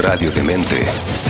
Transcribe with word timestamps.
Radio 0.00 0.30
Demente. 0.30 1.29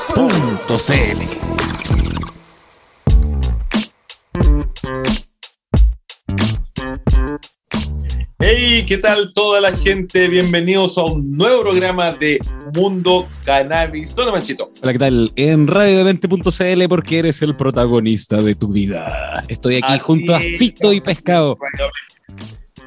Hey, 8.37 8.85
¿qué 8.87 8.97
tal 8.97 9.33
toda 9.33 9.61
la 9.61 9.71
gente? 9.71 10.27
Bienvenidos 10.27 10.97
a 10.97 11.05
un 11.05 11.35
nuevo 11.35 11.61
programa 11.61 12.11
de 12.13 12.39
Mundo 12.75 13.27
Cannabis. 13.43 14.13
¿Dónde, 14.13 14.31
Manchito? 14.31 14.69
Hola, 14.83 14.93
¿qué 14.93 14.99
tal? 14.99 15.33
En 15.35 15.67
radiodemente.cl 15.67 16.87
porque 16.87 17.19
eres 17.19 17.41
el 17.41 17.55
protagonista 17.55 18.41
de 18.41 18.53
tu 18.53 18.67
vida. 18.67 19.43
Estoy 19.47 19.77
aquí 19.77 19.93
Así 19.93 19.99
junto 19.99 20.35
a 20.35 20.39
Fito 20.39 20.93
y 20.93 21.01
Pescado. 21.01 21.57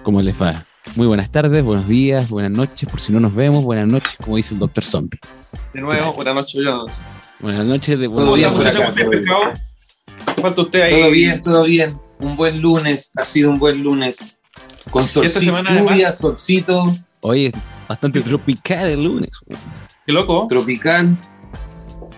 ¿Cómo 0.05 0.23
les 0.23 0.41
va? 0.41 0.66
Muy 0.96 1.09
buenas 1.09 1.32
tardes, 1.32 1.65
buenos 1.65 1.88
días, 1.88 2.29
buenas 2.29 2.52
noches. 2.52 2.88
Por 2.88 3.01
si 3.01 3.12
no 3.12 3.19
nos 3.19 3.35
vemos, 3.35 3.65
buenas 3.65 3.88
noches, 3.88 4.15
como 4.23 4.37
dice 4.37 4.55
el 4.55 4.60
Dr. 4.60 4.85
Zombie. 4.85 5.18
De 5.73 5.80
nuevo, 5.80 6.12
buenas 6.12 6.35
noches. 6.35 6.55
buenas 6.55 6.74
noches. 6.74 7.01
Buenas 7.45 7.66
noches, 7.66 7.98
de 7.98 8.06
¿Cómo 8.06 8.24
buenos 8.24 8.38
está, 8.38 8.48
días. 8.48 8.52
por 8.54 8.64
muchachos? 8.64 8.80
acá, 8.88 9.04
¿Cómo 9.04 9.12
está, 9.12 9.26
todo 9.26 9.40
bien. 9.45 10.40
¿Cuánto 10.40 10.62
usted 10.62 10.80
ahí? 10.80 10.92
Todo 11.02 11.10
bien, 11.10 11.42
todo 11.42 11.64
bien. 11.64 12.00
Un 12.20 12.37
buen 12.37 12.62
lunes, 12.62 13.12
ha 13.16 13.24
sido 13.24 13.50
un 13.50 13.59
buen 13.59 13.82
lunes. 13.82 14.38
Con 14.90 15.06
solcito, 15.06 15.40
semana, 15.40 15.78
lluvia, 15.78 16.16
solcito, 16.16 16.96
Oye, 17.20 17.52
bastante 17.87 18.22
tropical 18.22 18.88
el 18.88 19.04
lunes. 19.04 19.28
Qué 20.06 20.12
loco. 20.15 20.46
tropical. 20.48 21.18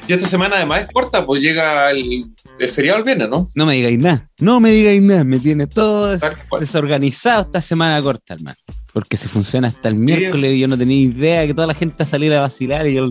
Y 0.06 0.12
esta 0.12 0.28
semana 0.28 0.58
además 0.58 0.82
es 0.82 0.86
corta, 0.92 1.26
pues 1.26 1.42
llega 1.42 1.90
el, 1.90 2.26
el 2.60 2.68
feriado 2.68 2.98
el 2.98 3.04
viernes, 3.04 3.28
¿no? 3.28 3.48
No 3.56 3.66
me 3.66 3.74
digáis 3.74 3.98
nada, 3.98 4.30
no 4.38 4.60
me 4.60 4.70
digáis 4.70 5.02
nada, 5.02 5.24
me 5.24 5.40
tiene 5.40 5.66
todo 5.66 6.16
desorganizado 6.60 7.42
esta 7.42 7.60
semana 7.60 8.00
corta, 8.00 8.34
hermano. 8.34 8.58
Porque 8.92 9.16
se 9.16 9.26
funciona 9.26 9.66
hasta 9.66 9.88
el 9.88 9.96
miércoles 9.96 10.54
y 10.54 10.60
yo 10.60 10.68
no 10.68 10.78
tenía 10.78 11.00
idea 11.02 11.44
que 11.48 11.52
toda 11.54 11.66
la 11.66 11.74
gente 11.74 12.04
saliera 12.04 12.38
a 12.38 12.42
vacilar 12.42 12.86
y 12.86 12.94
yo, 12.94 13.10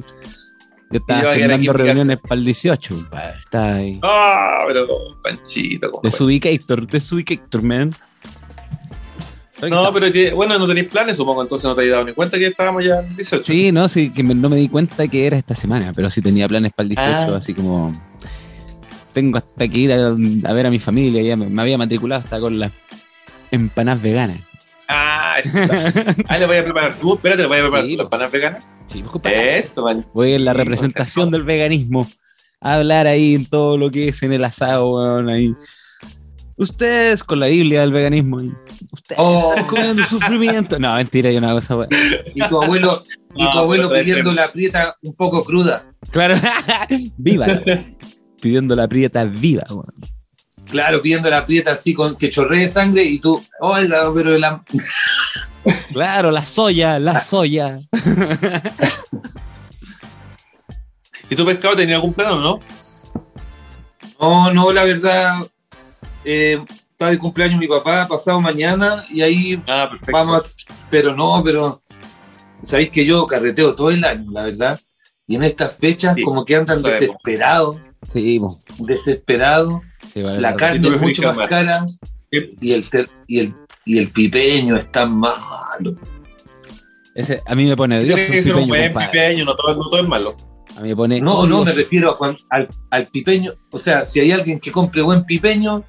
yo 0.92 1.00
estaba 1.00 1.36
mi 1.58 1.68
reuniones 1.68 2.20
para 2.20 2.36
el 2.36 2.46
18. 2.46 2.96
compadre. 2.96 3.40
Estaba 3.40 3.74
ahí. 3.76 4.00
Ah, 4.04 4.64
pero 4.68 4.88
Panchito. 5.24 5.92
¿cómo 5.92 6.02
puede 6.02 6.12
Desubicator, 6.12 6.88
desubicator, 6.88 7.62
man. 7.62 7.92
No, 9.70 9.92
pero 9.94 10.36
bueno, 10.36 10.60
no 10.60 10.68
tenéis 10.68 10.88
planes, 10.92 11.16
supongo, 11.18 11.42
entonces 11.42 11.66
no 11.68 11.74
te 11.76 11.82
habéis 11.82 11.94
dado 11.94 12.06
ni 12.06 12.14
cuenta 12.14 12.38
que 12.38 12.48
estábamos 12.48 12.84
ya 12.86 13.00
en 13.00 13.06
el 13.08 13.16
18. 13.16 13.44
Sí, 13.46 13.72
no, 13.72 13.88
sí, 13.88 14.12
que 14.12 14.22
me- 14.22 14.36
no 14.36 14.50
me 14.50 14.58
di 14.58 14.68
cuenta 14.68 15.08
que 15.08 15.26
era 15.26 15.38
esta 15.38 15.56
semana, 15.56 15.92
pero 15.96 16.10
sí 16.10 16.22
tenía 16.22 16.48
planes 16.48 16.74
para 16.76 16.84
el 16.84 16.90
18, 16.90 17.34
Ah. 17.34 17.38
así 17.38 17.54
como. 17.54 17.92
Tengo 19.14 19.38
hasta 19.38 19.68
que 19.70 19.78
ir 19.80 19.94
a, 19.94 20.08
a 20.10 20.54
ver 20.54 20.66
a 20.68 20.70
mi 20.70 20.78
familia, 20.78 21.22
ya 21.24 21.38
me, 21.38 21.48
me 21.48 21.62
había 21.62 21.78
matriculado 21.78 22.20
hasta 22.22 22.38
con 22.40 22.60
las 22.60 22.72
empanadas 23.50 24.02
veganas. 24.02 24.40
Ah, 24.90 25.38
esa. 25.42 25.64
Ahí 26.28 26.40
le 26.42 26.46
voy 26.46 26.58
a 26.58 26.64
preparar 26.66 26.94
tú. 27.00 27.14
Espérate, 27.16 27.44
le 27.44 27.48
voy 27.48 27.58
a 27.58 27.62
preparar 27.62 27.86
Sí, 27.86 27.92
tú 27.94 27.98
las 27.98 28.06
po. 28.06 28.10
panas 28.10 28.32
veganas. 28.32 28.66
Sí, 28.88 29.00
pues, 29.00 29.12
compadre. 29.12 29.58
Eso, 29.60 29.84
man. 29.84 30.06
Voy 30.14 30.34
en 30.34 30.46
la 30.46 30.52
Sí, 30.54 30.58
representación 30.60 31.32
del 31.32 31.44
veganismo. 31.44 32.08
A 32.62 32.76
hablar 32.76 33.08
ahí 33.08 33.36
en 33.36 33.46
todo 33.46 33.78
lo 33.78 33.92
que 33.92 34.08
es 34.10 34.24
en 34.24 34.34
el 34.34 34.44
asado, 34.44 34.90
weón, 34.96 35.30
ahí. 35.30 35.54
Ustedes 36.58 37.24
con 37.24 37.40
la 37.42 37.48
Biblia 37.48 37.82
del 37.82 37.92
veganismo. 37.92 38.42
y 38.42 38.54
Ustedes 38.92 39.18
Oh. 39.20 39.54
comiendo 39.68 40.04
sufrimiento. 40.06 40.80
No, 40.80 40.96
mentira, 40.96 41.30
yo 41.32 41.42
no 41.42 41.50
hago 41.50 41.60
esa 41.60 41.76
weón. 41.76 41.90
Y 42.34 42.40
tu 42.48 42.62
abuelo, 42.62 43.04
y 43.36 43.44
No, 43.44 43.52
tu 43.52 43.58
abuelo 43.60 43.90
pidiendo 43.90 44.32
la 44.34 44.52
prieta 44.52 44.96
un 45.04 45.14
poco 45.16 45.44
cruda. 45.44 45.92
Claro, 46.12 46.36
viva. 47.18 47.46
Pidiendo 48.42 48.76
la 48.76 48.88
prieta 48.88 49.26
viva, 49.26 49.64
weón. 49.70 49.94
Claro, 50.70 51.00
pidiendo 51.02 51.30
la 51.30 51.46
prieta 51.46 51.74
así 51.74 51.94
con 51.94 52.16
que 52.16 52.30
chorree 52.30 52.68
sangre 52.68 53.04
y 53.04 53.20
tú, 53.20 53.40
oiga, 53.60 54.12
pero 54.14 54.38
la... 54.38 54.64
Claro, 55.94 56.32
la 56.32 56.46
soya, 56.46 57.00
la 57.00 57.20
soya. 57.20 57.80
¿Y 61.30 61.36
tu 61.36 61.46
pescado 61.46 61.76
tenía 61.76 61.96
algún 61.96 62.14
plan 62.14 62.34
o 62.34 62.40
no? 62.40 62.60
No, 64.20 64.54
no, 64.54 64.72
la 64.72 64.84
verdad, 64.84 65.34
eh, 66.24 66.64
está 66.92 67.10
de 67.10 67.18
cumpleaños 67.18 67.60
mi 67.60 67.68
papá, 67.68 68.08
pasado 68.08 68.40
mañana, 68.40 69.04
y 69.10 69.22
ahí 69.22 69.62
Ah, 69.68 69.88
perfecto. 69.90 70.12
vamos, 70.14 70.36
a- 70.70 70.74
pero 70.90 71.16
no, 71.16 71.42
pero 71.44 71.82
sabéis 72.64 72.92
que 72.92 73.06
yo 73.06 73.26
carreteo 73.28 73.76
todo 73.76 73.90
el 73.90 74.04
año, 74.04 74.30
la 74.32 74.44
verdad. 74.44 74.80
Y 75.28 75.36
en 75.36 75.44
estas 75.44 75.76
fechas 75.78 76.16
Sí, 76.16 76.22
como 76.22 76.46
que 76.46 76.56
andan 76.56 76.82
desesperados, 76.84 77.78
desesperados, 78.78 79.82
Sí, 80.14 80.22
vale, 80.22 80.40
la 80.40 80.56
carne 80.56 80.88
es 80.96 81.02
mucho 81.02 81.34
más 81.34 81.50
cara 81.50 81.86
y 82.32 82.72
el, 82.72 82.90
ter- 82.90 83.10
y 83.28 83.40
el, 83.40 83.56
y 83.86 83.98
el 83.98 84.10
pipeño 84.12 84.76
está 84.78 85.06
malo. 85.06 85.96
Ese, 87.14 87.42
a 87.46 87.56
mí 87.56 87.66
me 87.66 87.78
pone 87.78 88.04
Dios 88.04 88.16
Tiene 88.16 88.30
un 88.30 88.36
que 88.36 88.44
ser 88.44 88.56
un 88.56 88.66
pipeño, 88.66 88.94
buen 88.94 89.06
pipeño, 89.10 89.46
no 89.46 89.56
todo, 89.56 89.76
no 89.76 89.90
todo 89.90 90.02
es 90.02 90.08
malo. 90.08 90.36
A 90.78 90.82
mí 90.82 90.90
me 90.90 90.96
pone 90.96 91.22
No, 91.22 91.46
no, 91.48 91.64
me 91.64 91.72
refiero 91.72 92.12
a 92.12 92.18
cuan- 92.18 92.38
al, 92.50 92.68
al 92.90 93.08
pipeño, 93.08 93.54
o 93.72 93.78
sea, 93.78 94.06
si 94.06 94.20
hay 94.20 94.32
alguien 94.32 94.60
que 94.60 94.72
compre 94.72 95.02
buen 95.02 95.24
pipeño, 95.24 95.84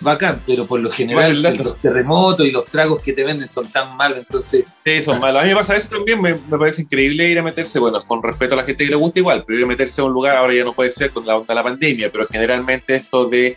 bacán, 0.00 0.42
pero 0.46 0.66
por 0.66 0.78
lo 0.80 0.90
general 0.90 1.40
los 1.40 1.78
terremotos 1.78 2.46
y 2.46 2.50
los 2.50 2.66
tragos 2.66 3.00
que 3.00 3.14
te 3.14 3.24
venden 3.24 3.48
son 3.48 3.66
tan 3.68 3.96
malos, 3.96 4.18
entonces 4.18 4.64
Sí, 4.84 5.00
son 5.00 5.18
malos. 5.20 5.40
A 5.40 5.44
mí 5.44 5.50
me 5.52 5.56
pasa 5.56 5.74
eso 5.74 5.88
también, 5.88 6.20
me, 6.20 6.34
me 6.34 6.58
parece 6.58 6.82
increíble 6.82 7.30
ir 7.30 7.38
a 7.38 7.42
meterse, 7.42 7.78
bueno, 7.78 7.98
con 8.02 8.22
respeto 8.22 8.52
a 8.52 8.58
la 8.58 8.64
gente 8.64 8.84
que 8.84 8.90
le 8.90 8.96
gusta 8.96 9.20
igual, 9.20 9.44
pero 9.46 9.58
ir 9.58 9.64
a 9.64 9.68
meterse 9.68 10.02
a 10.02 10.04
un 10.04 10.12
lugar 10.12 10.36
ahora 10.36 10.52
ya 10.52 10.64
no 10.64 10.74
puede 10.74 10.90
ser 10.90 11.12
con 11.12 11.24
la 11.24 11.36
onda 11.38 11.46
de 11.48 11.54
la 11.54 11.62
pandemia, 11.62 12.12
pero 12.12 12.26
generalmente 12.26 12.96
esto 12.96 13.26
de 13.30 13.56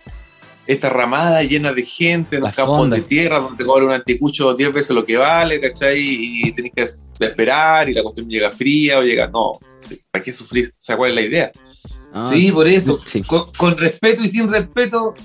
esta 0.69 0.87
ramada 0.87 1.41
llena 1.41 1.73
de 1.73 1.83
gente 1.83 2.35
en 2.35 2.43
los 2.43 2.53
campos 2.53 2.87
de 2.91 3.01
tierra 3.01 3.39
donde 3.39 3.65
cobra 3.65 3.85
un 3.85 3.91
anticucho 3.91 4.53
10 4.53 4.71
veces 4.71 4.91
lo 4.91 5.03
que 5.03 5.17
vale, 5.17 5.59
¿cachai? 5.59 5.97
Y 5.99 6.51
tenés 6.51 6.71
que 6.75 6.83
esperar 6.83 7.89
y 7.89 7.93
la 7.93 8.03
cuestión 8.03 8.29
llega 8.29 8.51
fría 8.51 8.99
o 8.99 9.01
llega, 9.01 9.27
no, 9.29 9.53
¿para 10.11 10.23
qué 10.23 10.31
sufrir? 10.31 10.69
O 10.69 10.75
sea, 10.77 10.95
¿cuál 10.95 11.09
es 11.09 11.15
la 11.15 11.21
idea? 11.23 11.51
Ah, 12.13 12.29
sí, 12.31 12.51
por 12.51 12.67
eso, 12.67 13.01
sí. 13.03 13.23
con, 13.23 13.51
con 13.57 13.75
respeto 13.77 14.23
y 14.23 14.29
sin 14.29 14.47
respeto. 14.47 15.15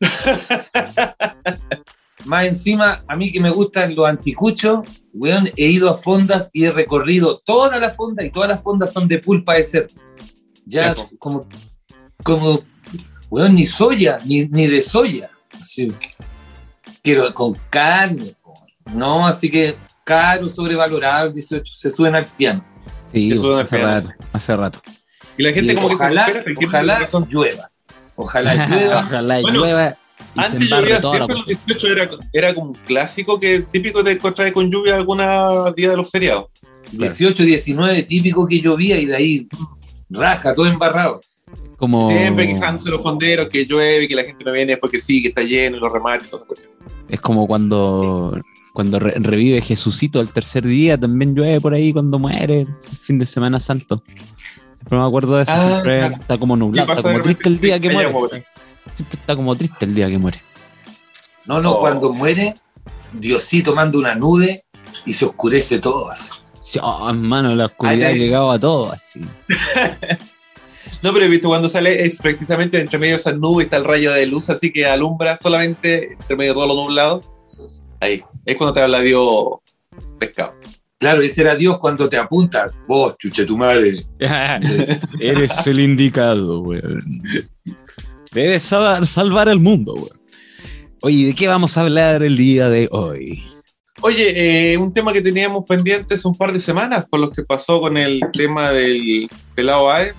Más 2.24 2.46
encima, 2.46 3.02
a 3.06 3.14
mí 3.14 3.30
que 3.30 3.40
me 3.40 3.50
gustan 3.50 3.94
los 3.94 4.08
anticuchos, 4.08 4.86
weón, 5.12 5.50
he 5.54 5.66
ido 5.66 5.90
a 5.90 5.96
fondas 5.96 6.48
y 6.54 6.64
he 6.64 6.70
recorrido 6.70 7.42
toda 7.44 7.78
la 7.78 7.90
fonda 7.90 8.24
y 8.24 8.30
todas 8.30 8.48
las 8.48 8.62
fondas 8.62 8.90
son 8.90 9.06
de 9.06 9.18
pulpa 9.18 9.52
de 9.52 9.64
cerdo. 9.64 10.00
Ya, 10.64 10.94
como, 11.18 11.46
como, 12.22 12.62
weón, 13.30 13.54
ni 13.54 13.66
soya, 13.66 14.18
ni, 14.24 14.46
ni 14.46 14.66
de 14.66 14.82
soya. 14.82 15.30
Así, 15.60 15.92
quiero 17.02 17.32
con 17.34 17.54
carne, 17.70 18.34
no, 18.92 19.26
así 19.26 19.50
que 19.50 19.76
caro, 20.04 20.48
sobrevalorado, 20.48 21.28
el 21.28 21.34
18, 21.34 21.72
se 21.74 21.90
suben 21.90 22.14
al 22.14 22.24
piano. 22.26 22.64
Sí, 23.12 23.32
Eso 23.32 23.42
po, 23.42 23.48
da 23.56 23.62
hace 23.62 23.78
rato, 23.78 24.08
hace 24.32 24.56
rato. 24.56 24.80
Y 25.36 25.42
la 25.42 25.52
gente 25.52 25.72
Y 25.72 25.76
como 25.76 25.88
que 25.88 25.96
se 25.96 26.04
¿qué 26.58 26.66
ojalá 26.66 26.98
razón? 27.00 27.26
llueva. 27.30 27.70
Ojalá 28.16 28.54
llueva. 28.68 29.00
Ojalá 29.00 29.40
Bueno, 29.40 29.60
llueva 29.60 29.96
y 30.34 30.40
se 30.40 30.46
Antes 30.46 30.68
llovía 30.68 31.00
siempre 31.00 31.34
los 31.34 31.44
cuestión. 31.46 31.78
18, 31.78 31.92
era, 31.92 32.10
era 32.32 32.54
como 32.54 32.68
un 32.70 32.74
clásico 32.74 33.40
que 33.40 33.60
típico 33.60 34.02
de 34.02 34.12
encontrar 34.12 34.52
con 34.52 34.70
lluvia 34.70 34.94
alguna 34.96 35.70
día 35.76 35.90
de 35.90 35.96
los 35.96 36.10
feriados. 36.10 36.46
18, 36.92 37.42
19, 37.42 38.02
típico 38.04 38.46
que 38.46 38.60
llovía 38.60 38.98
y 38.98 39.06
de 39.06 39.16
ahí 39.16 39.48
raja, 40.10 40.52
todo 40.54 40.66
embarrado. 40.66 41.20
Como, 41.76 42.08
Siempre 42.10 42.46
quejándose 42.46 42.90
los 42.90 43.02
fonderos 43.02 43.48
que 43.48 43.66
llueve, 43.66 44.06
que 44.08 44.14
la 44.14 44.24
gente 44.24 44.44
no 44.44 44.52
viene 44.52 44.76
porque 44.76 45.00
sí, 45.00 45.22
que 45.22 45.28
está 45.28 45.42
lleno 45.42 45.76
y 45.76 45.80
los 45.80 45.92
remates 45.92 46.28
y 46.28 46.30
toda 46.30 46.38
esa 46.42 46.46
cuestión. 46.46 46.72
es 47.08 47.20
como 47.20 47.46
cuando, 47.46 48.40
cuando 48.72 48.98
re- 48.98 49.14
revive 49.18 49.60
Jesucito 49.60 50.20
al 50.20 50.28
tercer 50.32 50.64
día, 50.66 50.98
también 50.98 51.34
llueve 51.34 51.60
por 51.60 51.74
ahí 51.74 51.92
cuando 51.92 52.18
muere, 52.18 52.60
el 52.60 52.68
fin 53.02 53.18
de 53.18 53.26
Semana 53.26 53.58
Santo. 53.60 54.02
Siempre 54.76 54.98
me 54.98 55.04
acuerdo 55.06 55.36
de 55.36 55.42
eso, 55.44 55.52
Ah, 55.54 55.68
siempre 55.68 55.98
claro. 55.98 56.16
está 56.20 56.38
como 56.38 56.54
¿Qué 56.54 56.58
nublado, 56.60 56.92
está 56.92 57.02
como 57.02 57.20
triste 57.22 57.48
el 57.48 57.60
día 57.60 57.80
que 57.80 57.90
muere. 57.90 58.12
Siempre 58.92 59.18
está 59.20 59.34
como 59.36 59.56
triste 59.56 59.84
el 59.84 59.94
día 59.94 60.08
que 60.08 60.18
muere. 60.18 60.40
No, 61.46 61.60
no, 61.60 61.72
Oh. 61.76 61.80
cuando 61.80 62.12
muere, 62.12 62.54
Diosito 63.12 63.74
manda 63.74 63.98
una 63.98 64.14
nube 64.14 64.64
y 65.06 65.12
se 65.12 65.24
oscurece 65.24 65.78
todo. 65.78 66.10
así. 66.10 66.30
Sí, 66.64 66.78
oh, 66.82 67.10
hermano, 67.10 67.54
la 67.54 67.66
oscuridad 67.66 68.08
ha 68.08 68.12
Ay, 68.12 68.18
llegado 68.18 68.50
a 68.50 68.58
todo 68.58 68.90
así. 68.90 69.20
No, 71.02 71.12
pero 71.12 71.26
he 71.26 71.28
visto 71.28 71.48
cuando 71.48 71.68
sale, 71.68 72.04
es 72.04 72.18
precisamente 72.18 72.80
entre 72.80 72.98
medio 72.98 73.14
de 73.14 73.20
esas 73.20 73.36
nubes 73.36 73.64
está 73.64 73.76
el 73.76 73.84
rayo 73.84 74.12
de 74.12 74.26
luz, 74.26 74.48
así 74.48 74.70
que 74.72 74.86
alumbra 74.86 75.36
solamente 75.36 76.12
entre 76.12 76.36
medio 76.36 76.52
de 76.52 76.54
todo 76.54 76.66
lo 76.66 76.74
nublado. 76.74 77.20
Ahí, 78.00 78.22
es 78.46 78.56
cuando 78.56 78.72
te 78.74 78.80
habla 78.80 79.00
Dios 79.00 79.58
pescado. 80.18 80.54
Claro, 80.98 81.20
ese 81.20 81.42
era 81.42 81.56
Dios 81.56 81.78
cuando 81.78 82.08
te 82.08 82.16
apunta. 82.16 82.70
Vos, 82.86 83.16
chuche 83.18 83.44
tu 83.44 83.56
madre. 83.56 84.04
Eres 85.20 85.66
el 85.66 85.80
indicado, 85.80 86.60
weón. 86.60 87.22
Debes 88.32 88.62
salvar, 88.62 89.06
salvar 89.06 89.48
al 89.50 89.60
mundo, 89.60 89.94
weón. 89.94 90.20
Oye, 91.02 91.26
¿de 91.26 91.34
qué 91.34 91.48
vamos 91.48 91.76
a 91.76 91.82
hablar 91.82 92.22
el 92.22 92.36
día 92.36 92.70
de 92.70 92.88
hoy? 92.90 93.42
Oye, 94.06 94.72
eh, 94.72 94.76
un 94.76 94.92
tema 94.92 95.14
que 95.14 95.22
teníamos 95.22 95.64
pendiente 95.64 96.12
hace 96.12 96.28
un 96.28 96.34
par 96.34 96.52
de 96.52 96.60
semanas 96.60 97.06
con 97.08 97.22
lo 97.22 97.30
que 97.30 97.42
pasó 97.42 97.80
con 97.80 97.96
el 97.96 98.20
tema 98.34 98.70
del 98.70 99.26
pelado 99.54 99.90
AE, 99.90 100.12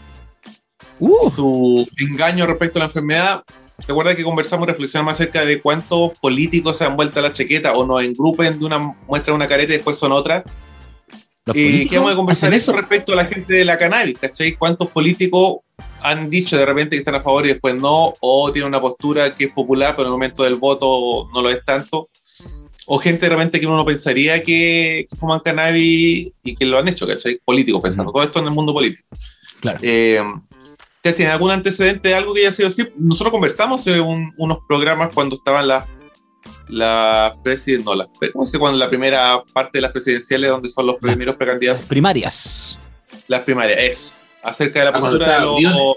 Uh, 0.99 1.29
su 1.29 1.87
engaño 1.97 2.47
respecto 2.47 2.79
a 2.79 2.81
la 2.81 2.85
enfermedad. 2.85 3.43
¿Te 3.85 3.91
acuerdas 3.91 4.15
que 4.15 4.23
conversamos 4.23 4.67
y 4.67 4.71
reflexionamos 4.71 5.13
acerca 5.13 5.43
de 5.43 5.61
cuántos 5.61 6.17
políticos 6.19 6.77
se 6.77 6.85
han 6.85 6.95
vuelto 6.95 7.19
a 7.19 7.23
la 7.23 7.33
chaqueta 7.33 7.73
o 7.73 7.85
nos 7.85 8.01
engrupen 8.03 8.57
de 8.57 8.65
una 8.65 8.79
muestra 8.79 9.33
de 9.33 9.35
una 9.35 9.47
careta 9.47 9.73
y 9.73 9.75
después 9.75 9.97
son 9.97 10.13
Y 10.13 11.45
políticos 11.45 11.89
que 11.89 11.97
vamos 11.97 12.13
a 12.13 12.15
conversar 12.15 12.53
eso 12.53 12.71
respecto 12.71 13.13
a 13.13 13.17
la 13.17 13.25
gente 13.25 13.53
de 13.53 13.65
la 13.65 13.77
cannabis, 13.77 14.17
¿cachai? 14.17 14.53
¿Cuántos 14.53 14.89
políticos 14.89 15.57
han 16.01 16.29
dicho 16.29 16.57
de 16.57 16.65
repente 16.65 16.95
que 16.95 17.01
están 17.01 17.15
a 17.15 17.21
favor 17.21 17.45
y 17.45 17.49
después 17.49 17.75
no? 17.75 18.13
O 18.21 18.51
tienen 18.51 18.69
una 18.69 18.79
postura 18.79 19.35
que 19.35 19.45
es 19.45 19.51
popular, 19.51 19.95
pero 19.97 20.07
en 20.07 20.13
el 20.13 20.13
momento 20.13 20.43
del 20.43 20.55
voto 20.55 21.29
no 21.33 21.41
lo 21.41 21.49
es 21.49 21.63
tanto. 21.65 22.07
O 22.87 22.99
gente 22.99 23.21
de 23.25 23.29
repente 23.29 23.59
que 23.59 23.65
uno 23.67 23.77
no 23.77 23.85
pensaría 23.85 24.43
que, 24.43 25.07
que 25.09 25.15
fuman 25.15 25.39
cannabis 25.39 26.31
y 26.43 26.55
que 26.55 26.65
lo 26.65 26.77
han 26.77 26.87
hecho, 26.87 27.07
¿cachai? 27.07 27.39
Políticos 27.43 27.81
pensando. 27.81 28.11
Todo 28.11 28.23
esto 28.23 28.39
en 28.39 28.45
el 28.45 28.51
mundo 28.51 28.73
político. 28.73 29.07
Claro. 29.59 29.79
Eh, 29.81 30.21
¿Ustedes 30.97 31.15
tienen 31.17 31.33
algún 31.33 31.51
antecedente 31.51 32.09
de 32.09 32.15
algo 32.15 32.33
que 32.33 32.41
haya 32.41 32.51
sido 32.51 32.67
así? 32.69 32.87
Nosotros 32.97 33.31
conversamos 33.31 33.85
en 33.87 34.01
un- 34.01 34.33
unos 34.37 34.57
programas 34.67 35.09
cuando 35.13 35.35
estaban 35.35 35.67
las 35.67 35.85
la 36.67 37.35
no, 37.83 37.95
las 37.95 38.07
pre- 38.19 38.31
¿cómo 38.31 38.45
se 38.45 38.49
dice 38.49 38.59
cuando 38.59 38.77
la 38.79 38.89
primera 38.89 39.43
parte 39.53 39.77
de 39.77 39.81
las 39.83 39.91
presidenciales 39.91 40.49
donde 40.49 40.69
son 40.69 40.87
los 40.87 40.97
primeros 40.97 41.35
precandidatos? 41.35 41.85
primarias. 41.85 42.77
Las 43.27 43.41
primarias, 43.43 43.79
es 43.81 44.17
acerca 44.43 44.79
de 44.79 44.85
la 44.85 44.91
Ah, 44.91 44.99
postura 44.99 45.35
de 45.35 45.41
los. 45.41 45.95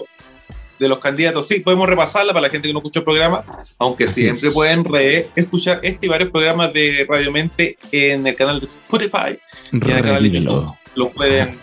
De 0.79 0.87
los 0.87 0.99
candidatos. 0.99 1.47
Sí, 1.47 1.59
podemos 1.59 1.87
repasarla 1.89 2.33
para 2.33 2.47
la 2.47 2.49
gente 2.49 2.67
que 2.67 2.73
no 2.73 2.79
escuchó 2.79 2.99
el 2.99 3.05
programa, 3.05 3.43
aunque 3.77 4.05
Así 4.05 4.21
siempre 4.23 4.47
es. 4.49 4.53
pueden 4.53 4.85
re- 4.85 5.29
escuchar 5.35 5.79
este 5.83 6.05
y 6.05 6.09
varios 6.09 6.31
programas 6.31 6.71
de 6.73 7.05
Radio 7.09 7.31
Mente 7.31 7.77
en 7.91 8.25
el 8.25 8.35
canal 8.35 8.59
de 8.59 8.65
Spotify. 8.65 9.37
en 9.71 9.83
el 9.83 10.01
canal 10.03 10.23
de. 10.23 10.29
YouTube. 10.31 10.73
Los 10.95 11.11
pueden, 11.13 11.59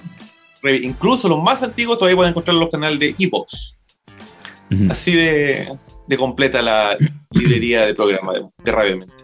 re- 0.62 0.76
incluso 0.82 1.28
los 1.28 1.42
más 1.42 1.62
antiguos 1.62 1.98
todavía 1.98 2.16
pueden 2.16 2.30
encontrar 2.30 2.54
en 2.54 2.60
los 2.60 2.70
canales 2.70 2.98
de 3.00 3.14
Evox. 3.18 3.84
Así 4.90 5.12
de, 5.12 5.68
de 6.08 6.16
completa 6.16 6.60
la 6.60 6.96
librería 7.30 7.86
de 7.86 7.94
programa 7.94 8.32
de, 8.34 8.42
de 8.64 8.72
Radio 8.72 8.98
Mente. 8.98 9.14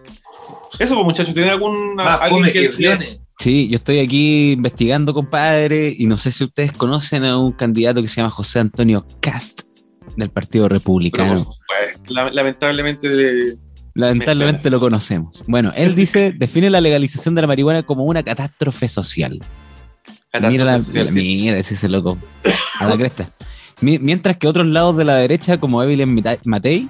Eso, 0.78 0.94
pues, 0.94 1.04
muchachos, 1.04 1.34
¿tienen 1.34 1.50
alguna 1.50 2.02
Más 2.04 2.20
alguien 2.22 2.44
que, 2.52 2.70
que. 2.70 3.18
Sí, 3.38 3.68
yo 3.68 3.76
estoy 3.76 3.98
aquí 3.98 4.52
investigando, 4.52 5.12
compadre, 5.12 5.92
y 5.96 6.06
no 6.06 6.16
sé 6.16 6.30
si 6.30 6.44
ustedes 6.44 6.70
conocen 6.72 7.24
a 7.24 7.38
un 7.38 7.50
candidato 7.52 8.00
que 8.00 8.06
se 8.08 8.16
llama 8.20 8.30
José 8.30 8.60
Antonio 8.60 9.04
Cast 9.20 9.62
del 10.16 10.30
Partido 10.30 10.68
Republicano. 10.68 11.34
pues, 11.34 11.46
la- 12.14 12.30
lamentablemente 12.30 13.08
de- 13.08 13.56
Lamentablemente 13.94 14.70
lo 14.70 14.80
conocemos. 14.80 15.42
Bueno, 15.46 15.72
él 15.76 15.94
dice, 15.96 16.32
define 16.32 16.70
la 16.70 16.80
legalización 16.80 17.34
de 17.34 17.42
la 17.42 17.46
marihuana 17.46 17.82
como 17.82 18.04
una 18.04 18.22
catástrofe 18.22 18.88
social. 18.88 19.38
Mira, 20.40 20.64
la, 20.64 20.80
social, 20.80 21.08
sí. 21.10 21.20
mira 21.42 21.58
ese, 21.58 21.74
ese 21.74 21.88
loco. 21.90 22.16
A 22.78 22.86
la 22.88 22.96
cresta. 22.96 23.30
Mi- 23.82 23.98
Mientras 23.98 24.38
que 24.38 24.48
otros 24.48 24.66
lados 24.66 24.96
de 24.96 25.04
la 25.04 25.16
derecha, 25.16 25.60
como 25.60 25.82
Evelyn 25.82 26.22
Matei, 26.44 26.88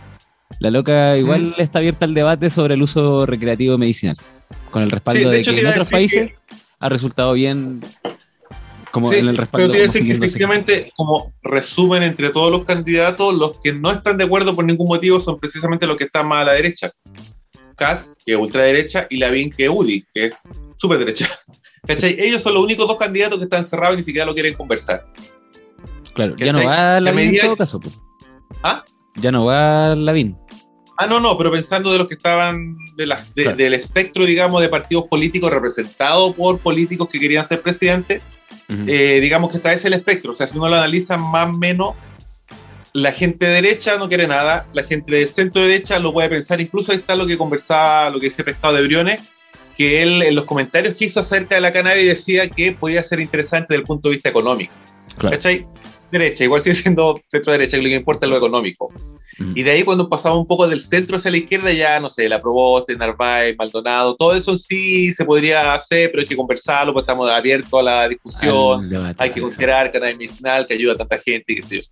la 0.60 0.70
loca 0.70 1.16
igual 1.16 1.54
está 1.58 1.80
abierta 1.80 2.04
al 2.04 2.14
debate 2.14 2.50
sobre 2.50 2.74
el 2.74 2.82
uso 2.82 3.26
recreativo 3.26 3.76
medicinal. 3.78 4.16
Con 4.70 4.82
el 4.82 4.90
respaldo 4.92 5.18
Sí, 5.18 5.24
de 5.24 5.30
de, 5.32 5.38
hecho, 5.40 5.54
que 5.54 5.60
en 5.60 5.66
otros 5.66 5.88
países 5.90 6.30
ha 6.78 6.88
resultado 6.88 7.32
bien 7.32 7.80
como 8.92 9.10
Sí, 9.10 9.16
en 9.18 9.28
el 9.28 9.36
respaldo. 9.36 9.66
pero 9.72 9.84
a 9.84 9.86
como 9.86 9.92
decir 10.22 10.64
que 10.66 10.92
como 10.94 11.32
resumen 11.42 12.02
entre 12.02 12.30
todos 12.30 12.50
los 12.52 12.64
candidatos, 12.64 13.34
los 13.34 13.58
que 13.58 13.72
no 13.72 13.90
están 13.90 14.18
de 14.18 14.24
acuerdo 14.24 14.54
por 14.54 14.64
ningún 14.64 14.86
motivo 14.88 15.18
son 15.18 15.38
precisamente 15.40 15.86
los 15.86 15.96
que 15.96 16.04
están 16.04 16.28
más 16.28 16.42
a 16.42 16.44
la 16.46 16.52
derecha. 16.52 16.92
Kass, 17.76 18.14
que 18.24 18.32
es 18.32 18.38
ultraderecha, 18.38 19.06
y 19.10 19.16
Lavín, 19.16 19.50
que 19.50 19.64
es 19.64 19.70
UDI, 19.70 20.04
que 20.14 20.26
es 20.26 20.32
súper 20.76 20.98
derecha. 20.98 21.28
¿Cachai? 21.86 22.14
Ellos 22.20 22.42
son 22.42 22.54
los 22.54 22.62
únicos 22.62 22.86
dos 22.86 22.96
candidatos 22.98 23.38
que 23.38 23.44
están 23.44 23.64
cerrados 23.64 23.94
y 23.96 23.98
ni 23.98 24.04
siquiera 24.04 24.26
lo 24.26 24.34
quieren 24.34 24.54
conversar. 24.54 25.04
Claro, 26.14 26.36
ya 26.36 26.52
no 26.52 26.64
va 26.64 26.76
La 26.76 27.00
Lavín 27.00 27.34
en 27.34 27.40
todo 27.40 27.56
caso. 27.56 27.80
pues. 27.80 27.98
¿Ah? 28.62 28.84
Ya 29.16 29.32
no 29.32 29.46
va 29.46 29.94
Lavín. 29.96 30.36
Ah, 30.98 31.06
no, 31.06 31.18
no, 31.18 31.36
pero 31.38 31.50
pensando 31.50 31.90
de 31.90 31.98
los 31.98 32.06
que 32.06 32.14
estaban 32.14 32.76
de 32.96 33.06
la- 33.06 33.24
de- 33.34 33.42
Claro. 33.44 33.56
del 33.56 33.74
espectro, 33.74 34.24
digamos, 34.26 34.60
de 34.60 34.68
partidos 34.68 35.06
políticos 35.08 35.50
representados 35.50 36.34
por 36.36 36.58
políticos 36.60 37.08
que 37.10 37.18
querían 37.18 37.44
ser 37.44 37.62
Ujú. 38.68 38.84
eh, 38.86 39.20
digamos 39.20 39.50
que 39.50 39.56
está 39.58 39.72
ese 39.72 39.88
el 39.88 39.94
espectro. 39.94 40.32
O 40.32 40.34
sea, 40.34 40.46
si 40.46 40.56
uno 40.56 40.68
lo 40.68 40.76
analiza 40.76 41.16
más 41.16 41.48
o 41.48 41.52
menos, 41.52 41.94
la 42.92 43.12
gente 43.12 43.46
de 43.46 43.54
derecha 43.54 43.96
no 43.98 44.08
quiere 44.08 44.26
nada, 44.26 44.66
la 44.74 44.82
gente 44.84 45.14
de 45.14 45.26
centro 45.26 45.62
derecha 45.62 45.98
lo 45.98 46.12
puede 46.12 46.28
pensar. 46.28 46.60
Incluso 46.60 46.92
ahí 46.92 46.98
está 46.98 47.16
lo 47.16 47.26
que 47.26 47.38
conversaba, 47.38 48.10
lo 48.10 48.20
que 48.20 48.26
decía 48.26 48.44
Pescado 48.44 48.74
de 48.74 48.82
Briones, 48.82 49.20
que 49.76 50.02
él 50.02 50.22
en 50.22 50.34
los 50.34 50.44
comentarios 50.44 50.94
que 50.94 51.06
hizo 51.06 51.20
acerca 51.20 51.54
de 51.54 51.60
la 51.62 51.72
cannabis 51.72 52.06
decía 52.06 52.48
que 52.48 52.72
podía 52.72 53.02
ser 53.02 53.20
interesante 53.20 53.68
desde 53.70 53.80
el 53.80 53.86
punto 53.86 54.08
de 54.08 54.16
vista 54.16 54.28
económico. 54.28 54.74
Claro. 55.16 55.36
¿Cachai? 55.36 55.66
Derecha, 56.10 56.44
igual 56.44 56.60
sigue 56.60 56.74
siendo 56.74 57.20
centro 57.28 57.52
derecha, 57.52 57.78
lo 57.78 57.84
que 57.84 57.94
importa 57.94 58.26
es 58.26 58.30
lo 58.30 58.36
económico. 58.36 58.92
Y 59.54 59.62
de 59.62 59.70
ahí 59.70 59.82
cuando 59.82 60.08
pasaba 60.08 60.36
un 60.36 60.46
poco 60.46 60.66
del 60.66 60.80
centro 60.80 61.16
hacia 61.16 61.30
la 61.30 61.36
izquierda, 61.36 61.72
ya, 61.72 62.00
no 62.00 62.08
sé, 62.08 62.28
la 62.28 62.40
Proboste, 62.40 62.96
Narváez, 62.96 63.56
Maldonado, 63.58 64.14
todo 64.14 64.34
eso 64.34 64.56
sí 64.58 65.12
se 65.12 65.24
podría 65.24 65.74
hacer, 65.74 66.10
pero 66.10 66.20
hay 66.22 66.26
que 66.26 66.36
conversarlo, 66.36 66.92
pues 66.92 67.02
estamos 67.02 67.30
abiertos 67.30 67.80
a 67.80 67.82
la 67.82 68.08
discusión, 68.08 68.88
debate. 68.88 69.16
hay 69.18 69.30
que 69.30 69.40
considerar 69.40 69.92
cannabis 69.92 70.16
medicinal 70.16 70.66
que 70.66 70.74
ayuda 70.74 70.94
a 70.94 70.96
tanta 70.96 71.18
gente 71.18 71.52
y 71.52 71.56
qué 71.56 71.62
sé 71.62 71.76
yo. 71.76 71.82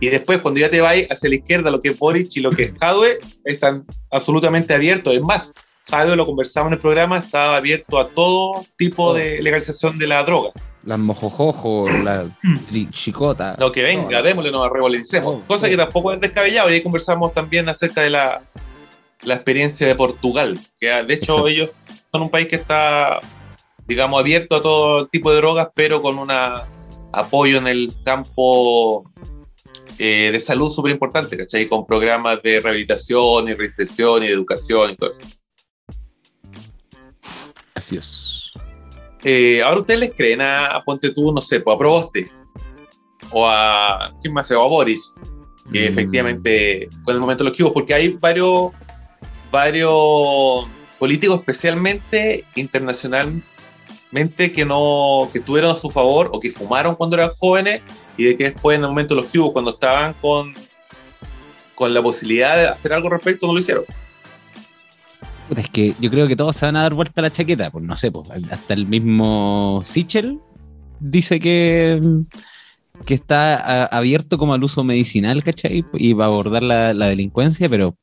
Y 0.00 0.08
después, 0.08 0.38
cuando 0.38 0.60
ya 0.60 0.70
te 0.70 0.80
vas 0.80 0.96
hacia 1.10 1.28
la 1.28 1.36
izquierda, 1.36 1.70
lo 1.70 1.80
que 1.80 1.90
es 1.90 1.98
Boric 1.98 2.28
y 2.34 2.40
lo 2.40 2.50
que 2.50 2.64
es 2.64 2.78
Jadwe, 2.78 3.18
están 3.44 3.84
absolutamente 4.10 4.74
abiertos. 4.74 5.14
Es 5.14 5.22
más, 5.22 5.52
Jadwe 5.88 6.16
lo 6.16 6.26
conversamos 6.26 6.68
en 6.68 6.74
el 6.74 6.80
programa, 6.80 7.18
estaba 7.18 7.56
abierto 7.56 7.98
a 7.98 8.08
todo 8.08 8.64
tipo 8.76 9.14
de 9.14 9.42
legalización 9.42 9.98
de 9.98 10.06
la 10.06 10.22
droga. 10.22 10.52
Las 10.84 10.98
mojojojo, 10.98 11.88
la 12.02 12.24
tri- 12.70 12.90
chicota. 12.90 13.54
Lo 13.58 13.70
que 13.70 13.82
venga, 13.84 14.18
No, 14.18 14.22
démosle, 14.22 14.50
nos 14.50 14.68
revalorizemos. 14.70 15.34
Oh, 15.36 15.42
Cosa 15.46 15.68
que 15.68 15.76
tampoco 15.76 16.12
es 16.12 16.20
descabellado. 16.20 16.70
Y 16.70 16.74
ahí 16.74 16.82
conversamos 16.82 17.32
también 17.32 17.68
acerca 17.68 18.02
de 18.02 18.10
la, 18.10 18.42
la 19.22 19.34
experiencia 19.34 19.86
de 19.86 19.94
Portugal, 19.94 20.58
que 20.78 20.90
ah, 20.90 21.04
de 21.04 21.14
hecho 21.14 21.32
Exacto. 21.46 21.48
ellos 21.48 21.70
son 22.10 22.22
un 22.22 22.30
país 22.30 22.48
que 22.48 22.56
está, 22.56 23.20
digamos, 23.86 24.18
abierto 24.18 24.56
a 24.56 24.62
todo 24.62 25.06
tipo 25.06 25.30
de 25.30 25.36
drogas, 25.36 25.68
pero 25.74 26.02
con 26.02 26.18
un 26.18 26.30
apoyo 27.12 27.58
en 27.58 27.68
el 27.68 27.94
campo 28.04 29.04
eh, 29.98 30.30
de 30.32 30.40
salud 30.40 30.70
súper 30.72 30.90
importante, 30.90 31.36
¿cachai? 31.36 31.68
Con 31.68 31.86
programas 31.86 32.42
de 32.42 32.58
rehabilitación 32.60 33.48
y 33.48 33.54
reinserción 33.54 34.24
y 34.24 34.26
educación 34.26 34.90
y 34.90 34.96
todo 34.96 35.10
eso. 35.10 35.22
Así 37.74 37.96
es. 37.96 38.31
Eh, 39.24 39.62
ahora 39.62 39.80
ustedes 39.80 40.00
les 40.00 40.14
creen 40.14 40.40
a, 40.40 40.66
a 40.66 40.84
Ponte 40.84 41.10
tú, 41.10 41.32
no 41.32 41.40
sé, 41.40 41.60
pues 41.60 41.74
a 41.74 41.78
Proboste, 41.78 42.30
o 43.30 43.46
a, 43.46 44.12
¿quién 44.20 44.34
más? 44.34 44.50
O 44.50 44.62
a 44.62 44.66
Boris, 44.66 45.14
que 45.72 45.88
Mm, 45.88 45.92
efectivamente 45.92 46.88
con 47.04 47.14
el 47.14 47.20
momento 47.20 47.44
de 47.44 47.50
los 47.50 47.58
cubos, 47.58 47.72
porque 47.72 47.94
hay 47.94 48.08
varios, 48.08 48.72
varios 49.50 50.66
políticos, 50.98 51.40
especialmente 51.40 52.44
internacionalmente, 52.56 54.52
que 54.52 54.64
no, 54.64 55.28
que 55.32 55.40
tuvieron 55.40 55.70
a 55.70 55.76
su 55.76 55.90
favor 55.90 56.30
o 56.32 56.40
que 56.40 56.50
fumaron 56.50 56.94
cuando 56.94 57.16
eran 57.16 57.30
jóvenes 57.38 57.82
y 58.16 58.24
de 58.24 58.36
que 58.36 58.44
después 58.44 58.76
en 58.76 58.84
el 58.84 58.90
momento 58.90 59.14
de 59.14 59.22
los 59.22 59.30
cubos, 59.30 59.52
cuando 59.52 59.72
estaban 59.72 60.14
con, 60.14 60.52
con 61.74 61.94
la 61.94 62.02
posibilidad 62.02 62.56
de 62.56 62.68
hacer 62.68 62.92
algo 62.92 63.08
al 63.08 63.14
respecto, 63.14 63.46
no 63.46 63.54
lo 63.54 63.60
hicieron. 63.60 63.84
Es 65.56 65.68
que 65.68 65.94
yo 66.00 66.10
creo 66.10 66.26
que 66.28 66.36
todos 66.36 66.56
se 66.56 66.66
van 66.66 66.76
a 66.76 66.82
dar 66.82 66.94
vuelta 66.94 67.20
a 67.20 67.22
la 67.22 67.30
chaqueta. 67.32 67.70
Pues 67.70 67.84
no 67.84 67.96
sé, 67.96 68.10
pues, 68.10 68.28
hasta 68.50 68.74
el 68.74 68.86
mismo 68.86 69.80
Sichel 69.84 70.38
dice 71.00 71.40
que, 71.40 72.00
que 73.04 73.14
está 73.14 73.56
a- 73.56 73.86
abierto 73.86 74.38
como 74.38 74.54
al 74.54 74.64
uso 74.64 74.84
medicinal, 74.84 75.42
¿cachai? 75.42 75.84
Y 75.94 76.12
va 76.12 76.24
a 76.24 76.28
abordar 76.28 76.62
la, 76.62 76.94
la 76.94 77.06
delincuencia, 77.08 77.68
pero, 77.68 77.96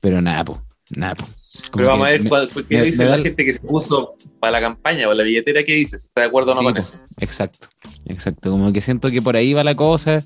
pero 0.00 0.20
nada, 0.20 0.44
pues, 0.44 0.58
nada, 0.90 1.14
pues. 1.14 1.30
Pero 1.74 1.88
vamos 1.88 2.06
a 2.06 2.10
ver 2.10 2.22
me- 2.22 2.28
cuál- 2.28 2.50
qué 2.68 2.76
me- 2.78 2.82
dice 2.84 3.04
me 3.04 3.10
la 3.10 3.18
gente 3.18 3.44
que 3.44 3.54
se 3.54 3.60
puso 3.60 4.14
para 4.40 4.52
la 4.52 4.60
campaña 4.60 5.08
o 5.08 5.14
la 5.14 5.22
billetera, 5.22 5.62
qué 5.62 5.74
dice, 5.74 5.96
si 5.98 6.06
está 6.06 6.20
de 6.22 6.26
acuerdo 6.26 6.52
o 6.52 6.54
no 6.54 6.60
Sí, 6.60 6.64
con 6.66 6.74
pues, 6.74 6.86
eso. 6.94 7.00
Exacto, 7.18 7.68
exacto. 8.06 8.50
Como 8.50 8.72
que 8.72 8.80
siento 8.80 9.10
que 9.10 9.22
por 9.22 9.36
ahí 9.36 9.54
va 9.54 9.64
la 9.64 9.74
cosa. 9.74 10.22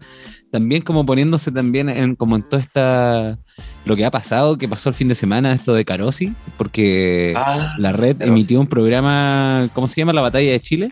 También 0.50 0.83
como 0.83 1.07
poniéndose 1.07 1.52
también 1.52 1.88
en 1.88 2.16
como 2.16 2.35
en 2.37 2.42
toda 2.42 2.61
esta 2.62 3.38
lo 3.85 3.95
que 3.97 4.04
ha 4.04 4.11
pasado, 4.11 4.59
que 4.59 4.66
pasó 4.69 4.88
el 4.88 4.95
fin 4.97 5.09
de 5.09 5.14
semana, 5.14 5.52
esto 5.52 5.75
de 5.75 5.85
Carosi, 5.85 6.33
porque 6.57 7.35
Ah, 7.37 7.75
la 7.78 7.92
red 7.92 8.16
Carosi. 8.16 8.33
emitió 8.38 8.61
un 8.61 8.66
programa, 8.66 9.69
¿cómo 9.75 9.87
se 9.87 9.97
llama? 10.00 10.12
La 10.12 10.23
Batalla 10.23 10.50
de 10.50 10.61
Chile. 10.61 10.88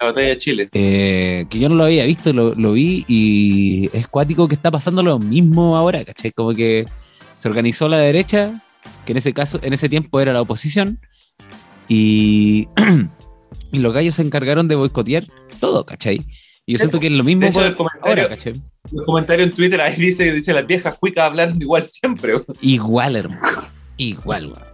la 0.00 0.06
batalla 0.06 0.28
de 0.28 0.36
Chile. 0.38 0.68
eh, 0.72 1.44
que 1.50 1.58
yo 1.58 1.68
no 1.68 1.74
lo 1.74 1.84
había 1.84 2.04
visto, 2.04 2.32
lo, 2.32 2.54
lo 2.54 2.72
vi 2.72 3.04
y 3.08 3.90
es 3.92 4.06
cuático 4.08 4.46
que 4.48 4.54
está 4.54 4.70
pasando 4.70 5.02
lo 5.02 5.18
mismo 5.18 5.76
ahora, 5.76 6.04
¿cachai? 6.04 6.30
Como 6.32 6.52
que 6.54 6.86
se 7.36 7.48
organizó 7.48 7.88
la 7.88 7.98
derecha, 7.98 8.62
que 9.04 9.12
en 9.12 9.18
ese 9.18 9.32
caso, 9.34 9.58
en 9.62 9.72
ese 9.72 9.88
tiempo 9.88 10.20
era 10.20 10.32
la 10.32 10.40
oposición, 10.40 11.00
y, 11.88 12.68
Y 13.72 13.78
los 13.78 13.92
gallos 13.92 14.14
se 14.16 14.22
encargaron 14.22 14.66
de 14.68 14.74
boicotear 14.74 15.24
todo, 15.60 15.84
¿cachai? 15.86 16.24
Y 16.66 16.72
yo 16.72 16.78
siento 16.78 17.00
que 17.00 17.06
es 17.08 17.12
lo 17.12 17.24
mismo 17.24 17.40
De 17.42 17.48
hecho, 17.48 17.58
por 17.60 17.66
el 17.66 17.76
comentario, 17.76 18.24
ahora, 18.24 18.38
el 18.44 19.04
comentario 19.04 19.44
en 19.44 19.52
Twitter 19.52 19.80
ahí 19.80 19.96
dice, 19.96 20.32
dice 20.32 20.52
las 20.52 20.66
viejas 20.66 20.96
cuicas 20.98 21.24
hablaron 21.24 21.60
igual 21.60 21.84
siempre. 21.84 22.34
Igual, 22.60 23.16
hermano. 23.16 23.40
Igual, 23.96 24.46
weón. 24.46 24.70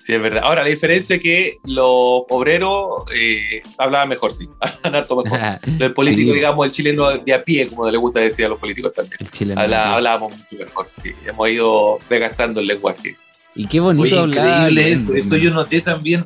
Sí, 0.00 0.12
es 0.14 0.22
verdad. 0.22 0.42
Ahora, 0.44 0.62
la 0.62 0.68
diferencia 0.68 1.16
es 1.16 1.22
que 1.22 1.54
los 1.64 2.22
obreros 2.30 2.86
eh, 3.14 3.60
hablaban 3.76 4.08
mejor, 4.08 4.32
sí. 4.32 4.46
Hablaban 4.60 4.94
harto 4.94 5.22
mejor. 5.22 5.40
El 5.80 5.94
político, 5.94 6.30
Sí. 6.30 6.36
digamos, 6.36 6.66
el 6.66 6.72
chileno 6.72 7.10
de 7.18 7.34
a 7.34 7.44
pie, 7.44 7.66
como 7.68 7.90
le 7.90 7.98
gusta 7.98 8.20
decir 8.20 8.46
a 8.46 8.48
los 8.50 8.58
políticos 8.58 8.92
también. 8.94 9.16
El 9.20 9.30
chileno. 9.30 9.60
Habla- 9.60 9.94
hablábamos 9.96 10.32
mucho 10.32 10.64
mejor, 10.64 10.88
sí. 11.02 11.10
Hemos 11.26 11.50
ido 11.50 11.98
desgastando 12.08 12.60
el 12.60 12.68
lenguaje. 12.68 13.16
Y 13.56 13.66
qué 13.66 13.80
bonito 13.80 14.04
Oye, 14.04 14.18
hablar. 14.18 14.70
increíble 14.70 14.92
eso. 14.92 15.14
Eso 15.14 15.36
yo 15.36 15.50
noté 15.50 15.80
también 15.80 16.24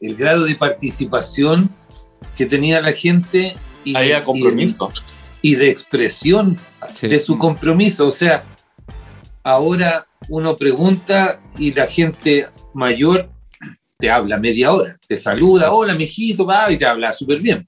el 0.00 0.16
grado 0.16 0.44
de 0.44 0.54
participación 0.56 1.70
que 2.40 2.46
tenía 2.46 2.80
la 2.80 2.92
gente 2.94 3.54
y, 3.84 3.94
Había 3.94 4.24
compromiso. 4.24 4.90
y, 5.42 5.52
y 5.52 5.54
de 5.56 5.68
expresión 5.68 6.58
Sí. 6.94 7.06
de 7.06 7.20
su 7.20 7.36
compromiso. 7.36 8.08
O 8.08 8.12
sea, 8.12 8.44
ahora 9.44 10.06
uno 10.30 10.56
pregunta 10.56 11.38
y 11.58 11.74
la 11.74 11.86
gente 11.86 12.46
mayor 12.72 13.28
te 13.98 14.10
habla 14.10 14.38
media 14.38 14.72
hora, 14.72 14.96
te 15.06 15.18
saluda, 15.18 15.70
hola, 15.70 15.92
mijito, 15.94 16.46
va, 16.46 16.72
y 16.72 16.78
te 16.78 16.86
habla 16.86 17.12
súper 17.12 17.40
bien. 17.40 17.66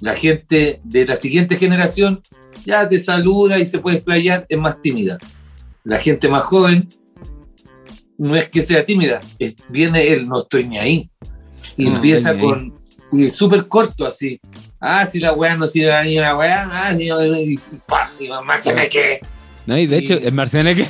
La 0.00 0.14
gente 0.14 0.80
de 0.82 1.06
la 1.06 1.14
siguiente 1.14 1.54
generación 1.54 2.20
ya 2.64 2.88
te 2.88 2.98
saluda 2.98 3.60
y 3.60 3.66
se 3.66 3.78
puede 3.78 3.98
explayar, 3.98 4.44
es 4.48 4.58
más 4.58 4.82
tímida. 4.82 5.18
La 5.84 5.98
gente 5.98 6.28
más 6.28 6.42
joven 6.42 6.88
no 8.18 8.34
es 8.34 8.48
que 8.48 8.60
sea 8.62 8.84
tímida, 8.84 9.22
es- 9.38 9.54
viene 9.68 10.08
el 10.08 10.26
no 10.28 10.40
estoy 10.40 10.64
ni 10.66 10.78
ahí. 10.78 11.10
Y 11.76 11.84
No 11.84 11.94
empieza 11.94 12.36
con 12.36 12.81
y 13.12 13.30
súper 13.30 13.68
corto 13.68 14.06
así. 14.06 14.40
Ah, 14.80 15.04
si 15.06 15.18
la 15.20 15.32
weá 15.32 15.54
no 15.56 15.66
sirve 15.66 16.02
ni 16.04 16.16
la 16.16 16.36
weá, 16.36 16.68
ah, 16.70 16.94
si 16.96 17.04
y, 17.08 17.58
pa, 17.86 18.10
y 18.18 18.28
mamá 18.28 18.60
que. 18.60 19.20
No, 19.66 19.78
y 19.78 19.86
de 19.86 19.98
hecho, 19.98 20.14
el 20.14 20.32
Marciano 20.32 20.74
que. 20.74 20.86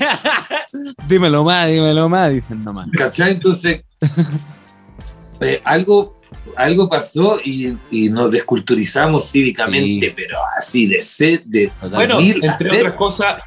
dímelo 1.09 1.45
más, 1.45 1.69
dímelo 1.69 2.09
más, 2.09 2.33
dicen 2.33 2.65
nomás. 2.65 2.89
¿Cachai? 2.97 3.33
Entonces, 3.33 3.83
eh, 5.41 5.61
algo, 5.65 6.19
algo 6.57 6.89
pasó 6.89 7.39
y, 7.45 7.77
y 7.91 8.09
nos 8.09 8.31
desculturizamos 8.31 9.31
cívicamente, 9.31 10.09
Sí. 10.09 10.13
pero 10.17 10.39
así 10.59 10.87
de 10.87 11.01
sed, 11.01 11.41
de 11.45 11.71
Bueno, 11.91 12.19
entre 12.21 12.71
otras 12.71 12.95
cosas, 12.95 13.41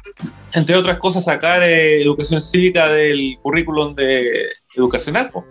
entre 0.52 0.76
otras 0.76 0.98
cosas, 0.98 1.24
sacar 1.24 1.62
eh, 1.62 2.00
educación 2.02 2.40
cívica 2.40 2.88
del 2.88 3.36
currículum 3.42 3.94
de 3.94 4.46
educacional. 4.76 5.30
po. 5.30 5.44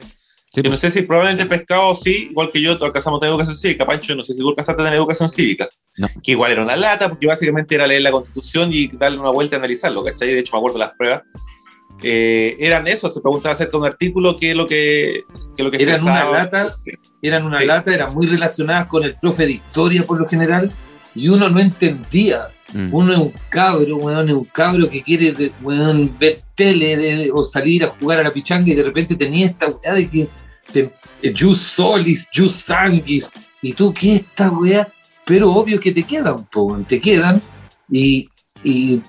Sí, 0.56 0.62
Yo 0.64 0.70
no 0.72 0.78
sé 0.78 0.90
si 0.90 1.02
probablemente 1.02 1.46
pescado 1.46 1.94
sí, 1.96 2.30
igual 2.32 2.50
que 2.52 2.62
yo, 2.62 2.72
alcanzamos 2.82 3.18
a 3.18 3.20
tener 3.20 3.32
educación 3.34 3.58
cívica, 3.58 3.86
Pancho, 3.86 4.16
no 4.16 4.24
sé 4.24 4.34
si 4.34 4.40
tú 4.40 4.50
alcanzaste 4.50 4.82
a 4.82 4.86
tener 4.86 4.98
educación 4.98 5.30
cívica. 5.30 5.68
No. 5.98 6.08
Que 6.24 6.32
igual 6.32 6.54
era 6.54 6.64
una 6.64 6.76
lata, 6.78 7.10
porque 7.10 7.28
básicamente 7.28 7.76
era 7.76 7.86
leer 7.86 8.02
la 8.04 8.12
constitución 8.12 8.70
y 8.72 8.88
darle 8.88 9.20
una 9.20 9.32
vuelta 9.32 9.58
y 9.58 9.60
analizarlo, 9.60 10.04
¿cachai? 10.04 10.30
De 10.34 10.40
hecho, 10.40 10.54
me 10.54 10.60
acuerdo 10.60 10.80
de 10.80 10.86
las 10.86 10.94
pruebas. 10.98 11.22
Eh, 12.04 12.58
eran 12.60 12.88
eso, 12.88 13.10
se 13.12 13.22
preguntaba 13.22 13.54
acerca 13.54 13.72
de 13.72 13.78
un 13.78 13.86
artículo, 13.86 14.36
qué 14.38 14.52
es 14.52 14.56
lo 14.58 14.68
que, 14.68 15.24
lo 15.58 15.72
que 15.72 15.82
Eran 15.82 16.02
una 16.04 16.30
lata. 16.30 16.74
eran 17.22 17.46
una 17.46 17.60
Sí. 17.62 17.66
lata, 17.66 17.94
eran 17.94 18.14
muy 18.14 18.28
relacionadas 18.28 18.88
con 18.88 19.04
el 19.04 19.16
profe 19.18 19.46
de 19.46 19.54
historia 19.54 20.04
por 20.04 20.20
lo 20.20 20.28
general, 20.28 20.72
y 21.14 21.30
uno 21.30 21.50
no 21.50 21.60
entendía. 21.60 22.50
Mm. 22.74 22.94
Uno 22.94 23.14
es 23.14 23.20
un 23.20 23.34
cabro, 23.50 23.96
weón, 23.98 24.28
es 24.30 24.36
un 24.36 24.44
cabro 24.46 24.90
que 24.90 25.02
quiere 25.02 25.34
weón, 25.62 26.14
ver 26.20 26.42
tele 26.56 26.98
de- 26.98 27.32
o 27.34 27.44
salir 27.44 27.84
a 27.86 27.88
jugar 27.98 28.20
a 28.20 28.24
la 28.24 28.34
pichanga 28.34 28.70
y 28.72 28.76
de 28.76 28.84
repente 28.84 29.16
tenía 29.16 29.46
esta 29.46 29.68
weá 29.68 29.94
de 29.94 30.10
que 30.10 30.28
jus 31.38 31.62
solis, 31.62 32.28
jus 32.34 32.54
sanguis, 32.54 33.34
y 33.62 33.74
tú, 33.74 33.94
¿qué 33.94 34.16
es 34.16 34.22
esta 34.22 34.50
weá? 34.52 34.92
Pero 35.26 35.52
obvio 35.52 35.80
que 35.80 35.92
te 35.92 36.04
quedan, 36.04 36.46
po, 36.46 36.78
te 36.88 37.02
quedan, 37.02 37.42
y, 37.90 38.30
y, 38.64 39.02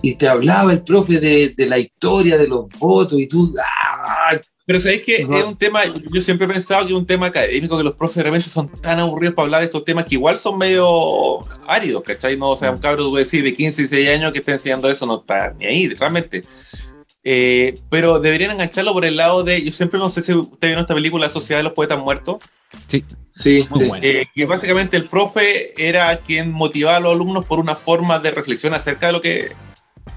y 0.00 0.14
te 0.14 0.28
hablaba 0.28 0.72
el 0.72 0.82
profe 0.82 1.20
de, 1.20 1.54
de 1.56 1.66
la 1.66 1.78
historia, 1.78 2.38
de 2.38 2.48
los 2.48 2.66
votos, 2.78 3.18
y 3.20 3.26
tú, 3.26 3.54
¡ah! 3.60 4.38
Pero 4.64 4.78
sabéis 4.78 5.02
que 5.02 5.24
No. 5.24 5.36
es 5.36 5.44
un 5.44 5.56
tema, 5.56 5.80
yo 5.84 6.20
siempre 6.20 6.46
he 6.46 6.50
pensado 6.50 6.86
que 6.86 6.92
es 6.92 6.98
un 6.98 7.06
tema 7.06 7.26
académico, 7.26 7.76
que 7.76 7.82
los 7.84 7.94
profes 7.94 8.22
de 8.24 8.40
son 8.42 8.68
tan 8.80 9.00
aburridos 9.00 9.34
para 9.34 9.46
hablar 9.46 9.60
de 9.60 9.66
estos 9.66 9.84
temas 9.84 10.04
que 10.04 10.14
igual 10.14 10.38
son 10.38 10.56
medio 10.56 11.40
áridos, 11.66 12.02
¿cachai? 12.04 12.36
No, 12.36 12.50
o 12.50 12.56
sea, 12.56 12.70
un 12.70 12.78
cabro, 12.78 13.04
tú 13.04 13.16
decís, 13.16 13.42
de 13.42 13.52
15, 13.52 13.82
16 13.82 14.08
años 14.10 14.32
que 14.32 14.38
está 14.38 14.52
enseñando 14.52 14.88
eso, 14.88 15.04
no 15.04 15.20
está 15.20 15.52
ni 15.58 15.66
ahí, 15.66 15.88
realmente. 15.88 16.44
Eh, 17.24 17.78
pero 17.88 18.18
deberían 18.18 18.50
engancharlo 18.50 18.92
por 18.92 19.04
el 19.04 19.16
lado 19.16 19.44
de, 19.44 19.62
yo 19.62 19.70
siempre 19.70 19.98
no 19.98 20.10
sé 20.10 20.22
si 20.22 20.32
usted 20.32 20.68
vieron 20.68 20.82
esta 20.82 20.94
película 20.94 21.26
La 21.26 21.32
Sociedad 21.32 21.60
de 21.60 21.64
los 21.64 21.72
Poetas 21.72 21.98
Muertos, 21.98 22.38
Sí, 23.34 23.66
Muy 23.70 23.80
sí. 23.80 23.84
bueno. 23.86 24.06
eh, 24.06 24.26
que 24.34 24.46
básicamente 24.46 24.96
el 24.96 25.04
profe 25.04 25.72
era 25.76 26.16
quien 26.18 26.52
motivaba 26.52 26.98
a 26.98 27.00
los 27.00 27.12
alumnos 27.12 27.44
por 27.44 27.60
una 27.60 27.76
forma 27.76 28.18
de 28.18 28.30
reflexión 28.30 28.74
acerca 28.74 29.06
de 29.06 29.12
lo 29.12 29.20
que 29.20 29.52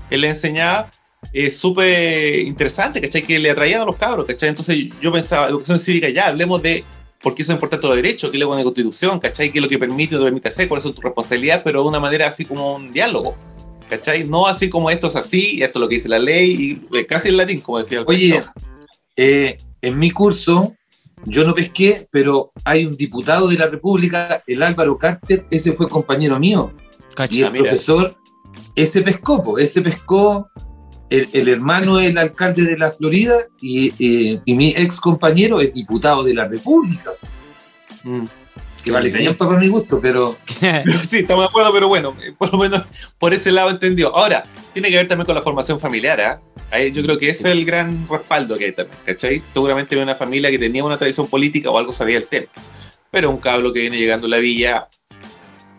él 0.09 0.21
le 0.21 0.29
enseñaba. 0.29 0.91
Es 1.33 1.57
súper 1.57 2.39
interesante, 2.39 3.01
¿cachai? 3.01 3.23
Que 3.23 3.39
le 3.39 3.49
atraían 3.51 3.81
a 3.81 3.85
los 3.85 3.95
cabros, 3.95 4.25
¿cachai? 4.25 4.49
Entonces 4.49 4.77
yo 5.01 5.11
pensaba, 5.11 5.47
educación 5.47 5.79
cívica, 5.79 6.09
ya, 6.09 6.27
hablemos 6.27 6.61
de 6.61 6.83
por 7.21 7.33
qué 7.33 7.43
son 7.43 7.55
importantes 7.55 7.87
los 7.87 7.95
derechos, 7.95 8.29
qué 8.29 8.37
es 8.37 8.41
lo 8.41 8.47
que 8.49 8.53
es 8.53 8.57
la 8.59 8.63
constitución, 8.63 9.19
¿cachai? 9.19 9.51
¿Qué 9.51 9.57
es 9.57 9.63
lo 9.63 9.69
que 9.69 9.79
permite 9.79 10.15
o 10.15 10.19
no 10.19 10.25
permite 10.25 10.49
hacer, 10.49 10.67
cuáles 10.67 10.83
son 10.83 10.93
tus 10.93 11.03
responsabilidades, 11.03 11.63
pero 11.63 11.81
de 11.81 11.89
una 11.89 11.99
manera 11.99 12.27
así 12.27 12.45
como 12.45 12.75
un 12.75 12.91
diálogo, 12.91 13.35
¿cachai? 13.89 14.23
No 14.25 14.47
así 14.47 14.69
como 14.69 14.89
esto 14.89 15.07
es 15.07 15.15
así, 15.15 15.57
y 15.57 15.63
esto 15.63 15.79
es 15.79 15.81
lo 15.81 15.89
que 15.89 15.95
dice 15.95 16.09
la 16.09 16.19
ley, 16.19 16.79
y 16.91 16.97
eh, 16.97 17.05
casi 17.05 17.29
en 17.29 17.37
latín, 17.37 17.61
como 17.61 17.79
decía 17.79 17.99
el 17.99 18.05
Oye, 18.07 18.41
eh, 19.15 19.57
en 19.81 19.99
mi 19.99 20.11
curso, 20.11 20.75
yo 21.25 21.43
no 21.43 21.53
pesqué, 21.53 22.07
pero 22.11 22.51
hay 22.63 22.85
un 22.85 22.95
diputado 22.95 23.47
de 23.47 23.55
la 23.55 23.67
República, 23.67 24.43
el 24.45 24.61
Álvaro 24.61 24.97
Carter, 24.97 25.45
ese 25.49 25.71
fue 25.73 25.89
compañero 25.89 26.39
mío. 26.39 26.71
Y 27.11 27.15
Cacha. 27.15 27.35
Ah, 27.35 27.47
el 27.47 27.51
mira. 27.51 27.63
profesor, 27.63 28.15
ese 28.75 29.01
pescó, 29.01 29.43
po, 29.43 29.57
ese 29.57 29.81
pescó, 29.81 30.49
el, 31.09 31.29
el 31.33 31.47
hermano 31.47 31.97
del 31.97 32.17
alcalde 32.17 32.63
de 32.63 32.77
la 32.77 32.91
Florida 32.91 33.37
y, 33.61 33.89
eh, 33.99 34.41
y 34.43 34.55
mi 34.55 34.69
ex 34.69 34.99
compañero 34.99 35.59
es 35.61 35.73
diputado 35.73 36.23
de 36.23 36.33
la 36.33 36.47
República. 36.47 37.11
Mm. 38.03 38.25
Que 38.85 38.91
vale 38.91 39.11
callampa 39.11 39.47
para 39.47 39.59
mi 39.59 39.67
gusto, 39.67 39.99
pero 39.99 40.37
Sí, 41.07 41.17
estamos 41.17 41.43
de 41.43 41.49
acuerdo, 41.49 41.73
pero 41.73 41.87
bueno, 41.87 42.15
eh, 42.23 42.33
por 42.37 42.51
lo 42.51 42.59
menos 42.59 42.83
por 43.17 43.33
ese 43.33 43.51
lado 43.51 43.71
entendió. 43.71 44.15
Ahora, 44.15 44.43
tiene 44.73 44.91
que 44.91 44.97
ver 44.97 45.07
también 45.07 45.25
con 45.25 45.33
la 45.33 45.41
formación 45.41 45.79
familiar, 45.79 46.21
¿ah? 46.21 46.39
Ahí 46.69 46.91
Yo 46.91 47.01
creo 47.01 47.17
que 47.17 47.29
ese 47.29 47.49
es 47.49 47.55
el 47.55 47.65
gran 47.65 48.07
respaldo 48.07 48.59
que 48.59 48.65
hay 48.65 48.71
también, 48.73 48.99
¿cachai? 49.03 49.41
Seguramente 49.43 49.97
una 49.97 50.15
familia 50.15 50.51
que 50.51 50.59
tenía 50.59 50.83
una 50.83 50.99
tradición 50.99 51.25
política 51.25 51.71
o 51.71 51.79
algo 51.79 51.91
sabía 51.91 52.17
el 52.17 52.27
tema. 52.27 52.45
Pero 53.09 53.31
un 53.31 53.37
cablo 53.37 53.73
que 53.73 53.79
viene 53.79 53.97
llegando 53.97 54.27
a 54.27 54.29
la 54.29 54.37
villa, 54.37 54.87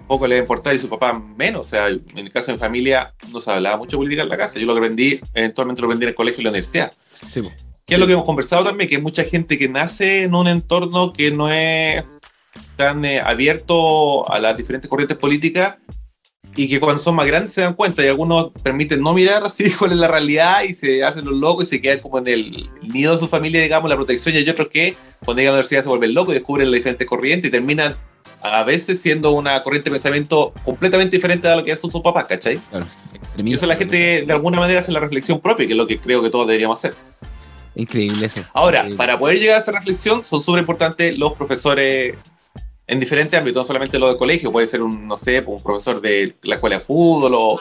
poco 0.08 0.26
le 0.26 0.34
va 0.34 0.38
a 0.40 0.42
importar 0.42 0.74
y 0.74 0.80
su 0.80 0.88
papá 0.88 1.22
menos. 1.36 1.66
O 1.66 1.68
sea, 1.68 1.86
en 1.88 2.02
el 2.16 2.30
caso 2.32 2.48
de 2.48 2.54
mi 2.54 2.58
familia 2.58 3.14
no 3.32 3.40
se 3.40 3.52
hablaba 3.52 3.76
mucho 3.76 3.98
política 3.98 4.22
en 4.22 4.30
la 4.30 4.36
casa. 4.36 4.58
Yo 4.58 4.66
lo 4.66 4.72
aprendí, 4.72 5.20
eventualmente 5.32 5.80
lo 5.80 5.86
aprendí 5.86 6.06
en 6.06 6.08
el 6.08 6.14
colegio 6.16 6.38
y 6.38 6.40
en 6.40 6.44
la 6.44 6.50
universidad. 6.50 6.92
Sí. 7.30 7.42
Que 7.86 7.94
es 7.94 8.00
lo 8.00 8.06
que 8.08 8.14
hemos 8.14 8.24
conversado 8.24 8.64
también, 8.64 8.90
que 8.90 8.96
hay 8.96 9.02
mucha 9.02 9.22
gente 9.22 9.56
que 9.56 9.68
nace 9.68 10.24
en 10.24 10.34
un 10.34 10.48
entorno 10.48 11.12
que 11.12 11.30
no 11.30 11.48
es 11.48 12.02
tan 12.76 13.04
eh, 13.04 13.20
abierto 13.20 14.30
a 14.30 14.38
las 14.40 14.56
diferentes 14.56 14.88
corrientes 14.88 15.16
políticas 15.16 15.76
y 16.56 16.68
que 16.68 16.80
cuando 16.80 17.02
son 17.02 17.14
más 17.14 17.26
grandes 17.26 17.52
se 17.52 17.60
dan 17.60 17.74
cuenta 17.74 18.02
y 18.04 18.08
algunos 18.08 18.50
permiten 18.62 19.02
no 19.02 19.12
mirar 19.12 19.44
así 19.44 19.70
cuál 19.78 19.92
es 19.92 19.98
la 19.98 20.08
realidad 20.08 20.62
y 20.62 20.72
se 20.72 21.04
hacen 21.04 21.24
los 21.24 21.34
locos 21.34 21.66
y 21.66 21.70
se 21.70 21.80
quedan 21.80 22.00
como 22.00 22.18
en 22.18 22.28
el 22.28 22.70
nido 22.82 23.12
de 23.12 23.18
su 23.18 23.28
familia, 23.28 23.62
digamos, 23.62 23.90
la 23.90 23.96
protección 23.96 24.34
y 24.34 24.38
hay 24.38 24.48
otros 24.48 24.68
que 24.68 24.96
cuando 25.24 25.40
llegan 25.40 25.52
a 25.52 25.56
la 25.56 25.58
universidad 25.58 25.82
se 25.82 25.88
vuelven 25.88 26.14
locos 26.14 26.32
y 26.32 26.38
descubren 26.38 26.70
las 26.70 26.78
diferentes 26.78 27.06
corrientes 27.06 27.48
y 27.48 27.52
terminan 27.52 27.96
a 28.40 28.62
veces 28.62 29.00
siendo 29.00 29.32
una 29.32 29.62
corriente 29.62 29.90
de 29.90 29.94
pensamiento 29.94 30.52
completamente 30.64 31.16
diferente 31.16 31.48
a 31.48 31.56
lo 31.56 31.64
que 31.64 31.76
son 31.76 31.90
sus 31.90 32.00
papás, 32.00 32.26
¿cachai? 32.26 32.58
Claro. 32.70 32.86
Y 33.36 33.54
eso 33.54 33.66
la 33.66 33.76
gente 33.76 34.24
de 34.24 34.32
alguna 34.32 34.58
manera 34.58 34.80
hace 34.80 34.92
la 34.92 35.00
reflexión 35.00 35.40
propia, 35.40 35.66
que 35.66 35.72
es 35.72 35.76
lo 35.76 35.86
que 35.86 35.98
creo 35.98 36.22
que 36.22 36.30
todos 36.30 36.46
deberíamos 36.46 36.78
hacer. 36.78 36.94
Increíble 37.74 38.26
eso. 38.26 38.42
Ahora, 38.52 38.86
Eh, 38.86 38.94
para 38.94 39.18
poder 39.18 39.38
llegar 39.38 39.56
a 39.56 39.58
esa 39.58 39.72
reflexión, 39.72 40.24
son 40.24 40.42
súper 40.42 40.60
importantes 40.60 41.18
los 41.18 41.32
profesores 41.32 42.14
en 42.86 43.00
diferentes 43.00 43.38
ámbitos, 43.38 43.62
no 43.62 43.66
solamente 43.66 43.98
los 43.98 44.12
de 44.12 44.18
colegio, 44.18 44.52
puede 44.52 44.66
ser 44.66 44.82
un, 44.82 45.06
no 45.08 45.16
sé, 45.16 45.42
un 45.46 45.62
profesor 45.62 46.00
de 46.00 46.34
la 46.42 46.54
escuela 46.54 46.78
de 46.78 46.84
fútbol 46.84 47.32
o, 47.34 47.58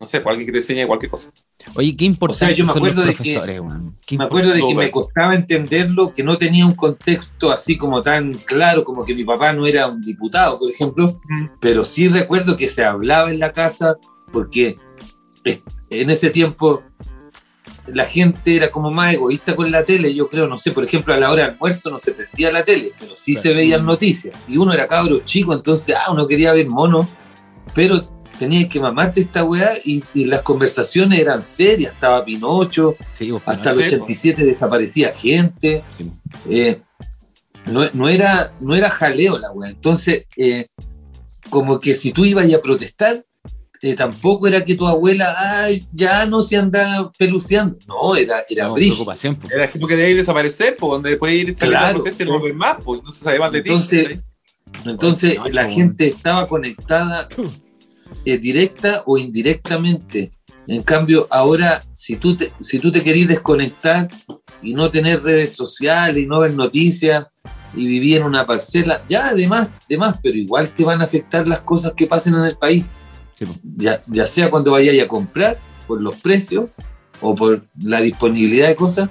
no 0.00 0.06
sé, 0.06 0.22
alguien 0.24 0.46
que 0.46 0.52
te 0.52 0.58
enseñe 0.58 0.86
cualquier 0.86 1.10
cosa. 1.10 1.30
Oye, 1.76 1.94
qué 1.96 2.04
importante 2.04 2.44
O 2.44 2.48
sea, 2.48 2.56
yo 2.56 2.64
me 2.64 2.72
son 2.72 2.82
los 2.82 2.92
acuerdo 2.92 3.06
de 3.10 3.14
que- 3.14 4.16
me 4.18 4.24
acuerdo 4.24 4.50
de 4.52 4.60
que 4.60 4.74
me 4.74 4.90
costaba 4.90 5.34
entenderlo, 5.34 6.12
que 6.12 6.22
no 6.22 6.36
tenía 6.38 6.66
un 6.66 6.74
contexto 6.74 7.52
así 7.52 7.76
como 7.76 8.02
tan 8.02 8.32
claro, 8.32 8.84
como 8.84 9.04
que 9.04 9.14
mi 9.14 9.24
papá 9.24 9.52
no 9.52 9.66
era 9.66 9.86
un 9.86 10.00
diputado, 10.00 10.58
por 10.58 10.70
ejemplo, 10.70 11.16
pero 11.60 11.84
sí 11.84 12.08
recuerdo 12.08 12.56
que 12.56 12.68
se 12.68 12.84
hablaba 12.84 13.30
en 13.30 13.38
la 13.38 13.52
casa, 13.52 13.96
porque 14.32 14.78
en 15.90 16.10
ese 16.10 16.30
tiempo 16.30 16.82
la 17.86 18.06
gente 18.06 18.56
era 18.56 18.70
como 18.70 18.90
más 18.90 19.14
egoísta 19.14 19.54
con 19.54 19.70
la 19.70 19.84
tele, 19.84 20.14
yo 20.14 20.28
creo, 20.28 20.46
no 20.46 20.56
sé, 20.58 20.70
por 20.72 20.84
ejemplo, 20.84 21.12
a 21.12 21.18
la 21.18 21.30
hora 21.30 21.44
de 21.44 21.50
almuerzo 21.52 21.90
no 21.90 21.98
se 21.98 22.12
prendía 22.12 22.50
la 22.50 22.64
tele, 22.64 22.92
pero 22.98 23.14
sí 23.14 23.36
se 23.36 23.52
veían 23.52 23.84
noticias, 23.84 24.42
y 24.48 24.56
uno 24.56 24.72
era 24.72 24.88
cabro 24.88 25.20
chico, 25.24 25.52
entonces, 25.52 25.94
ah, 25.98 26.10
uno 26.12 26.26
quería 26.26 26.52
ver 26.52 26.68
mono, 26.68 27.06
pero 27.74 28.00
tenías 28.38 28.68
que 28.68 28.80
mamarte 28.80 29.20
esta 29.20 29.44
weá 29.44 29.74
y, 29.84 30.02
y 30.14 30.24
las 30.24 30.42
conversaciones 30.42 31.20
eran 31.20 31.42
serias, 31.42 31.92
estaba 31.94 32.24
Pinocho, 32.24 32.96
Sí, 33.12 33.30
vos, 33.30 33.42
hasta 33.46 33.72
¿no? 33.72 33.80
el 33.80 33.88
Sí, 33.90 33.94
87 33.96 34.44
desaparecía 34.44 35.12
gente. 35.12 35.84
Sí. 35.96 36.10
eh, 36.50 36.80
no, 37.66 37.88
no 37.92 38.08
era, 38.08 38.52
no 38.60 38.74
era 38.74 38.90
jaleo 38.90 39.38
la 39.38 39.52
weá. 39.52 39.70
Entonces, 39.70 40.26
eh, 40.36 40.66
como 41.48 41.78
que 41.78 41.94
si 41.94 42.12
tú 42.12 42.24
ibas 42.24 42.52
a 42.52 42.60
protestar, 42.60 43.24
eh, 43.84 43.94
tampoco 43.94 44.46
era 44.48 44.64
que 44.64 44.76
tu 44.76 44.86
abuela, 44.86 45.34
ay, 45.36 45.86
ya 45.92 46.24
no 46.24 46.40
se 46.40 46.56
anda 46.56 47.12
peluceando. 47.18 47.76
No, 47.86 48.16
era, 48.16 48.42
era 48.48 48.68
No, 48.68 48.74
preocupación. 48.74 49.38
Era 49.54 49.70
porque 49.78 49.94
debíais 49.94 50.16
desaparecer, 50.16 50.74
pues, 50.78 50.90
donde 50.92 51.10
después 51.10 51.34
ir 51.34 51.54
Claro. 51.54 51.96
protesta 52.02 52.22
y 52.22 52.26
no 52.26 52.40
más, 52.54 52.78
pues, 52.82 53.02
no 53.02 53.12
se 53.12 53.22
sabe 53.24 53.38
más 53.38 53.52
de 53.52 53.60
ti. 53.60 53.68
Entonces, 53.68 54.02
¿cachai? 54.04 54.24
Entonces, 54.86 55.36
la 55.52 55.68
gente 55.68 56.06
estaba 56.06 56.46
conectada 56.46 57.28
eh, 58.24 58.38
directa 58.38 59.02
o 59.04 59.18
indirectamente. 59.18 60.30
En 60.66 60.82
cambio, 60.82 61.26
ahora, 61.30 61.84
si 61.92 62.16
tú 62.16 62.34
te, 62.34 62.50
si 62.60 62.78
tú 62.78 62.90
te 62.90 63.02
querís 63.02 63.28
desconectar 63.28 64.08
y 64.62 64.72
no 64.72 64.90
tener 64.90 65.22
redes 65.22 65.54
sociales 65.54 66.22
y 66.22 66.26
no 66.26 66.40
ver 66.40 66.54
noticias 66.54 67.26
y 67.74 67.86
vivir 67.86 68.16
en 68.18 68.24
una 68.24 68.46
parcela, 68.46 69.04
ya 69.10 69.28
además, 69.28 69.68
además, 69.84 70.18
pero 70.22 70.38
igual 70.38 70.70
te 70.70 70.84
van 70.84 71.02
a 71.02 71.04
afectar 71.04 71.46
las 71.46 71.60
cosas 71.60 71.92
que 71.92 72.06
pasen 72.06 72.32
en 72.36 72.46
el 72.46 72.56
país. 72.56 72.86
Sí. 73.34 73.46
Ya, 73.76 74.02
ya 74.06 74.26
sea 74.26 74.50
cuando 74.50 74.72
vayáis 74.72 75.02
a 75.02 75.08
comprar, 75.08 75.58
por 75.86 76.00
los 76.00 76.16
precios 76.16 76.66
o 77.20 77.34
por 77.34 77.62
la 77.82 78.00
disponibilidad 78.00 78.68
de 78.68 78.74
cosas, 78.74 79.10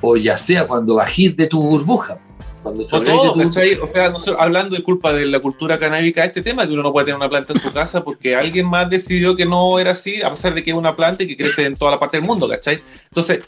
o 0.00 0.16
ya 0.16 0.36
sea 0.36 0.66
cuando 0.66 0.96
bajís 0.96 1.36
de 1.36 1.46
tu 1.46 1.62
burbuja. 1.62 2.18
Cuando 2.62 2.82
O 2.82 2.84
salgáis 2.84 3.20
de 3.20 3.28
todo, 3.28 3.32
tu 3.32 3.48
¿cachai? 3.48 3.74
O 3.74 3.86
sea, 3.86 4.10
nosotros, 4.10 4.36
hablando 4.38 4.76
de 4.76 4.82
culpa 4.82 5.12
de 5.12 5.26
la 5.26 5.40
cultura 5.40 5.78
canábica, 5.78 6.24
este 6.24 6.42
tema, 6.42 6.66
que 6.66 6.72
uno 6.72 6.82
no 6.82 6.92
puede 6.92 7.06
tener 7.06 7.16
una 7.16 7.28
planta 7.28 7.52
en 7.52 7.60
su 7.60 7.72
casa 7.72 8.04
porque 8.04 8.36
alguien 8.36 8.66
más 8.66 8.88
decidió 8.88 9.34
que 9.34 9.44
no 9.46 9.78
era 9.78 9.90
así, 9.90 10.22
a 10.22 10.30
pesar 10.30 10.54
de 10.54 10.62
que 10.62 10.70
es 10.70 10.76
una 10.76 10.94
planta 10.94 11.24
y 11.24 11.26
que 11.26 11.36
crece 11.36 11.66
en 11.66 11.76
toda 11.76 11.90
la 11.90 11.98
parte 11.98 12.18
del 12.18 12.26
mundo, 12.26 12.48
¿cachai? 12.48 12.80
Entonces, 13.08 13.44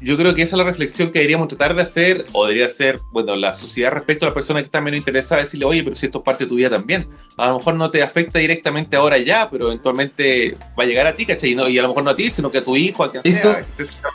yo 0.00 0.16
creo 0.16 0.34
que 0.34 0.42
esa 0.42 0.56
es 0.56 0.58
la 0.58 0.64
reflexión 0.64 1.10
que 1.10 1.18
deberíamos 1.18 1.48
tratar 1.48 1.74
de 1.74 1.82
hacer, 1.82 2.24
o 2.32 2.46
debería 2.46 2.66
hacer, 2.66 3.00
bueno, 3.12 3.36
la 3.36 3.52
sociedad 3.54 3.92
respecto 3.92 4.24
a 4.24 4.28
la 4.28 4.34
persona 4.34 4.60
que 4.60 4.64
está 4.66 4.80
menos 4.80 4.96
interesada, 4.98 5.42
decirle, 5.42 5.66
oye, 5.66 5.82
pero 5.84 5.94
si 5.96 6.06
esto 6.06 6.18
es 6.18 6.24
parte 6.24 6.44
de 6.44 6.48
tu 6.48 6.56
vida 6.56 6.70
también. 6.70 7.06
A 7.36 7.48
lo 7.48 7.58
mejor 7.58 7.74
no 7.74 7.90
te 7.90 8.02
afecta 8.02 8.38
directamente 8.38 8.96
ahora 8.96 9.18
ya, 9.18 9.50
pero 9.50 9.66
eventualmente 9.66 10.56
va 10.78 10.84
a 10.84 10.86
llegar 10.86 11.06
a 11.06 11.14
ti, 11.14 11.26
¿cachai? 11.26 11.52
Y, 11.52 11.54
no- 11.54 11.68
y 11.68 11.78
a 11.78 11.82
lo 11.82 11.88
mejor 11.88 12.04
no 12.04 12.10
a 12.10 12.16
ti, 12.16 12.30
sino 12.30 12.50
que 12.50 12.58
a 12.58 12.64
tu 12.64 12.76
hijo, 12.76 13.04
a 13.04 13.10
quien 13.10 13.22
Eso- 13.26 13.52
sea, 13.52 13.62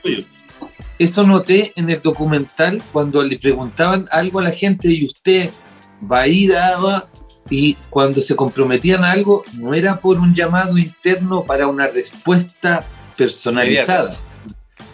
que. 0.03 0.25
Eso 0.97 1.23
noté 1.27 1.73
en 1.75 1.89
el 1.89 2.01
documental 2.01 2.81
cuando 2.93 3.21
le 3.21 3.37
preguntaban 3.37 4.07
algo 4.11 4.39
a 4.39 4.43
la 4.43 4.51
gente 4.51 4.89
y 4.89 5.05
usted 5.05 5.49
va 6.09 6.21
a 6.21 6.27
ir 6.27 6.55
a... 6.55 6.77
va", 6.77 7.09
Y 7.49 7.75
cuando 7.91 8.21
se 8.21 8.35
comprometían 8.35 9.03
a 9.03 9.11
algo, 9.11 9.43
no 9.59 9.73
era 9.75 9.99
por 9.99 10.17
un 10.17 10.33
llamado 10.33 10.77
interno 10.77 11.43
para 11.43 11.67
una 11.67 11.87
respuesta 11.87 12.87
personalizada. 13.17 14.15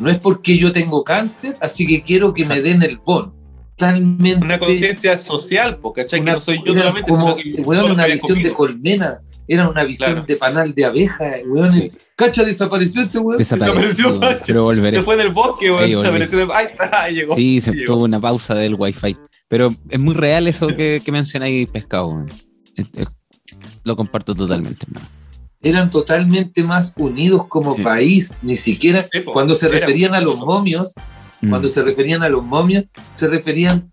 No 0.01 0.10
es 0.12 0.17
porque 0.20 0.58
yo 0.58 0.72
tengo 0.72 1.03
cáncer, 1.03 1.55
así 1.62 1.86
que 1.88 2.03
quiero 2.03 2.34
que 2.34 2.46
me 2.46 2.62
den 2.62 2.84
el 2.84 2.98
bono. 2.98 3.34
Totalmente. 3.77 4.46
Una 4.46 4.60
conciencia 4.60 5.17
social, 5.17 5.77
po, 5.77 5.93
¿cachai? 5.93 6.20
Que 6.20 6.24
una- 6.24 6.34
no 6.34 6.39
soy 6.39 6.58
yo 6.65 6.74
solamente, 6.74 7.10
como, 7.10 7.36
sino 7.38 7.55
que 7.55 7.62
weón, 7.63 7.81
solo 7.81 7.93
una 7.96 8.05
que 8.05 8.13
visión 8.13 8.38
de 8.38 8.50
confío. 8.51 8.58
colmena, 8.58 9.22
era 9.48 9.67
una 9.70 9.84
visión 9.84 10.12
Claro. 10.12 10.25
de 10.27 10.36
panal 10.36 10.74
de 10.75 10.86
abeja, 10.86 11.31
weón. 11.48 11.72
Sí. 11.72 11.91
Cacha, 12.15 12.43
desapareció 12.43 13.01
este 13.01 13.17
weón. 13.17 13.39
Desapareció, 13.39 14.10
Desapareció, 14.10 14.63
volveré. 14.63 14.98
Se 14.98 15.03
fue 15.03 15.17
del 15.17 15.29
bosque, 15.29 15.65
Ahí 15.67 15.72
weón. 15.72 15.93
volví. 15.96 16.08
Apareció 16.10 16.38
de- 16.46 16.53
Ahí 16.53 16.65
está, 16.67 16.89
ahí 17.03 17.15
llegó. 17.15 17.36
Sí, 17.36 17.62
se 17.62 17.72
Llegó. 17.72 17.93
tuvo 17.96 18.03
una 18.05 18.22
pausa 18.22 18.53
del 18.53 18.75
wifi. 18.75 19.17
Pero 19.48 19.74
es 19.89 20.00
muy 20.00 20.13
real 20.13 20.48
eso 20.48 20.67
que, 20.67 21.01
que 21.03 21.12
mencionáis, 21.12 21.67
pescado. 21.70 22.08
weón. 22.10 22.25
Es- 22.75 22.86
es- 22.96 23.08
lo 23.84 23.96
comparto 23.96 24.36
totalmente, 24.36 24.86
hermano. 24.88 25.08
Eran 25.63 25.89
totalmente 25.89 26.63
más 26.63 26.94
unidos 26.98 27.46
como 27.48 27.75
Sí. 27.75 27.82
país, 27.84 28.34
ni 28.41 28.56
siquiera 28.56 29.06
Sí, 29.12 29.20
po. 29.22 29.32
cuando 29.32 29.56
se 29.56 29.68
referían 29.68 30.15
a 30.15 30.22
los 30.22 30.38
momios, 30.39 30.94
Mm. 31.41 31.50
cuando 31.50 31.70
se 31.70 31.82
referían 31.84 32.24
a 32.24 32.30
los 32.30 32.44
momios, 32.44 32.86
se 33.13 33.27
referían 33.27 33.91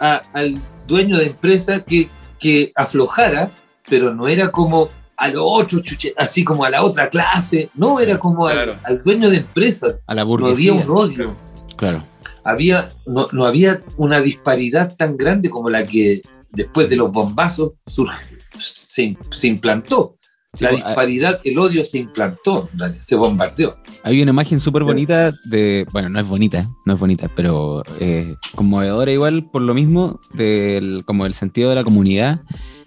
a- 0.00 0.22
al 0.32 0.54
dueño 0.86 1.18
de 1.18 1.26
empresa 1.26 1.84
que, 1.84 2.08
que 2.38 2.72
aflojara, 2.74 3.50
pero 3.88 4.14
no 4.14 4.28
era 4.28 4.50
como 4.52 4.88
a 5.16 5.26
lo 5.28 5.44
otro, 5.44 5.80
chuche, 5.80 6.14
así 6.16 6.44
como 6.44 6.64
a 6.64 6.70
la 6.70 6.84
otra 6.84 7.08
clase, 7.10 7.70
no, 7.74 7.98
era 7.98 8.18
como 8.18 8.46
al- 8.46 8.54
Claro. 8.54 8.78
al, 8.84 9.02
dueño 9.02 9.28
de 9.30 9.38
empresa, 9.38 9.88
A 10.06 10.14
la 10.14 10.24
no 10.24 10.46
había 10.46 10.72
un 10.72 10.88
odio, 10.88 11.36
Claro. 11.76 12.04
había, 12.44 12.88
no, 13.06 13.26
no 13.32 13.44
había 13.44 13.80
una 13.96 14.20
disparidad 14.20 14.94
tan 14.96 15.16
grande 15.16 15.50
como 15.50 15.68
la 15.70 15.84
que 15.84 16.22
después 16.50 16.88
de 16.88 16.94
los 16.94 17.12
bombazos 17.12 17.72
surge- 17.86 18.38
se, 18.56 19.16
se 19.32 19.48
implantó. 19.48 20.16
Sí, 20.54 20.64
la 20.64 20.70
pues, 20.70 20.82
ah, 20.82 20.88
disparidad, 20.88 21.40
el 21.44 21.58
odio 21.58 21.84
se 21.84 21.98
implantó, 21.98 22.70
se 23.00 23.16
bombardeó. 23.16 23.76
Hay 24.02 24.22
una 24.22 24.30
imagen 24.30 24.60
súper 24.60 24.82
bonita 24.82 25.32
de. 25.44 25.86
Bueno, 25.92 26.08
no 26.08 26.18
es 26.18 26.26
bonita, 26.26 26.68
no 26.86 26.94
es 26.94 26.98
bonita, 27.00 27.30
pero 27.36 27.82
eh, 28.00 28.34
conmovedora 28.54 29.12
igual 29.12 29.44
por 29.50 29.60
lo 29.62 29.74
mismo, 29.74 30.20
del, 30.32 31.04
como 31.04 31.26
el 31.26 31.34
sentido 31.34 31.68
de 31.68 31.74
la 31.76 31.84
comunidad. 31.84 32.40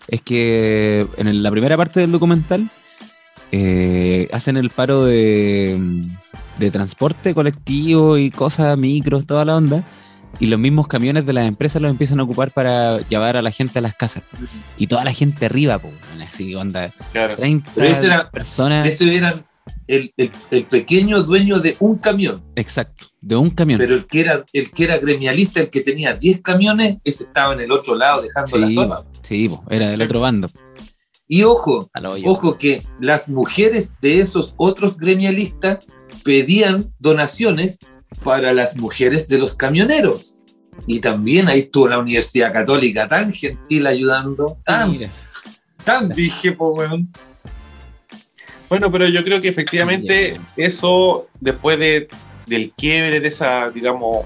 Es 0.08 0.22
que 0.22 1.06
en 1.18 1.28
el- 1.28 1.44
la 1.44 1.52
primera 1.52 1.78
parte 1.78 2.00
del 2.00 2.12
documental 2.12 2.68
eh, 3.52 4.28
hacen 4.34 4.58
el 4.58 4.72
paro 4.72 5.06
de, 5.06 6.02
de 6.58 6.72
transporte 6.72 7.36
colectivo 7.36 8.18
y 8.18 8.32
cosas, 8.32 8.76
micros, 8.78 9.26
toda 9.28 9.46
la 9.46 9.56
onda. 9.56 9.84
Y 10.42 10.48
los 10.48 10.60
mismos 10.60 10.88
camiones 10.88 11.26
de 11.26 11.34
las 11.34 11.48
empresas 11.48 11.82
los 11.82 11.90
empiezan 11.92 12.20
a 12.20 12.24
ocupar 12.24 12.52
para 12.52 13.00
llevar 13.08 13.38
a 13.38 13.42
la 13.42 13.52
gente 13.52 13.80
a 13.80 13.82
las 13.82 13.96
casas. 13.96 14.24
Y 14.78 14.88
toda 14.88 15.04
la 15.06 15.14
gente 15.14 15.46
arriba, 15.46 15.78
po, 15.80 15.90
así 16.28 16.54
onda. 16.56 16.92
Claro. 17.14 17.36
30 17.36 17.72
Pero 17.76 17.88
ese 17.88 18.06
era- 18.08 18.30
personas. 18.32 18.86
Ese 18.88 19.16
era 19.16 19.36
el, 19.88 20.12
el- 20.18 20.32
el 20.50 20.66
pequeño 20.66 21.22
dueño 21.22 21.60
de 21.60 21.78
un 21.80 21.98
camión, 22.00 22.44
Exacto, 22.56 23.06
de 23.22 23.36
un 23.36 23.52
camión. 23.52 23.78
pero 23.78 23.94
el 23.94 24.08
que, 24.08 24.22
era, 24.22 24.44
el 24.52 24.72
que 24.72 24.84
era 24.86 24.98
gremialista, 24.98 25.60
el 25.60 25.70
que 25.70 25.82
tenía 25.82 26.16
10 26.16 26.42
camiones, 26.42 26.98
ese 27.04 27.26
estaba 27.26 27.54
en 27.54 27.60
el 27.62 27.72
otro 27.72 27.94
lado 27.96 28.24
dejando 28.24 28.58
la 28.58 28.70
zona. 28.72 29.02
Sí, 29.22 29.48
po, 29.48 29.64
era 29.70 29.90
del 29.90 30.02
otro 30.02 30.22
bando. 30.22 30.50
Y 31.28 31.44
ojo, 31.44 31.90
ojo 32.26 32.58
que 32.58 32.84
las 33.00 33.30
mujeres 33.30 33.94
de 34.02 34.20
esos 34.20 34.54
otros 34.58 34.98
gremialistas 34.98 35.86
pedían 36.26 36.92
donaciones 37.00 37.78
para 38.24 38.54
las 38.54 38.76
mujeres 38.76 39.28
de 39.28 39.38
los 39.38 39.56
camioneros. 39.56 40.38
Y 40.88 41.00
también 41.00 41.48
ahí 41.48 41.62
estuvo 41.62 41.88
la 41.88 42.00
Universidad 42.00 42.54
Católica 42.54 43.08
tan 43.08 43.34
gentil 43.34 43.88
ayudando. 43.88 44.58
Tan, 44.66 44.92
Mira. 44.92 45.12
tan 45.84 46.10
dije, 46.10 46.52
po, 46.54 46.74
weón. 46.74 47.10
Bueno, 48.70 48.92
pero 48.92 49.08
yo 49.08 49.24
creo 49.24 49.42
que 49.42 49.50
efectivamente 49.50 50.40
eso, 50.56 51.28
después 51.40 51.78
de, 51.78 52.08
del 52.48 52.72
quiebre 52.72 53.20
de 53.20 53.28
esa, 53.28 53.70
digamos, 53.70 54.26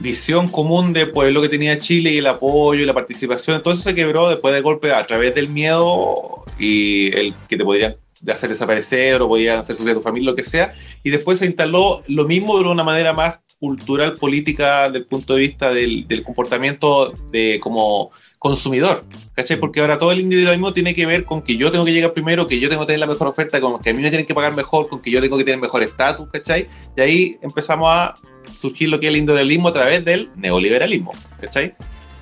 visión 0.00 0.48
común 0.48 0.92
de 0.92 1.06
pueblo 1.06 1.40
que 1.40 1.48
tenía 1.48 1.78
Chile 1.78 2.12
y 2.12 2.18
el 2.18 2.26
apoyo 2.26 2.82
y 2.82 2.86
la 2.86 2.94
participación, 2.94 3.56
entonces 3.56 3.84
se 3.84 3.94
quebró 3.94 4.28
después 4.28 4.52
del 4.52 4.62
golpe 4.62 4.92
a 4.92 5.06
través 5.06 5.34
del 5.34 5.48
miedo 5.48 6.44
y 6.58 7.16
el 7.16 7.34
que 7.48 7.56
te 7.56 7.64
podrían 7.64 7.96
hacer 8.32 8.50
desaparecer 8.50 9.20
o 9.22 9.28
podían 9.28 9.58
hacer 9.58 9.76
sufrir 9.76 9.92
a 9.92 9.98
tu 9.98 10.02
familia, 10.02 10.30
lo 10.30 10.36
que 10.36 10.42
sea, 10.42 10.72
y 11.02 11.10
después 11.10 11.38
se 11.38 11.46
instaló 11.46 12.02
lo 12.08 12.24
mismo 12.26 12.58
de 12.58 12.68
una 12.68 12.84
manera 12.84 13.12
más 13.12 13.38
cultural, 13.58 14.14
política, 14.14 14.90
del 14.90 15.06
punto 15.06 15.34
de 15.34 15.40
vista 15.40 15.72
del, 15.72 16.06
comportamiento 16.24 17.12
de 17.30 17.58
como 17.60 18.10
consumidor, 18.38 19.04
¿cachai? 19.34 19.58
Porque 19.58 19.80
ahora 19.80 19.98
todo 19.98 20.12
el 20.12 20.20
individualismo 20.20 20.74
tiene 20.74 20.94
que 20.94 21.06
ver 21.06 21.24
con 21.24 21.42
que 21.42 21.56
yo 21.56 21.72
tengo 21.72 21.84
que 21.84 21.92
llegar 21.92 22.12
primero, 22.12 22.46
que 22.46 22.60
yo 22.60 22.68
tengo 22.68 22.82
que 22.82 22.88
tener 22.88 23.00
la 23.00 23.06
mejor 23.06 23.28
oferta, 23.28 23.60
con 23.60 23.80
que 23.80 23.90
a 23.90 23.94
mí 23.94 24.02
me 24.02 24.10
tienen 24.10 24.26
que 24.26 24.34
pagar 24.34 24.54
mejor, 24.54 24.88
con 24.88 25.00
que 25.00 25.10
yo 25.10 25.20
tengo 25.20 25.38
que 25.38 25.44
tener 25.44 25.58
mejor 25.58 25.82
estatus, 25.82 26.28
¿cachai? 26.30 26.68
Y 26.96 27.00
ahí 27.00 27.38
empezamos 27.40 27.88
a 27.90 28.14
surgir 28.52 28.88
lo 28.88 29.00
que 29.00 29.06
es 29.06 29.10
el 29.10 29.16
individualismo 29.16 29.68
a 29.68 29.72
través 29.72 30.04
del 30.04 30.30
neoliberalismo, 30.36 31.14
¿cachai? 31.40 31.74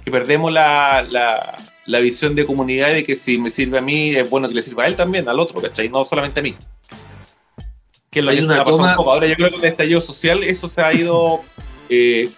Que 0.05 0.11
perdemos 0.11 0.53
la, 0.53 1.59
la 1.87 1.99
visión 2.01 2.35
de 2.35 2.47
comunidad 2.47 2.93
de 2.93 3.05
que 3.05 3.15
si 3.15 3.39
me 3.39 3.51
sirve 3.51 3.79
a 3.79 3.83
mí, 3.83 4.11
es 4.11 4.29
bueno 4.29 4.49
que 4.49 4.55
le 4.55 4.63
sirva 4.63 4.85
a 4.85 4.87
él 4.87 4.97
también, 4.97 5.29
al 5.29 5.39
otro, 5.41 5.61
¿cachai? 5.61 5.89
No 5.89 6.05
solamente 6.05 6.41
a 6.41 6.43
mí. 6.43 6.55
Que 8.11 8.21
es 8.21 8.25
lo 8.25 8.31
Hay 8.31 8.39
que 8.39 8.45
una 8.45 8.65
toma- 8.65 8.91
un 8.93 8.97
poco. 8.97 9.13
Ahora 9.13 9.27
yo 9.27 9.35
creo 9.35 9.49
que 9.49 9.55
con 9.57 9.65
el 9.65 9.71
estallido 9.71 10.01
social 10.01 10.43
eso 10.43 10.69
se 10.69 10.81
ha 10.83 10.93
ido 10.95 11.43
eh, 11.89 12.31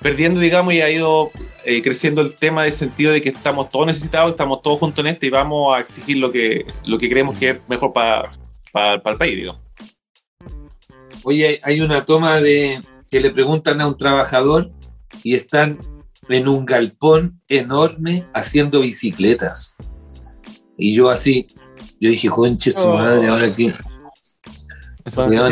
perdiendo, 0.00 0.40
digamos, 0.40 0.74
y 0.74 0.80
ha 0.82 0.90
ido 0.90 1.30
eh, 1.64 1.80
creciendo 1.82 2.20
el 2.20 2.34
tema 2.34 2.64
del 2.64 2.72
sentido 2.72 3.12
de 3.12 3.20
que 3.22 3.30
estamos 3.30 3.68
todos 3.70 3.86
necesitados, 3.86 4.30
estamos 4.32 4.60
todos 4.62 4.78
juntos 4.78 5.04
en 5.04 5.12
esto 5.12 5.26
y 5.26 5.30
vamos 5.30 5.74
a 5.74 5.80
exigir 5.80 6.18
lo 6.18 6.30
que, 6.30 6.66
lo 6.84 6.98
que 6.98 7.08
creemos 7.08 7.38
que 7.38 7.50
es 7.50 7.56
mejor 7.68 7.92
para 7.92 8.30
el 9.06 9.16
país, 9.16 9.36
digamos. 9.36 9.60
Oye, 11.24 11.58
hay 11.62 11.80
una 11.80 12.04
toma 12.04 12.38
de 12.40 12.80
que 13.10 13.18
le 13.20 13.30
preguntan 13.30 13.80
a 13.80 13.86
un 13.86 13.96
trabajador 13.96 14.70
y 15.22 15.34
están 15.34 15.78
en 16.28 16.48
un 16.48 16.64
galpón 16.64 17.40
enorme 17.48 18.26
haciendo 18.32 18.80
bicicletas. 18.80 19.76
Y 20.76 20.94
yo 20.94 21.10
así, 21.10 21.46
yo 22.00 22.10
dije, 22.10 22.28
conche 22.28 22.72
su 22.72 22.86
Oh. 22.86 22.94
madre, 22.94 23.28
ahora 23.28 23.54
qué. 23.54 23.72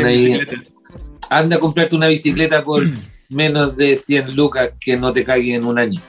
Ahí-. 0.05 0.39
Anda 1.29 1.55
a 1.55 1.59
comprarte 1.59 1.95
una 1.95 2.07
bicicleta 2.07 2.63
por 2.63 2.83
menos 3.29 3.75
de 3.75 3.95
100 3.95 4.35
lucas 4.35 4.71
que 4.79 4.97
no 4.97 5.13
te 5.13 5.23
caiga 5.23 5.55
en 5.55 5.65
un 5.65 5.79
año. 5.79 6.01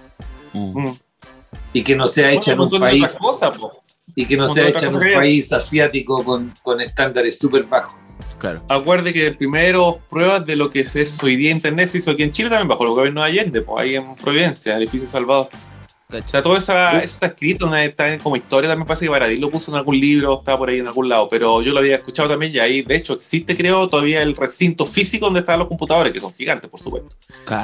Mm. 0.53 0.81
Mm. 0.81 0.98
Y 1.72 1.83
que 1.83 1.96
no 1.96 2.07
sea 2.07 2.31
hecha 2.33 2.53
en 2.53 2.61
un 2.61 2.70
país, 2.79 3.16
y 4.14 4.27
que 4.27 4.37
no 4.37 4.46
sea 4.46 4.68
hecha 4.68 4.87
en 4.87 4.94
un 4.94 5.03
país 5.14 5.53
asiático 5.53 6.22
con, 6.22 6.53
con 6.62 6.81
estándares 6.81 7.38
súper 7.38 7.64
bajos. 7.64 8.04
Claro. 8.44 8.62
Acuerde 8.68 9.14
que 9.14 9.33
primero 9.33 10.00
pruebas 10.11 10.44
de 10.44 10.54
lo 10.54 10.68
que 10.68 10.80
es 10.80 11.22
hoy 11.22 11.37
día 11.37 11.50
Internet 11.50 11.88
se 11.88 11.96
hizo 11.96 12.11
aquí 12.11 12.24
en 12.24 12.33
Chile 12.33 12.50
también, 12.50 12.68
bajo 12.68 12.85
el 12.85 12.90
gobierno 12.90 13.22
de 13.22 13.28
Allende, 13.28 13.62
pues 13.62 13.83
ahí 13.83 13.94
en 13.94 14.14
Providencia, 14.16 14.76
edificio 14.76 15.09
Salvador. 15.09 15.48
O 16.11 16.28
sea, 16.28 16.42
todo 16.42 16.54
esa, 16.59 16.98
eso 16.98 17.14
está 17.14 17.28
escrito, 17.28 17.74
está 17.74 18.18
como 18.18 18.37
historia, 18.37 18.68
también 18.68 18.87
parece 18.87 19.07
que 19.07 19.09
Baradí 19.09 19.38
lo 19.38 19.48
puso 19.48 19.70
en 19.70 19.78
algún 19.78 19.98
libro, 19.98 20.40
estaba 20.40 20.59
por 20.59 20.68
ahí 20.68 20.78
en 20.78 20.87
algún 20.87 21.09
lado, 21.09 21.26
pero 21.30 21.62
yo 21.62 21.72
lo 21.72 21.78
había 21.78 21.96
escuchado 21.96 22.28
también 22.28 22.54
y 22.54 22.59
ahí, 22.59 22.83
de 22.83 22.96
hecho, 22.96 23.14
existe, 23.14 23.57
creo, 23.57 23.88
todavía 23.88 24.20
el 24.20 24.37
recinto 24.37 24.85
físico 24.85 25.24
donde 25.24 25.40
estaban 25.40 25.61
los 25.61 25.68
computadores, 25.68 26.12
que 26.12 26.20
son 26.20 26.35
gigantes, 26.35 26.68
por 26.68 26.80
supuesto. 26.80 27.16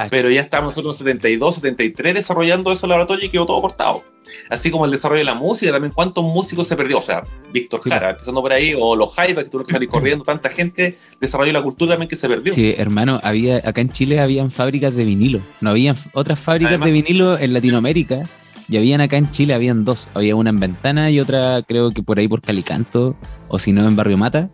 Pero 0.08 0.30
ya 0.30 0.40
estábamos 0.40 0.72
nosotros 0.72 0.96
en 1.02 1.06
72, 1.08 1.56
73 1.56 2.14
desarrollando 2.14 2.72
ese 2.72 2.86
laboratorio 2.86 3.26
y 3.26 3.28
quedó 3.28 3.44
todo 3.44 3.60
cortado. 3.60 4.02
Así 4.48 4.70
como 4.70 4.84
el 4.84 4.90
desarrollo 4.90 5.20
de 5.20 5.24
la 5.24 5.34
música, 5.34 5.72
también 5.72 5.92
cuántos 5.94 6.24
músicos 6.24 6.66
se 6.68 6.76
perdió. 6.76 6.98
O 6.98 7.02
sea, 7.02 7.22
Víctor 7.52 7.80
Sí. 7.82 7.90
Jara, 7.90 8.10
empezando 8.10 8.40
por 8.42 8.52
ahí, 8.52 8.74
o 8.78 8.96
los 8.96 9.12
Jaivas, 9.14 9.44
que 9.44 9.50
tuvieron 9.50 9.66
que 9.66 9.72
salir 9.72 9.88
corriendo, 9.88 10.24
tanta 10.24 10.50
gente, 10.50 10.96
desarrollo 11.20 11.48
de 11.48 11.52
la 11.54 11.62
cultura 11.62 11.92
también 11.92 12.08
que 12.08 12.16
se 12.16 12.28
perdió. 12.28 12.52
Sí, 12.52 12.74
hermano, 12.76 13.20
había, 13.22 13.56
acá 13.58 13.80
en 13.80 13.90
Chile 13.90 14.20
habían 14.20 14.50
fábricas 14.50 14.94
de 14.94 15.04
vinilo. 15.04 15.40
No 15.60 15.70
habían 15.70 15.96
otras 16.12 16.38
fábricas 16.38 16.70
Además- 16.70 16.86
de 16.86 16.92
vinilo 16.92 17.38
en 17.38 17.52
Latinoamérica. 17.52 18.22
Y 18.68 18.76
habían 18.76 19.00
acá 19.00 19.16
en 19.16 19.28
Chile, 19.32 19.52
habían 19.54 19.84
dos. 19.84 20.06
Había 20.14 20.36
una 20.36 20.50
en 20.50 20.60
Ventana 20.60 21.10
y 21.10 21.18
otra 21.18 21.60
creo 21.66 21.90
que 21.90 22.04
por 22.04 22.20
ahí 22.20 22.28
por 22.28 22.40
Calicanto, 22.40 23.16
o 23.48 23.58
si 23.58 23.72
no 23.72 23.84
en 23.88 23.96
Barrio 23.96 24.16
Mata. 24.16 24.48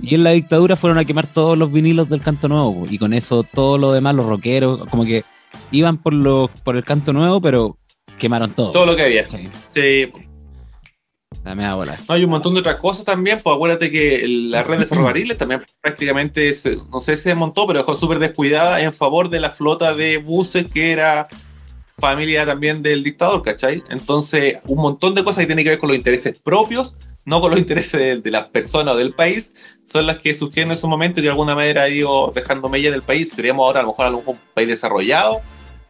Y 0.00 0.14
en 0.14 0.24
la 0.24 0.30
dictadura 0.30 0.74
fueron 0.76 0.96
a 0.98 1.04
quemar 1.04 1.26
todos 1.26 1.58
los 1.58 1.70
vinilos 1.70 2.08
del 2.08 2.22
Canto 2.22 2.48
Nuevo. 2.48 2.84
Y 2.88 2.96
con 2.96 3.12
eso 3.12 3.42
todo 3.42 3.76
lo 3.76 3.92
demás, 3.92 4.14
los 4.14 4.24
rockeros, 4.26 4.86
como 4.88 5.04
que 5.04 5.22
iban 5.70 5.98
por, 5.98 6.14
los, 6.14 6.48
por 6.64 6.76
el 6.76 6.84
Canto 6.84 7.12
Nuevo, 7.12 7.42
pero 7.42 7.76
quemaron 8.18 8.52
todo. 8.52 8.70
Todo 8.70 8.86
lo 8.86 8.96
que 8.96 9.02
había. 9.02 9.28
Sí, 9.30 9.48
Sí, 9.74 10.12
la 11.44 11.54
media 11.54 11.74
bola. 11.74 11.98
No, 12.08 12.14
hay 12.14 12.24
un 12.24 12.30
montón 12.30 12.54
de 12.54 12.60
otras 12.60 12.76
cosas 12.76 13.04
también, 13.04 13.40
pues 13.42 13.54
acuérdate 13.54 13.90
que 13.90 14.24
la 14.26 14.62
red 14.62 14.78
de 14.80 14.86
ferrocarriles 14.88 15.36
también 15.38 15.64
prácticamente, 15.80 16.52
se- 16.54 16.76
no 16.90 17.00
sé 17.00 17.16
si 17.16 17.24
se 17.24 17.28
desmontó, 17.30 17.66
pero 17.66 17.80
dejó 17.80 17.94
súper 17.96 18.18
descuidada 18.18 18.80
en 18.82 18.92
favor 18.92 19.28
de 19.28 19.40
la 19.40 19.50
flota 19.50 19.94
de 19.94 20.18
buses 20.18 20.66
que 20.72 20.92
era 20.92 21.28
familia 21.98 22.46
también 22.46 22.82
del 22.82 23.02
dictador, 23.02 23.42
¿cachai? 23.42 23.82
Entonces, 23.90 24.56
un 24.68 24.80
montón 24.80 25.14
de 25.14 25.24
cosas 25.24 25.42
que 25.42 25.46
tienen 25.46 25.64
que 25.64 25.70
ver 25.70 25.78
con 25.78 25.88
los 25.88 25.96
intereses 25.96 26.38
propios, 26.38 26.94
no 27.24 27.40
con 27.40 27.50
los 27.50 27.58
intereses 27.64 28.00
de, 28.00 28.20
de 28.20 28.30
las 28.30 28.46
personas 28.48 28.94
o 28.94 28.96
del 28.96 29.14
país, 29.14 29.52
son 29.84 30.06
las 30.06 30.18
que 30.18 30.32
surgieron 30.34 30.72
en 30.72 30.78
su 30.78 30.88
momento 30.88 31.20
y 31.20 31.24
de 31.24 31.30
alguna 31.30 31.54
manera 31.54 31.82
ha 31.84 31.88
ido 31.88 32.30
dejando 32.34 32.68
mellas 32.68 32.92
del 32.92 33.02
país. 33.02 33.30
Seríamos 33.34 33.64
ahora 33.64 33.80
a 33.80 33.82
lo 33.82 33.88
mejor 33.88 34.06
a 34.06 34.10
lo 34.10 34.18
mejor 34.18 34.34
un 34.34 34.40
país 34.54 34.68
desarrollado, 34.68 35.40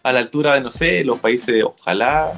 a 0.02 0.12
la 0.12 0.20
altura 0.20 0.54
de, 0.54 0.60
no 0.60 0.70
sé, 0.70 1.04
los 1.04 1.18
países, 1.18 1.62
ojalá, 1.64 2.32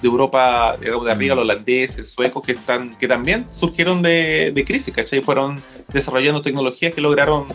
de 0.00 0.08
Europa, 0.08 0.76
digamos, 0.80 1.04
de 1.06 1.12
arriba, 1.12 1.34
Mm. 1.34 1.38
los 1.38 1.44
holandeses, 1.44 2.08
suecos, 2.08 2.42
que 2.42 2.52
están 2.52 2.90
que 2.96 3.06
también 3.06 3.48
surgieron 3.48 4.02
de, 4.02 4.50
de 4.52 4.64
crisis, 4.64 4.92
¿cachai? 4.94 5.20
Fueron 5.20 5.62
desarrollando 5.92 6.42
tecnologías 6.42 6.94
que 6.94 7.00
lograron 7.00 7.46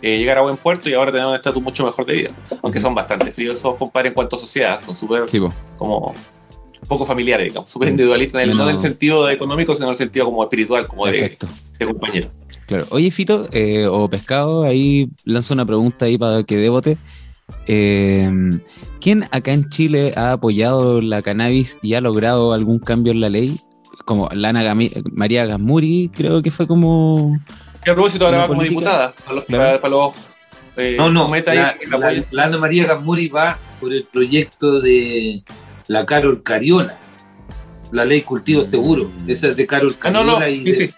eh, 0.00 0.18
llegar 0.18 0.38
a 0.38 0.40
buen 0.40 0.56
puerto 0.56 0.90
y 0.90 0.94
ahora 0.94 1.12
tenemos 1.12 1.30
un 1.30 1.36
estatus 1.36 1.62
mucho 1.62 1.84
mejor 1.84 2.04
de 2.06 2.14
vida. 2.14 2.30
Aunque 2.62 2.80
son 2.80 2.94
bastante 2.94 3.30
fríos 3.30 3.58
esos, 3.58 3.76
compadre, 3.76 4.08
en 4.08 4.14
cuanto 4.14 4.34
a 4.34 4.38
sociedad, 4.40 4.80
son 4.84 4.96
súper 4.96 5.28
Sí, 5.30 5.38
como 5.78 6.12
poco 6.88 7.04
familiares, 7.04 7.46
digamos, 7.46 7.70
súper 7.70 7.88
individualistas, 7.90 8.42
el- 8.42 8.56
no 8.56 8.64
en 8.64 8.70
el 8.70 8.78
sentido 8.78 9.30
económico, 9.30 9.74
sino 9.74 9.86
en 9.86 9.90
el 9.90 9.96
sentido 9.96 10.24
como 10.24 10.42
espiritual, 10.42 10.88
como 10.88 11.06
de 11.06 11.38
compañero. 11.86 12.30
Claro. 12.66 12.86
Oye, 12.90 13.10
Fito, 13.10 13.48
eh, 13.52 13.86
o 13.86 14.08
Pescado, 14.08 14.64
ahí 14.64 15.08
lanzo 15.24 15.54
una 15.54 15.66
pregunta 15.66 16.06
ahí 16.06 16.18
para 16.18 16.42
que 16.42 16.56
debote. 16.56 16.96
Eh, 17.66 18.30
¿Quién 19.00 19.24
acá 19.32 19.52
en 19.52 19.68
Chile 19.68 20.12
ha 20.16 20.32
apoyado 20.32 21.00
la 21.00 21.22
cannabis 21.22 21.78
y 21.82 21.94
ha 21.94 22.00
logrado 22.00 22.52
algún 22.52 22.78
cambio 22.78 23.12
en 23.12 23.20
la 23.20 23.28
ley? 23.28 23.58
Como 24.04 24.28
Lana 24.32 24.62
Gami- 24.64 25.02
María 25.12 25.46
Gasmuri, 25.46 26.10
creo 26.14 26.42
que 26.42 26.50
fue 26.50 26.66
como... 26.66 27.38
Que 27.84 27.90
a 27.90 27.94
propósito 27.94 28.24
ahora 28.26 28.38
¿La 28.38 28.42
va 28.44 28.48
como 28.48 28.62
diputada, 28.62 29.12
para 29.24 29.34
los, 29.36 29.44
Claro. 29.46 29.64
para, 29.64 29.80
para 29.80 29.90
los 29.94 30.12
eh, 30.76 30.94
No, 30.96 31.10
no, 31.10 31.24
cometas 31.24 31.56
ahí 31.56 31.62
la, 31.62 31.74
que 31.74 31.86
la 31.88 31.98
la- 31.98 32.06
apoyen. 32.06 32.26
la 32.30 32.44
Ana 32.44 32.58
María 32.58 32.86
Gamuri 32.86 33.28
va 33.28 33.58
por 33.80 33.92
el 33.92 34.04
proyecto 34.04 34.80
de 34.80 35.42
la 35.88 36.06
Carol 36.06 36.42
Cariola, 36.42 36.96
la 37.90 38.04
ley 38.04 38.22
cultivo 38.22 38.62
seguro. 38.62 39.10
Esa 39.26 39.48
es 39.48 39.56
de 39.56 39.66
Carol 39.66 39.96
Ah, 40.00 40.10
no, 40.10 40.18
Cariola 40.20 40.38
no, 40.40 40.48
y 40.48 40.56
sí, 40.58 40.62
de 40.64 40.74
sí, 40.74 40.90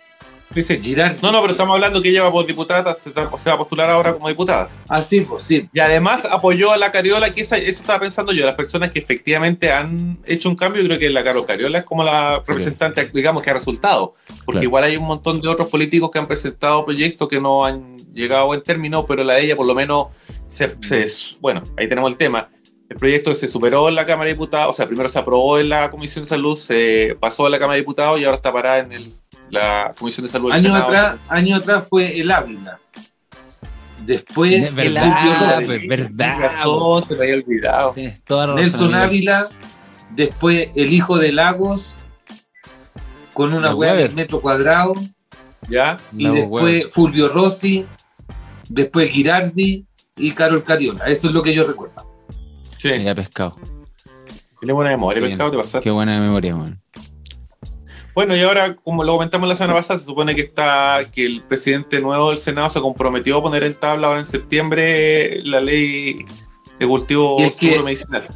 sí. 0.62 0.78
Girardi. 0.82 1.18
No, 1.22 1.32
no, 1.32 1.40
pero 1.40 1.52
estamos 1.52 1.74
hablando 1.74 2.00
que 2.02 2.10
ella 2.10 2.22
va 2.22 2.32
por 2.32 2.46
diputada, 2.46 2.96
se, 2.98 3.10
se 3.10 3.50
va 3.50 3.54
a 3.54 3.58
postular 3.58 3.90
ahora 3.90 4.12
como 4.14 4.28
diputada. 4.28 4.70
Ah, 4.88 5.02
sí, 5.02 5.20
pues 5.22 5.44
sí. 5.44 5.68
Y 5.72 5.80
además 5.80 6.26
apoyó 6.30 6.72
a 6.72 6.76
la 6.76 6.92
Cariola, 6.92 7.30
que 7.30 7.40
esa- 7.42 7.56
eso 7.58 7.80
estaba 7.80 8.00
pensando 8.00 8.32
yo, 8.32 8.44
las 8.46 8.54
personas 8.54 8.90
que 8.90 8.98
efectivamente 8.98 9.70
han 9.72 10.18
hecho 10.26 10.48
un 10.48 10.56
cambio, 10.56 10.82
creo 10.84 10.98
que 10.98 11.10
la 11.10 11.24
Carol 11.24 11.46
Cariola 11.46 11.78
es 11.78 11.84
como 11.84 12.04
la 12.04 12.38
representante, 12.46 13.10
digamos, 13.12 13.42
que 13.42 13.50
ha 13.50 13.54
resultado. 13.54 14.14
Porque 14.44 14.44
Claro. 14.60 14.62
igual 14.64 14.84
hay 14.84 14.96
un 14.96 15.04
montón 15.06 15.40
de 15.40 15.48
otros 15.48 15.68
políticos 15.68 16.10
que 16.10 16.18
han 16.18 16.26
presentado 16.26 16.84
proyectos 16.84 17.28
que 17.28 17.40
no 17.40 17.64
han 17.64 17.96
llegado 18.12 18.42
a 18.42 18.46
buen 18.46 18.62
término, 18.62 19.06
pero 19.06 19.24
la 19.24 19.34
de 19.34 19.44
ella 19.44 19.56
por 19.56 19.66
lo 19.66 19.74
menos, 19.74 20.08
se, 20.46 20.74
se- 20.82 21.36
bueno, 21.40 21.62
ahí 21.76 21.88
tenemos 21.88 22.10
el 22.10 22.16
tema. 22.16 22.48
El 22.88 22.96
proyecto 22.98 23.34
se 23.34 23.48
superó 23.48 23.88
en 23.88 23.94
la 23.94 24.04
Cámara 24.04 24.28
de 24.28 24.34
Diputados, 24.34 24.70
o 24.70 24.76
sea, 24.76 24.86
primero 24.86 25.08
se 25.08 25.18
aprobó 25.18 25.58
en 25.58 25.70
la 25.70 25.90
Comisión 25.90 26.24
de 26.24 26.28
Salud, 26.28 26.56
se 26.56 27.16
pasó 27.18 27.46
a 27.46 27.50
la 27.50 27.58
Cámara 27.58 27.74
de 27.76 27.80
Diputados 27.80 28.20
y 28.20 28.24
ahora 28.24 28.36
está 28.36 28.52
parada 28.52 28.80
en 28.80 28.92
el- 28.92 29.14
la 29.50 29.94
Comisión 29.98 30.24
de 30.26 30.30
Salud 30.32 30.52
del 30.52 30.62
Senado. 30.62 30.84
atrás, 30.84 31.16
años 31.28 31.60
atrás 31.60 31.86
fue 31.88 32.18
el 32.20 32.30
Ávila. 32.30 32.78
Después, 34.04 34.52
Es 34.64 34.74
verdad, 34.74 35.62
pues, 35.64 35.86
verdad, 35.86 36.38
razón, 36.38 37.04
se 37.04 37.16
me 37.16 37.24
había 37.24 37.36
olvidado. 37.36 37.92
Tienes 37.92 38.22
toda 38.22 38.46
la 38.48 38.52
razón, 38.56 38.90
Nelson. 38.90 38.94
Ávila, 38.94 39.48
después 40.10 40.70
el 40.74 40.92
hijo 40.92 41.16
de 41.18 41.32
Lagos, 41.32 41.94
con 43.32 43.54
una 43.54 43.74
hueá 43.74 43.94
del 43.94 44.14
metro 44.14 44.40
cuadrado, 44.40 44.92
¿Ya? 45.70 45.98
y 46.16 46.28
después 46.28 46.64
Weber. 46.64 46.92
Fulvio 46.92 47.28
Rossi, 47.28 47.86
después 48.68 49.10
Girardi 49.10 49.86
y 50.16 50.30
Carol 50.32 50.62
Cariola. 50.62 51.06
Eso 51.06 51.28
es 51.28 51.34
lo 51.34 51.42
que 51.42 51.54
yo 51.54 51.64
recuerdo. 51.64 51.94
Sí. 52.78 52.90
Mira, 52.98 53.14
Pescado. 53.14 53.56
Tiene 54.60 54.72
buena 54.74 54.90
memoria, 54.90 55.22
Qué 55.22 55.28
pescado, 55.28 55.50
te 55.50 55.56
pasa. 55.56 55.80
Qué 55.80 55.90
buena 55.90 56.20
memoria, 56.20 56.54
man. 56.56 56.80
Bueno, 58.14 58.36
y 58.36 58.40
ahora, 58.42 58.76
como 58.76 59.02
lo 59.02 59.14
comentamos 59.14 59.48
la 59.48 59.56
semana 59.56 59.74
pasada, 59.74 59.98
se 59.98 60.06
supone 60.06 60.34
que 60.34 60.42
está 60.42 61.04
que 61.12 61.26
el 61.26 61.42
presidente 61.42 62.00
nuevo 62.00 62.30
del 62.30 62.38
Senado 62.38 62.70
se 62.70 62.80
comprometió 62.80 63.38
a 63.38 63.42
poner 63.42 63.64
en 63.64 63.74
tabla 63.74 64.06
ahora 64.06 64.20
en 64.20 64.26
septiembre 64.26 65.40
la 65.44 65.60
ley 65.60 66.24
de 66.78 66.86
cultivo 66.86 67.38
medicinal. 67.84 68.28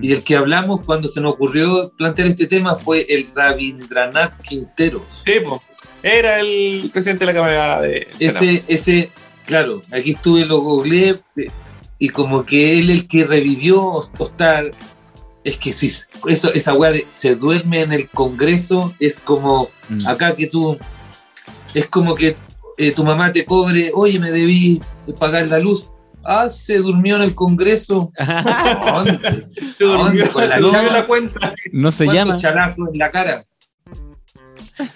Y 0.00 0.12
el 0.12 0.22
que 0.22 0.36
hablamos 0.36 0.84
cuando 0.84 1.08
se 1.08 1.20
nos 1.20 1.34
ocurrió 1.34 1.92
plantear 1.96 2.28
este 2.28 2.46
tema 2.46 2.76
fue 2.76 3.06
el 3.08 3.26
Rabindranath 3.34 4.40
Quinteros. 4.40 5.22
Sí, 5.24 5.40
po. 5.44 5.62
Era 6.02 6.40
el 6.40 6.90
presidente 6.92 7.24
de 7.24 7.32
la 7.32 7.38
Cámara 7.38 7.80
de 7.80 8.08
Senado. 8.16 8.44
Ese, 8.44 8.64
ese, 8.68 9.10
claro, 9.46 9.80
aquí 9.92 10.12
estuve, 10.12 10.44
lo 10.44 10.60
googleé 10.60 11.14
y 11.98 12.08
como 12.08 12.44
que 12.44 12.78
él 12.78 12.90
el 12.90 13.06
que 13.06 13.24
revivió 13.24 13.80
o, 13.82 14.00
o 14.18 14.24
está, 14.24 14.64
es 15.44 15.56
que 15.56 15.72
si 15.72 15.86
eso, 16.28 16.52
esa 16.54 16.74
weá 16.74 16.92
de 16.92 17.06
se 17.08 17.34
duerme 17.34 17.80
en 17.82 17.92
el 17.92 18.08
Congreso 18.08 18.94
es 19.00 19.18
como 19.20 19.68
Mm. 19.88 20.06
acá 20.06 20.34
que 20.36 20.46
tú, 20.46 20.78
es 21.74 21.86
como 21.88 22.14
que 22.14 22.36
eh, 22.78 22.92
tu 22.92 23.04
mamá 23.04 23.32
te 23.32 23.44
cobre, 23.44 23.90
oye, 23.94 24.18
me 24.18 24.30
debí 24.30 24.80
pagar 25.18 25.46
la 25.48 25.58
luz. 25.58 25.90
Ah, 26.24 26.48
se 26.48 26.76
durmió 26.76 27.16
en 27.16 27.22
el 27.22 27.34
Congreso. 27.34 28.12
¿Dónde? 28.86 29.46
Se 29.76 29.84
durmió, 29.84 30.30
con 30.32 30.48
la 30.48 30.56
se 30.56 30.62
durmió 30.62 30.90
la 30.92 31.06
cuenta. 31.06 31.52
No 31.72 31.90
se 31.92 32.04
¿Cuántos 32.04 32.26
llama. 32.26 32.36
chalazos 32.38 32.88
en 32.92 32.98
la 32.98 33.10
cara? 33.10 33.44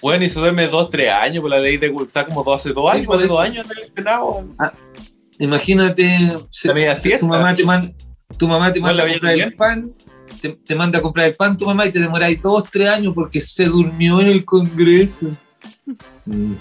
Bueno, 0.01 0.23
y 0.25 0.29
se 0.29 0.39
duerme 0.39 0.65
dos, 0.67 0.89
tres 0.89 1.09
años, 1.11 1.41
por 1.41 1.49
la 1.51 1.59
ley 1.59 1.77
de 1.77 1.87
está 1.87 2.25
como 2.25 2.43
dos, 2.43 2.55
hace 2.57 2.73
dos 2.73 2.89
Sí, 2.91 2.97
años, 2.97 3.07
más 3.09 3.19
de 3.19 3.27
dos 3.27 3.39
años 3.41 3.65
en 3.69 3.77
el 3.77 3.83
Senado. 3.93 4.45
Imagínate, 5.39 6.35
se- 6.49 6.67
La 6.69 6.73
media 6.73 6.97
tu 7.19 7.27
mamá 7.27 7.55
te, 7.55 7.63
man- 7.63 7.93
tu 8.37 8.47
mamá 8.47 8.73
te 8.73 8.79
manda 8.79 9.03
la 9.03 9.09
a 9.09 9.13
comprar 9.13 9.33
el 9.35 9.53
pan, 9.53 9.91
te, 10.41 10.49
te 10.49 10.75
manda 10.75 10.99
a 10.99 11.01
comprar 11.01 11.27
el 11.27 11.35
pan 11.35 11.57
tu 11.57 11.65
mamá 11.65 11.85
y 11.85 11.91
te 11.91 11.99
demoráis 11.99 12.39
dos, 12.41 12.69
tres 12.71 12.89
años 12.89 13.13
porque 13.13 13.41
se 13.41 13.65
durmió 13.65 14.19
en 14.21 14.27
el 14.27 14.45
Congreso. 14.45 15.27
Mm, 16.25 16.53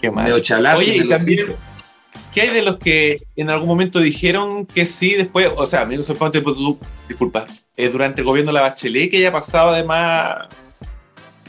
Qué 0.00 0.10
mal. 0.10 0.30
Oye, 0.32 1.04
también. 1.04 1.56
¿qué 2.32 2.42
hay 2.42 2.50
de 2.50 2.62
los 2.62 2.76
que 2.78 3.22
en 3.36 3.50
algún 3.50 3.66
momento 3.68 3.98
dijeron 4.00 4.64
que 4.66 4.86
sí 4.86 5.14
después? 5.14 5.48
O 5.56 5.66
sea, 5.66 5.82
amigo, 5.82 6.02
sorprendente, 6.02 6.40
pero 6.44 6.54
tú- 6.54 6.78
disculpa, 7.08 7.46
eh, 7.76 7.88
durante 7.88 8.20
el 8.20 8.26
gobierno 8.26 8.50
de 8.50 8.54
la 8.54 8.60
Bachelet, 8.62 9.10
que 9.10 9.16
haya 9.18 9.32
pasado 9.32 9.70
además, 9.70 10.46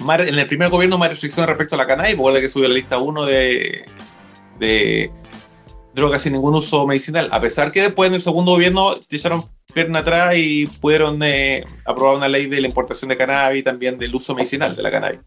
más- 0.01 0.21
en 0.21 0.37
el 0.39 0.47
primer 0.47 0.69
gobierno, 0.69 0.97
más 0.97 1.09
restricciones 1.09 1.47
respecto 1.49 1.75
a 1.75 1.77
la 1.77 1.85
cannabis, 1.87 2.15
porque 2.15 2.41
que 2.41 2.49
subió 2.49 2.65
a 2.65 2.69
la 2.69 2.75
lista 2.75 2.97
1 2.97 3.25
de, 3.25 3.85
de 4.59 5.11
drogas 5.99 6.21
sin 6.21 6.33
ningún 6.33 6.55
uso 6.55 6.85
medicinal, 6.87 7.29
a 7.31 7.39
pesar 7.39 7.71
que 7.71 7.81
después 7.81 8.09
en 8.09 8.15
el 8.15 8.21
segundo 8.21 8.53
gobierno 8.53 8.95
echaron 9.09 9.43
pierna 9.73 9.99
atrás 9.99 10.35
y 10.35 10.65
pudieron 10.65 11.21
eh, 11.21 11.63
aprobar 11.85 12.17
una 12.17 12.27
ley 12.27 12.47
de 12.47 12.61
la 12.61 12.67
importación 12.67 13.09
de 13.09 13.17
cannabis 13.17 13.59
y 13.59 13.63
también 13.63 13.99
del 13.99 14.15
uso 14.15 14.33
medicinal 14.33 14.75
de 14.75 14.81
la 14.81 14.91
cannabis. 14.91 15.19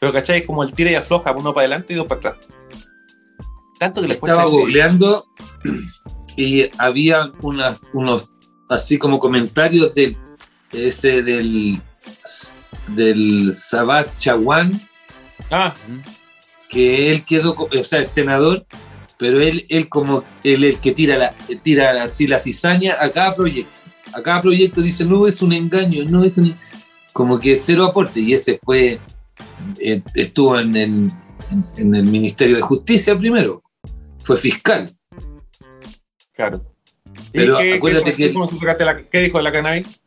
Pero, 0.00 0.12
¿cachai? 0.12 0.38
Es 0.38 0.46
como 0.46 0.62
el 0.62 0.72
tira 0.72 0.90
y 0.90 0.94
afloja, 0.94 1.32
uno 1.32 1.52
para 1.52 1.66
adelante 1.66 1.92
y 1.92 1.96
dos 1.96 2.06
para 2.06 2.18
atrás. 2.18 2.36
Tanto 3.78 4.00
que 4.00 4.08
les 4.08 4.16
Estaba 4.16 4.46
googleando 4.46 5.26
y 6.36 6.68
había 6.78 7.32
unas, 7.42 7.82
unos 7.92 8.30
así 8.70 8.98
como 8.98 9.18
comentarios 9.18 9.94
del 9.94 10.16
ese 10.72 11.22
del 11.22 11.78
del 12.88 13.54
Sabat 13.54 14.08
Chawan 14.18 14.80
Ah, 15.50 15.74
que 16.68 17.12
él 17.12 17.24
quedó, 17.24 17.54
o 17.54 17.84
sea, 17.84 18.00
el 18.00 18.06
senador 18.06 18.66
pero 19.18 19.40
él, 19.40 19.66
él 19.68 19.88
como 19.88 20.24
él 20.44 20.64
el 20.64 20.78
que 20.80 20.92
tira, 20.92 21.16
la, 21.16 21.34
tira 21.62 22.02
así 22.02 22.26
la 22.26 22.38
cizaña 22.38 22.96
a 23.00 23.10
cada 23.10 23.34
proyecto. 23.34 23.72
A 24.14 24.22
cada 24.22 24.40
proyecto 24.40 24.80
dice, 24.80 25.04
no, 25.04 25.26
es 25.26 25.42
un 25.42 25.52
engaño, 25.52 26.04
no 26.04 26.24
es 26.24 26.36
un... 26.36 26.54
Como 27.12 27.38
que 27.40 27.56
cero 27.56 27.84
aporte. 27.84 28.20
Y 28.20 28.34
ese 28.34 28.60
fue, 28.62 29.00
eh, 29.80 30.02
estuvo 30.14 30.58
en 30.60 30.76
el, 30.76 31.10
en, 31.50 31.66
en 31.76 31.94
el 31.94 32.04
Ministerio 32.04 32.56
de 32.56 32.62
Justicia 32.62 33.18
primero, 33.18 33.62
fue 34.22 34.36
fiscal. 34.36 34.94
Claro. 36.34 36.64
¿Y 37.32 37.38
Pero 37.38 37.58
qué, 37.58 37.74
acuérdate 37.74 38.14
qué- 38.14 38.28
que- 38.28 38.32
cómo 38.32 38.46
tú 38.46 38.58
sacaste 38.58 38.84
la- 38.84 39.02
¿Qué 39.08 39.20
dijo 39.20 39.38
de 39.38 39.44
la 39.44 39.52
cannabis? 39.52 40.02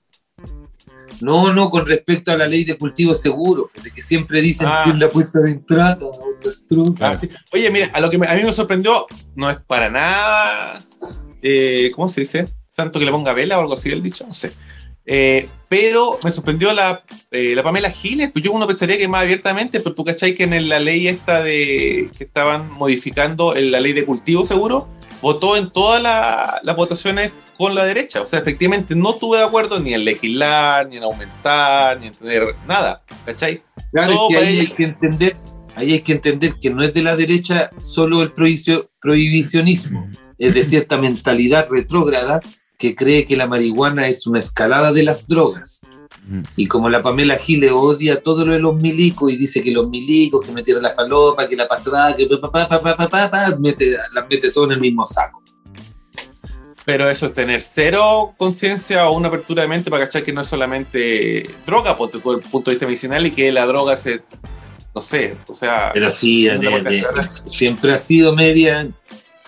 No, 1.22 1.54
no, 1.54 1.70
con 1.70 1.86
respecto 1.86 2.32
a 2.32 2.38
la 2.38 2.48
ley 2.48 2.64
de 2.64 2.78
cultivo 2.78 3.14
seguro, 3.14 3.70
de 3.84 3.92
que 3.92 4.02
siempre 4.02 4.42
dicen 4.42 4.68
Ah. 4.70 4.82
que 4.86 4.92
es 4.92 4.98
la 4.98 5.10
puerta 5.10 5.40
de 5.40 5.52
entrada. 5.52 5.98
Claro. 6.96 7.20
Oye, 7.54 7.70
mira, 7.72 7.90
a 7.94 8.00
lo 8.00 8.10
que 8.10 8.18
me- 8.18 8.28
a 8.28 8.36
mí 8.36 8.44
me 8.44 8.54
sorprendió, 8.54 9.06
no 9.36 9.50
es 9.50 9.58
para 9.68 9.90
nada, 9.90 10.86
eh, 11.42 11.92
¿cómo 11.96 12.08
se 12.08 12.22
dice? 12.22 12.48
Santo 12.68 13.00
que 13.00 13.06
le 13.06 13.12
ponga 13.12 13.34
vela 13.34 13.58
o 13.58 13.62
algo 13.62 13.74
así, 13.74 13.90
el 13.90 14.02
dicho, 14.02 14.26
no 14.28 14.34
sé. 14.34 14.52
Eh, 15.06 15.50
pero 15.68 16.20
me 16.24 16.30
sorprendió 16.30 16.72
la, 16.72 17.04
eh, 17.32 17.54
la 17.56 17.64
Pamela 17.64 17.90
Giles, 17.90 18.30
pues 18.32 18.46
yo 18.46 18.52
uno 18.52 18.68
pensaría 18.68 18.98
que 18.98 19.08
más 19.08 19.24
abiertamente, 19.24 19.80
pero 19.80 19.96
tú 19.96 20.04
cachai 20.06 20.36
que 20.36 20.44
en 20.44 20.70
la 20.70 20.80
ley 20.80 21.08
esta 21.08 21.42
de 21.42 22.12
que 22.16 22.24
estaban 22.26 22.72
modificando 22.72 23.56
en 23.56 23.72
la 23.72 23.80
ley 23.80 23.94
de 23.94 24.06
cultivo 24.06 24.46
seguro, 24.46 24.88
votó 25.22 25.58
en 25.58 25.72
todas 25.72 26.02
la- 26.02 26.60
las 26.64 26.76
votaciones 26.76 27.32
con 27.60 27.76
la 27.76 27.84
derecha. 27.84 28.22
O 28.22 28.26
sea, 28.26 28.40
efectivamente 28.40 28.96
no 28.96 29.16
tuve 29.16 29.40
de 29.40 29.44
acuerdo 29.44 29.82
ni 29.82 29.94
en 29.94 30.06
legislar, 30.06 30.88
ni 30.88 30.96
en 30.96 31.04
aumentar, 31.04 32.00
ni 32.00 32.08
en 32.08 32.14
tener 32.14 32.56
nada, 32.66 33.04
¿cachai? 33.26 33.62
Claro, 33.92 34.14
Todo 34.14 34.30
es 34.30 34.30
que 34.30 34.36
para 34.36 34.48
ahí 34.48 34.60
hay 34.60 34.68
que 34.68 34.84
entender, 34.84 35.38
ahí 35.76 35.92
hay 35.92 36.00
que 36.00 36.14
entender 36.14 36.54
que 36.56 36.70
no 36.70 36.82
es 36.84 36.94
de 36.94 37.02
la 37.02 37.18
derecha 37.18 37.70
solo 37.82 38.22
el 38.22 38.34
prohibicio- 38.34 38.90
prohibicionismo, 39.02 40.10
es 40.38 40.54
de 40.54 40.64
cierta 40.64 40.98
mentalidad 40.98 41.68
retrógrada 41.70 42.40
que 42.78 42.96
cree 42.96 43.26
que 43.26 43.36
la 43.36 43.46
marihuana 43.46 44.08
es 44.08 44.26
una 44.26 44.40
escalada 44.40 44.94
de 44.94 45.04
las 45.04 45.28
drogas. 45.28 45.86
Y 46.56 46.68
como 46.68 46.90
la 46.90 47.04
Pamela 47.04 47.36
Giles 47.38 47.72
odia 47.74 48.22
todo 48.22 48.46
lo 48.46 48.54
de 48.54 48.60
los 48.60 48.76
milicos 48.82 49.34
y 49.34 49.36
dice 49.36 49.62
que 49.62 49.72
los 49.72 49.90
milicos, 49.90 50.46
que 50.46 50.54
metieron 50.54 50.84
la 50.84 50.92
falopa, 50.92 51.46
que 51.46 51.58
la 51.58 51.68
pastrada, 51.68 52.16
que 52.16 52.26
pa, 52.26 52.50
pa, 52.52 53.10
pa, 53.10 53.50
las 53.50 53.60
mete 53.60 54.52
todo 54.54 54.64
en 54.66 54.72
el 54.72 54.80
mismo 54.80 55.06
saco. 55.06 55.44
Pero 56.92 57.08
eso 57.08 57.28
es 57.28 57.34
tener 57.36 57.62
cero 57.62 58.34
conciencia 58.36 59.08
o 59.10 59.16
una 59.16 59.28
apertura 59.28 59.62
de 59.62 59.68
mente 59.68 59.92
para 59.92 60.06
cachar 60.06 60.24
que 60.24 60.34
no 60.34 60.42
es 60.42 60.48
solamente 60.48 61.48
droga, 61.64 61.96
por 61.96 62.10
el 62.16 62.20
punto 62.42 62.72
de 62.72 62.76
vista 62.76 62.88
medicinal, 62.88 63.26
y 63.28 63.32
que 63.32 63.52
la 63.52 63.68
droga 63.68 63.96
se. 63.96 64.24
No 64.96 65.00
sé, 65.02 65.36
o 65.48 65.54
sea. 65.54 65.92
Pero 65.94 66.10
sí, 66.10 66.46
No 66.48 66.60
de- 66.60 66.70
puedes 66.72 66.84
de- 66.86 67.02
cargar. 67.04 67.30
siempre 67.30 67.92
ha 67.94 67.98
sido 67.98 68.36
media, 68.36 68.88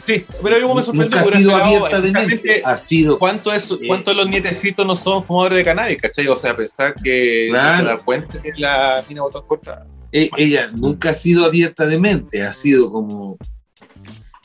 Sí, 0.04 0.26
pero 0.42 0.60
yo 0.60 0.74
me 0.74 0.82
sorprendí 0.82 1.16
nunca 1.16 1.20
ha 1.22 1.24
sido 1.24 1.56
abierta 1.56 1.96
de 2.02 2.12
mente, 2.12 2.20
especialmente, 2.36 2.62
ha 2.66 2.78
sido 2.78 3.18
¿Cuántos 3.20 3.54
es, 3.56 3.80
cuántos 3.88 4.16
de 4.16 4.22
los 4.24 4.30
nietecitos 4.32 4.86
no 4.86 4.96
son 4.96 5.24
fumadores 5.24 5.58
de 5.60 5.64
cannabis, 5.64 5.98
cachai? 6.02 6.28
O 6.28 6.36
sea, 6.36 6.56
pensar 6.58 6.96
que 7.04 7.48
no 7.52 7.54
Claro. 7.54 7.78
se 7.78 7.84
dar 7.86 8.02
cuenta 8.06 8.42
que 8.42 8.52
la 8.58 9.04
mina 9.10 9.22
votó 9.22 9.40
en 9.42 9.46
contra. 9.48 9.86
E- 10.12 10.30
ella 10.38 10.72
nunca 10.76 11.12
ha 11.12 11.14
sido 11.14 11.46
abierta 11.46 11.86
de 11.86 12.00
mente, 12.00 12.42
ha 12.44 12.52
sido 12.54 12.92
como 12.92 13.38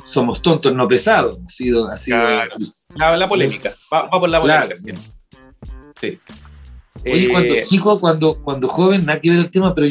somos 0.07 0.41
tontos, 0.41 0.75
no 0.75 0.87
pesados, 0.87 1.37
ha 1.45 1.49
sido, 1.51 1.89
ha 1.89 1.97
sido 1.97 2.17
Claro. 2.19 2.55
La, 2.97 3.17
la 3.17 3.29
polémica, 3.29 3.75
va, 3.93 4.03
va 4.03 4.21
por 4.21 4.29
la 4.29 4.41
polémica 4.41 4.67
Claro. 4.69 4.81
siempre. 4.81 5.05
Sí. 6.01 6.19
Oye, 7.05 7.27
Eh, 7.27 7.29
cuando 7.31 7.55
chico, 7.65 8.01
cuando, 8.01 8.43
cuando 8.43 8.69
joven, 8.69 9.05
nada 9.05 9.21
que 9.21 9.31
ver 9.31 9.39
el 9.39 9.51
tema, 9.51 9.75
pero 9.75 9.87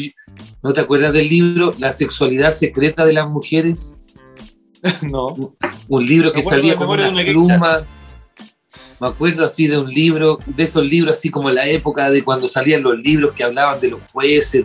¿no 0.62 0.72
te 0.72 0.80
acuerdas 0.80 1.12
del 1.12 1.28
libro 1.28 1.74
La 1.78 1.92
sexualidad 1.92 2.50
secreta 2.50 3.04
de 3.04 3.12
las 3.12 3.28
mujeres? 3.28 3.98
no. 5.02 5.54
Un 5.88 6.06
libro 6.06 6.32
que 6.32 6.42
salía 6.42 6.76
con 6.76 6.88
una 6.88 7.10
de 7.10 7.24
pluma. 7.32 7.84
Me 9.00 9.08
acuerdo 9.08 9.44
así 9.44 9.66
de 9.66 9.76
un 9.78 9.90
libro, 9.90 10.38
de 10.46 10.62
esos 10.62 10.82
libros 10.84 11.18
así 11.18 11.30
como 11.30 11.50
la 11.50 11.66
época 11.68 12.10
de 12.10 12.24
cuando 12.24 12.48
salían 12.48 12.82
los 12.82 12.98
libros 12.98 13.32
que 13.34 13.44
hablaban 13.44 13.78
de 13.78 13.88
los 13.88 14.04
jueces, 14.06 14.64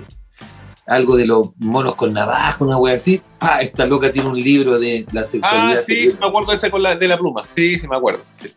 algo 0.88 1.16
de 1.16 1.26
los 1.26 1.50
monos 1.58 1.96
con 1.96 2.14
navaja, 2.14 2.64
una 2.64 2.78
wea 2.78 2.96
así. 2.96 3.22
Pa, 3.40 3.62
esta 3.62 3.86
loca 3.86 4.12
tiene 4.12 4.30
un 4.30 4.38
libro 4.42 4.80
de 4.80 5.06
la 5.12 5.22
Ah, 5.22 5.26
sexualidad 5.26 5.82
sí, 5.86 5.96
secreta. 5.96 6.12
sí, 6.12 6.18
me 6.20 6.28
acuerdo 6.28 6.52
de 6.52 6.58
ese 6.58 6.72
con 6.72 6.84
la, 6.84 6.96
de 6.96 7.08
la 7.08 7.18
pluma. 7.18 7.44
Sí, 7.48 7.78
sí, 7.80 7.88
me 7.88 7.96
acuerdo. 7.98 8.24
sí. 8.36 8.50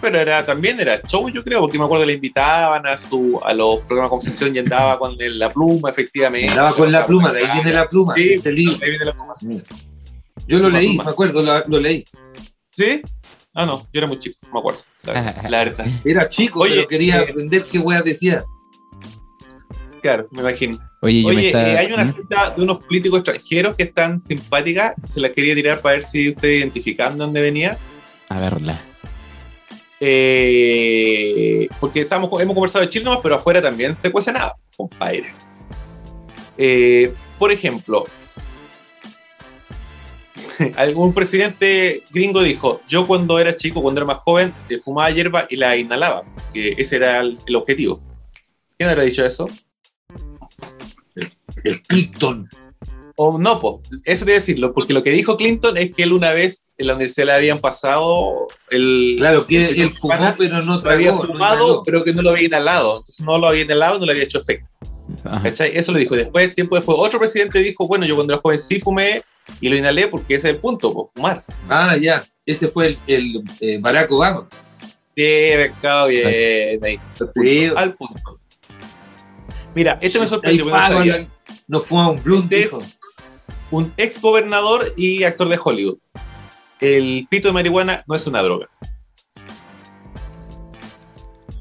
Pero 0.00 0.18
era 0.18 0.44
también 0.44 0.78
era 0.78 1.00
show, 1.02 1.30
yo 1.30 1.42
creo, 1.42 1.60
porque 1.60 1.78
me 1.78 1.84
acuerdo 1.84 2.02
que 2.02 2.08
le 2.08 2.12
invitaban 2.14 2.86
a 2.86 2.94
su 2.98 3.40
a 3.42 3.54
los 3.54 3.78
programas 3.78 4.08
de 4.08 4.10
conversación 4.10 4.54
y 4.54 4.58
andaba 4.58 4.98
con 4.98 5.16
el- 5.18 5.38
la 5.38 5.50
pluma, 5.50 5.88
efectivamente. 5.90 6.48
Andaba 6.50 6.74
con 6.74 6.92
la 6.92 7.06
pluma, 7.06 7.32
de 7.32 7.46
ahí 7.46 7.52
viene 7.54 7.72
la 7.72 7.86
pluma, 7.88 8.14
Sí, 8.14 8.34
ese 8.34 8.52
libro. 8.52 8.76
de 8.76 8.84
ahí 8.84 8.90
viene 8.90 9.04
la 9.06 9.12
pluma. 9.14 9.34
Yo 10.46 10.58
lo 10.58 10.68
leí, 10.68 10.88
pluma. 10.88 11.04
me 11.04 11.10
acuerdo, 11.10 11.42
lo, 11.42 11.66
lo 11.68 11.80
leí. 11.80 12.04
¿Sí? 12.70 13.00
Ah, 13.54 13.64
no, 13.64 13.78
yo 13.78 13.86
era 13.92 14.06
muy 14.06 14.18
chico, 14.18 14.36
me 14.52 14.58
acuerdo. 14.58 14.80
La, 15.04 15.12
la 15.48 15.58
verdad. 15.64 15.86
Era 16.04 16.28
chico, 16.28 16.60
Oye, 16.60 16.74
pero 16.74 16.88
quería 16.88 17.20
eh, 17.22 17.26
aprender 17.30 17.64
qué 17.64 17.78
wea 17.78 18.02
decía. 18.02 18.44
Claro, 20.04 20.28
me 20.32 20.42
imagino. 20.42 20.78
Oye, 21.00 21.22
yo 21.22 21.28
me 21.30 21.48
eh, 21.48 21.78
hay 21.78 21.90
una 21.90 22.04
¿Mm? 22.04 22.12
cita 22.12 22.50
de 22.50 22.62
unos 22.62 22.76
políticos 22.76 23.20
extranjeros 23.20 23.74
que 23.74 23.84
están 23.84 24.20
simpáticas. 24.20 24.92
Se 25.08 25.18
las 25.18 25.30
quería 25.30 25.54
tirar 25.54 25.80
para 25.80 25.94
ver 25.94 26.02
si 26.02 26.28
ustedes 26.28 26.58
identifican 26.58 27.16
dónde 27.16 27.40
venía. 27.40 27.78
A 28.28 28.38
verla. 28.38 28.78
Eh, 30.00 31.68
porque 31.80 32.02
estamos, 32.02 32.28
hemos 32.38 32.54
conversado 32.54 32.84
de 32.84 32.90
Chile 32.90 33.06
nomás, 33.06 33.20
pero 33.22 33.36
afuera 33.36 33.62
también 33.62 33.94
se 33.94 34.12
cuece 34.12 34.30
nada, 34.30 34.54
compadre. 34.76 35.34
Eh, 36.58 37.10
por 37.38 37.50
ejemplo, 37.50 38.04
algún 40.76 41.14
presidente 41.14 42.02
gringo 42.10 42.42
dijo: 42.42 42.82
Yo 42.86 43.06
cuando 43.06 43.38
era 43.38 43.56
chico, 43.56 43.80
cuando 43.80 44.02
era 44.02 44.06
más 44.06 44.18
joven, 44.18 44.52
eh, 44.68 44.76
fumaba 44.84 45.10
hierba 45.10 45.46
y 45.48 45.56
la 45.56 45.78
inhalaba, 45.78 46.24
que 46.52 46.74
ese 46.76 46.96
era 46.96 47.20
el, 47.20 47.38
el 47.46 47.56
objetivo. 47.56 48.02
¿Quién 48.76 48.90
habrá 48.90 49.04
dicho 49.04 49.24
eso? 49.24 49.48
El 51.64 51.82
Clinton. 51.82 52.48
O 53.16 53.38
no, 53.38 53.60
po. 53.60 53.80
eso 54.04 54.24
debe 54.24 54.38
decirlo, 54.38 54.74
porque 54.74 54.92
lo 54.92 55.04
que 55.04 55.10
dijo 55.10 55.36
Clinton 55.36 55.76
es 55.76 55.92
que 55.92 56.02
él 56.02 56.12
una 56.12 56.30
vez 56.30 56.72
en 56.78 56.88
la 56.88 56.94
universidad 56.94 57.26
le 57.26 57.32
habían 57.32 57.60
pasado 57.60 58.48
el. 58.70 59.14
Claro 59.18 59.46
que 59.46 59.66
el 59.66 59.80
él 59.82 59.90
fumó, 59.90 60.34
pero 60.36 60.62
no 60.62 60.80
lo 60.80 60.90
había 60.90 61.08
tragó. 61.10 61.22
no 61.22 61.32
fumado, 61.32 61.82
pero 61.84 62.02
que 62.02 62.12
no 62.12 62.22
lo 62.22 62.30
había 62.30 62.46
inhalado. 62.46 62.98
Entonces 62.98 63.24
no 63.24 63.38
lo 63.38 63.46
había 63.46 63.62
inhalado, 63.62 64.00
no 64.00 64.06
le 64.06 64.12
había 64.12 64.24
hecho 64.24 64.40
efecto. 64.40 64.68
Eso 65.44 65.92
lo 65.92 65.98
dijo. 65.98 66.16
Después, 66.16 66.54
tiempo 66.54 66.74
después, 66.74 66.98
otro 66.98 67.20
presidente 67.20 67.60
dijo, 67.60 67.86
bueno, 67.86 68.04
yo 68.04 68.16
cuando 68.16 68.34
era 68.34 68.42
joven 68.42 68.58
sí 68.58 68.80
fumé 68.80 69.22
y 69.60 69.68
lo 69.68 69.76
inhalé 69.76 70.08
porque 70.08 70.34
ese 70.34 70.48
es 70.48 70.54
el 70.54 70.60
punto, 70.60 70.92
po, 70.92 71.08
fumar. 71.14 71.44
Ah, 71.68 71.96
ya. 71.96 72.24
Ese 72.44 72.68
fue 72.68 72.88
el, 72.88 72.96
el, 73.06 73.42
eh, 73.60 73.78
Barack 73.80 74.10
Obama. 74.10 74.48
Pescado, 75.14 76.08
bien. 76.08 76.80
Ahí, 76.82 77.00
al 77.76 77.94
punto, 77.94 78.40
Sí. 78.66 78.74
Mira, 79.74 79.98
este 80.00 80.20
me 80.20 80.26
sorprendió. 80.26 80.66
No 81.66 81.80
fuma 81.80 82.10
un 82.10 82.22
blunt, 82.22 82.52
Este 82.52 82.64
dijo. 82.64 82.78
es 82.78 82.98
un 83.70 83.92
ex 83.96 84.20
gobernador 84.20 84.92
y 84.96 85.22
actor 85.24 85.48
de 85.48 85.58
Hollywood. 85.62 85.98
El 86.80 87.26
pito 87.30 87.48
de 87.48 87.54
marihuana 87.54 88.04
no 88.06 88.14
es 88.14 88.26
una 88.26 88.42
droga. 88.42 88.66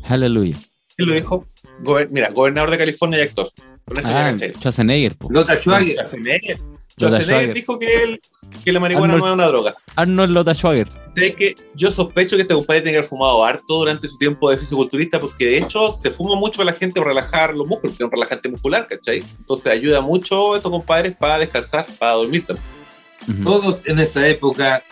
Aleluya. 0.07 0.57
¿Quién 0.95 1.09
lo 1.09 1.15
dijo? 1.15 1.47
Gober- 1.81 2.09
Mira, 2.11 2.29
gobernador 2.31 2.71
de 2.71 2.77
California 2.77 3.19
y 3.19 3.21
actor. 3.23 3.47
Con 3.85 3.99
eso 3.99 4.09
Ah. 4.11 4.35
Schwarzenegger, 4.59 5.17
po. 5.17 5.29
Schwarzenegger. 5.55 6.59
Lota 6.97 7.17
Schwarzenegger 7.19 7.23
Schwager. 7.23 7.53
dijo 7.55 7.79
que, 7.79 8.03
él, 8.03 8.21
que 8.63 8.71
la 8.71 8.79
marihuana 8.79 9.13
Arnold- 9.13 9.19
no 9.21 9.27
es 9.27 9.33
una 9.33 9.47
droga. 9.47 9.75
Arnold 9.95 10.31
Lota 10.31 10.53
Schwager. 10.53 10.87
Que 11.15 11.55
yo 11.75 11.91
sospecho 11.91 12.35
que 12.35 12.41
este 12.43 12.53
compadre 12.55 12.81
tiene 12.81 12.93
que 12.93 12.97
haber 12.99 13.09
fumado 13.09 13.43
harto 13.45 13.79
durante 13.79 14.07
su 14.07 14.17
tiempo 14.17 14.49
de 14.49 14.57
fisiculturista, 14.57 15.19
porque 15.19 15.45
de 15.45 15.57
hecho 15.59 15.91
se 15.91 16.09
fuma 16.11 16.35
mucho 16.35 16.57
para 16.57 16.71
la 16.71 16.77
gente 16.77 16.99
para 16.99 17.09
relajar 17.09 17.53
los 17.55 17.67
músculos, 17.67 17.95
que 17.97 18.03
es 18.03 18.05
un 18.05 18.11
relajante 18.11 18.49
muscular, 18.49 18.87
¿cachai? 18.87 19.23
Entonces 19.39 19.71
ayuda 19.71 20.01
mucho 20.01 20.53
a 20.53 20.57
estos 20.57 20.71
compadres 20.71 21.15
para 21.19 21.37
descansar, 21.39 21.85
para 21.99 22.13
dormir 22.13 22.45
también. 22.45 23.43
Todos 23.43 23.85
en 23.87 23.99
esa 23.99 24.27
época 24.27 24.83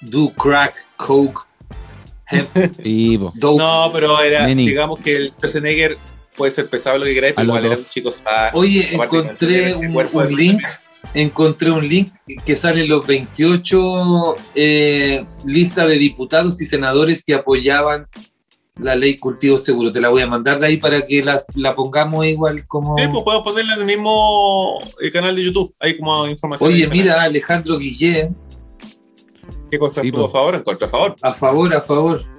do 0.00 0.30
crack, 0.32 0.74
coke, 0.96 1.40
hemp, 2.30 2.48
dope. 3.34 3.58
No, 3.58 3.90
pero 3.92 4.20
era, 4.20 4.46
digamos 4.46 4.98
que 5.00 5.16
el 5.16 5.32
Schwarzenegger 5.32 5.96
puede 6.36 6.50
ser 6.52 6.68
pesado 6.68 6.98
lo 6.98 7.04
que 7.04 7.14
queráis, 7.14 7.34
pero 7.34 7.46
igual 7.46 7.64
era 7.64 7.76
dos. 7.76 7.84
un 7.84 7.90
chico 7.90 8.12
sano. 8.12 8.50
Oye, 8.58 8.90
Aparte, 8.94 9.16
encontré 9.18 9.70
este 9.70 9.86
un, 9.86 10.36
link, 10.36 10.62
encontré 11.14 11.70
un 11.70 11.88
link 11.88 12.12
que 12.44 12.56
salen 12.56 12.88
los 12.88 13.06
28 13.06 14.34
eh, 14.54 15.24
listas 15.44 15.88
de 15.88 15.98
diputados 15.98 16.60
y 16.60 16.66
senadores 16.66 17.24
que 17.24 17.34
apoyaban 17.34 18.06
la 18.78 18.94
ley 18.94 19.16
cultivo 19.16 19.56
seguro. 19.56 19.90
Te 19.90 20.00
la 20.00 20.10
voy 20.10 20.22
a 20.22 20.26
mandar 20.26 20.58
de 20.60 20.66
ahí 20.66 20.76
para 20.76 21.06
que 21.06 21.22
la, 21.24 21.42
la 21.54 21.74
pongamos 21.74 22.26
igual 22.26 22.66
como... 22.66 22.96
Sí, 22.98 23.04
pues 23.10 23.24
podemos 23.24 23.44
ponerla 23.44 23.74
en 23.74 23.80
el 23.80 23.86
mismo 23.86 24.78
eh, 25.00 25.10
canal 25.10 25.34
de 25.34 25.44
YouTube, 25.44 25.74
hay 25.80 25.96
como 25.96 26.26
información. 26.26 26.68
Oye, 26.68 26.84
adicional. 26.84 27.02
mira, 27.04 27.22
Alejandro 27.22 27.78
Guillén, 27.78 28.36
¿Qué 29.70 29.78
cosa 29.78 30.00
Sí, 30.02 30.08
estuvo 30.08 30.24
pues. 30.24 30.30
a 30.30 30.38
favor 30.38 30.54
o 30.54 30.56
en 30.58 30.62
contra? 30.62 30.86
A 30.86 30.90
favor. 30.90 31.16
a 31.22 31.34
favor, 31.34 31.74
a 31.74 31.80
favor. 31.82 32.35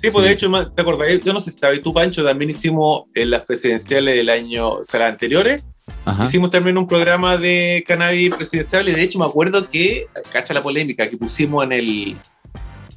Sí, 0.00 0.10
pues 0.10 0.24
Sí. 0.24 0.28
de 0.28 0.32
hecho, 0.32 0.72
¿te 0.74 0.82
acordás? 0.82 1.08
Yo 1.24 1.32
no 1.32 1.40
sé 1.40 1.50
si 1.50 1.56
estaba 1.56 1.72
ahí 1.72 1.80
tú, 1.80 1.92
Pancho, 1.92 2.24
también 2.24 2.50
hicimos 2.50 3.04
en 3.14 3.30
las 3.30 3.42
presidenciales 3.42 4.16
del 4.16 4.28
año, 4.28 4.68
o 4.68 4.84
sea, 4.84 5.00
las 5.00 5.10
anteriores, 5.12 5.62
Ajá. 6.04 6.24
Hicimos 6.24 6.50
también 6.50 6.78
un 6.78 6.86
programa 6.86 7.36
de 7.36 7.84
cannabis 7.86 8.34
presidencial 8.34 8.88
y 8.88 8.92
de 8.92 9.02
hecho 9.02 9.18
me 9.18 9.24
acuerdo 9.24 9.68
que, 9.68 10.06
cacha 10.32 10.54
la 10.54 10.62
polémica, 10.62 11.08
que 11.08 11.16
pusimos 11.16 11.64
en 11.64 11.72
el, 11.72 12.16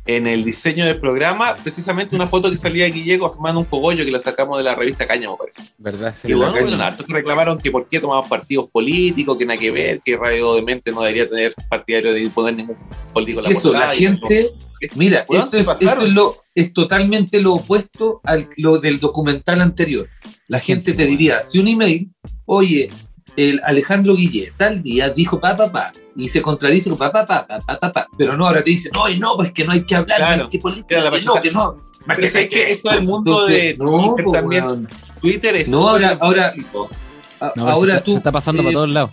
en 0.06 0.28
el 0.28 0.44
diseño 0.44 0.86
del 0.86 1.00
programa 1.00 1.56
precisamente 1.64 2.16
una 2.16 2.28
foto 2.28 2.50
que 2.50 2.58
salía 2.58 2.86
de 2.86 2.92
Guillego 2.92 3.34
fumando 3.34 3.62
un 3.62 3.66
cogollo 3.66 4.06
que 4.06 4.12
la 4.12 4.20
sacamos 4.20 4.60
de 4.60 4.64
la 4.64 4.76
revista 4.76 5.08
Caña, 5.08 5.30
me 5.30 5.36
parece. 5.36 5.74
¿Verdad? 5.78 6.16
Sí, 6.20 6.28
Y 6.28 6.32
la 6.32 6.50
bueno, 6.50 6.68
bueno, 6.68 6.84
hartos 6.84 7.06
que 7.06 7.14
reclamaron 7.14 7.58
que 7.58 7.72
por 7.72 7.88
qué 7.88 8.00
tomaban 8.00 8.30
partidos 8.30 8.70
políticos, 8.70 9.38
que 9.38 9.46
nada 9.46 9.60
que 9.60 9.72
ver, 9.72 10.00
que 10.00 10.16
Radio 10.16 10.56
de 10.56 10.62
Mente 10.62 10.92
no 10.92 11.02
debería 11.02 11.28
tener 11.28 11.54
partidario 11.70 12.14
de 12.14 12.30
poner 12.30 12.56
ningún 12.56 12.78
político 13.14 13.40
en 13.40 13.46
la 13.46 13.50
Eso, 13.52 13.74
la 13.74 13.80
portada 13.80 13.96
y 13.96 14.00
gente, 14.00 14.52
mira, 14.96 15.26
eso 15.30 15.58
es, 15.58 15.68
eso 15.80 16.02
es 16.06 16.10
lo, 16.10 16.36
es 16.54 16.74
totalmente 16.74 17.42
lo 17.42 17.54
opuesto 17.56 18.22
al 18.24 18.48
lo 18.58 18.78
del 18.80 19.00
documental 19.00 19.62
anterior. 19.62 20.08
La 20.48 20.60
gente 20.60 20.94
te 20.94 21.06
diría, 21.06 21.42
si 21.42 21.60
un 21.60 21.68
email, 21.68 22.10
oye, 22.46 22.90
el 23.36 23.60
Alejandro 23.66 24.16
Guille, 24.16 24.54
tal 24.58 24.82
día 24.84 25.10
dijo 25.10 25.40
pa 25.40 25.56
pa 25.58 25.72
pa, 25.72 25.92
y 26.16 26.30
se 26.30 26.42
contradice 26.42 26.90
con 26.90 26.98
pa 26.98 27.12
pa 27.12 27.26
pa 27.26 27.46
pa 27.46 27.60
pa 27.60 27.80
pa, 27.80 27.92
pa. 27.92 28.08
pero 28.18 28.38
no, 28.38 28.48
ahora 28.48 28.64
te 28.64 28.70
dicen, 28.70 28.92
no, 28.96 29.10
no, 29.18 29.36
pues 29.38 29.52
que 29.52 29.66
no 29.66 29.72
hay 29.74 29.82
que 29.84 29.96
hablar, 29.96 30.18
Claro, 30.18 30.38
no 30.38 30.44
hay 30.44 30.50
que 30.50 30.60
política, 30.60 31.00
era 31.00 31.10
la 31.12 31.20
que 31.20 31.26
no, 31.26 31.42
que 31.42 31.52
no. 31.52 31.78
¿sabes 32.30 32.48
qué? 32.50 32.72
Eso 32.72 32.90
del 32.92 33.04
mundo 33.04 33.46
de 33.48 33.76
no, 33.78 33.86
Twitter 34.10 34.26
po, 34.26 34.32
también. 34.32 34.88
Twitter 35.22 35.56
es 35.56 35.70
No, 35.70 35.90
ahora- 35.90 36.18
ahora- 36.22 36.52
político. 36.52 36.90
A- 37.42 37.52
No, 37.56 37.68
ahora 37.68 37.96
se, 37.98 38.02
tú 38.04 38.12
se 38.12 38.18
está 38.18 38.32
pasando 38.32 38.62
eh, 38.62 38.66
para 38.66 38.74
todos 38.74 38.92
lados. 38.92 39.12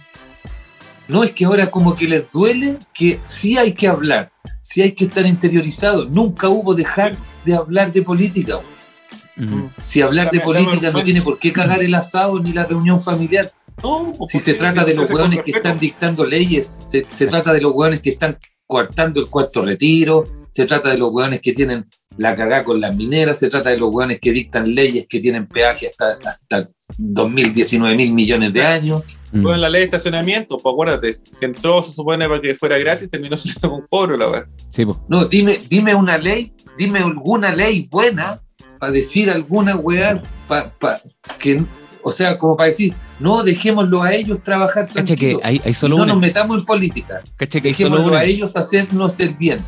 No, 1.13 1.23
es 1.25 1.33
que 1.33 1.45
ahora 1.45 1.71
como 1.71 1.95
que 1.95 2.09
les 2.09 2.31
duele 2.31 2.79
que 2.95 3.21
sí 3.23 3.59
hay 3.59 3.75
que 3.75 3.87
hablar, 3.87 4.33
sí 4.61 4.81
hay 4.81 4.93
que 4.93 5.05
estar 5.05 5.27
interiorizado. 5.27 6.07
Nunca 6.07 6.49
hubo 6.49 6.75
dejar 6.75 7.15
de 7.45 7.55
hablar 7.55 7.93
de 7.93 8.01
política. 8.01 8.57
güey. 8.57 9.47
Ujú. 9.47 9.71
Si 9.83 10.01
hablar 10.01 10.31
de 10.31 10.41
política 10.41 10.91
no 10.91 11.03
tiene 11.03 11.21
por 11.21 11.39
qué 11.39 11.53
cagar 11.53 11.83
el 11.83 11.95
asado 11.95 12.39
ni 12.39 12.55
la 12.55 12.65
reunión 12.65 12.99
familiar. 12.99 13.53
No, 13.83 14.13
pues, 14.17 14.33
Si 14.33 14.41
se 14.41 14.55
trata 14.55 14.85
de 14.85 14.95
los 14.95 15.11
hueones 15.11 15.43
que 15.43 15.51
están 15.53 15.79
dictando 15.79 16.25
leyes, 16.25 16.77
se, 16.87 17.07
se 17.15 17.27
trata 17.27 17.53
de 17.53 17.61
los 17.61 17.73
hueones 17.73 18.01
que 18.01 18.11
están 18.11 18.39
coartando 18.67 19.21
el 19.21 19.29
cuarto 19.29 19.63
retiro, 19.63 20.25
se 20.51 20.65
trata 20.65 20.89
de 20.89 20.97
los 20.99 21.11
hueones 21.11 21.43
que 21.43 21.53
tienen 21.53 21.87
la 22.19 22.37
cagada 22.37 22.65
con 22.65 22.81
las 22.81 22.95
mineras, 22.95 23.39
se 23.39 23.49
trata 23.49 23.71
de 23.71 23.79
los 23.79 23.95
hueones 23.95 24.19
que 24.21 24.33
dictan 24.33 24.75
leyes 24.75 25.07
que 25.09 25.19
tienen 25.21 25.47
peaje 25.47 25.89
hasta, 25.89 26.19
hasta 26.31 26.69
2019 26.99 27.97
mil 27.97 28.13
millones 28.13 28.53
de 28.53 28.63
años. 28.63 29.03
Mm. 29.33 29.43
Bueno, 29.43 29.59
la 29.59 29.71
ley 29.71 29.81
de 29.81 29.85
estacionamiento, 29.87 30.59
pues 30.59 30.73
acuérdate, 30.73 31.19
que 31.39 31.47
entró, 31.47 31.83
se 31.83 31.93
supone, 31.93 32.29
para 32.29 32.41
que 32.41 32.55
fuera 32.55 32.79
gratis, 32.79 33.11
terminó 33.11 33.37
siendo 33.37 33.71
con 33.71 33.87
cobro 33.89 34.17
la 34.17 34.27
verdad. 34.27 34.47
Sí. 34.69 34.85
No, 35.09 35.25
dime, 35.27 35.61
dime 35.69 35.95
una 35.95 36.19
ley, 36.19 36.53
dime 36.79 36.99
alguna 37.01 37.55
ley 37.55 37.89
buena 37.91 38.41
para 38.79 38.93
decir 38.93 39.31
alguna 39.31 39.77
weá, 39.77 40.23
pa, 40.49 40.71
pa- 40.79 41.01
que, 41.39 41.63
o 42.03 42.11
sea, 42.11 42.39
como 42.39 42.57
para 42.57 42.71
decir, 42.71 42.93
no, 43.21 43.43
dejémoslo 43.45 44.03
a 44.03 44.13
ellos 44.13 44.43
trabajar 44.43 44.89
Cacha 44.93 45.15
que 45.17 45.39
hay, 45.43 45.61
hay 45.65 45.73
solo 45.75 45.97
no 45.99 46.03
una. 46.03 46.13
nos 46.15 46.23
metamos 46.23 46.59
en 46.59 46.65
política, 46.65 47.23
Cacha 47.37 47.61
que 47.61 47.69
hay 47.69 47.75
solo 47.75 47.91
dejémoslo 47.91 48.13
una. 48.17 48.21
a 48.21 48.25
ellos 48.25 48.57
hacernos 48.57 49.19
el 49.21 49.35
bien. 49.35 49.59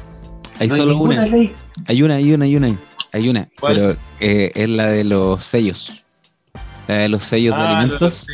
Hay 0.60 0.68
no 0.68 0.76
solo 0.76 0.96
una. 0.98 1.26
ley. 1.26 1.52
Hay 1.86 2.02
una, 2.02 2.14
hay 2.16 2.32
una, 2.32 2.44
hay 2.44 2.56
una. 2.56 2.76
Hay 3.12 3.28
una. 3.28 3.48
¿Cuál? 3.60 3.74
Pero 3.74 3.96
eh, 4.20 4.52
es 4.54 4.68
la 4.68 4.86
de 4.90 5.04
los 5.04 5.44
sellos. 5.44 6.04
La 6.86 6.96
de 6.96 7.08
los 7.08 7.22
sellos 7.22 7.56
de 7.56 7.62
Ah, 7.62 7.78
alimentos. 7.78 8.26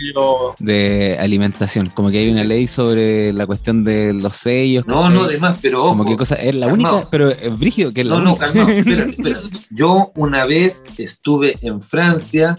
De 0.58 1.16
alimentación. 1.20 1.86
Como 1.94 2.10
que 2.10 2.18
hay 2.18 2.30
una 2.30 2.42
ley 2.44 2.66
sobre 2.66 3.32
la 3.32 3.46
cuestión 3.46 3.84
de 3.84 4.12
los 4.12 4.34
sellos. 4.36 4.86
No, 4.86 4.96
¿cachai? 5.02 5.14
no, 5.14 5.24
además, 5.24 5.58
pero 5.62 5.78
Como 5.80 6.04
que 6.04 6.16
cosa. 6.16 6.34
Es 6.34 6.54
la 6.54 6.66
calmado. 6.66 6.94
única, 6.96 7.10
pero 7.10 7.30
es 7.30 7.58
brígido 7.58 7.92
que 7.92 8.00
es 8.00 8.06
la 8.08 8.16
No, 8.16 8.22
no, 8.22 8.30
única. 8.32 8.46
calmado, 8.46 8.68
espera, 8.76 9.04
espera. 9.04 9.40
Yo 9.70 10.10
una 10.16 10.44
vez 10.46 10.84
estuve 10.98 11.54
en 11.62 11.80
Francia 11.80 12.56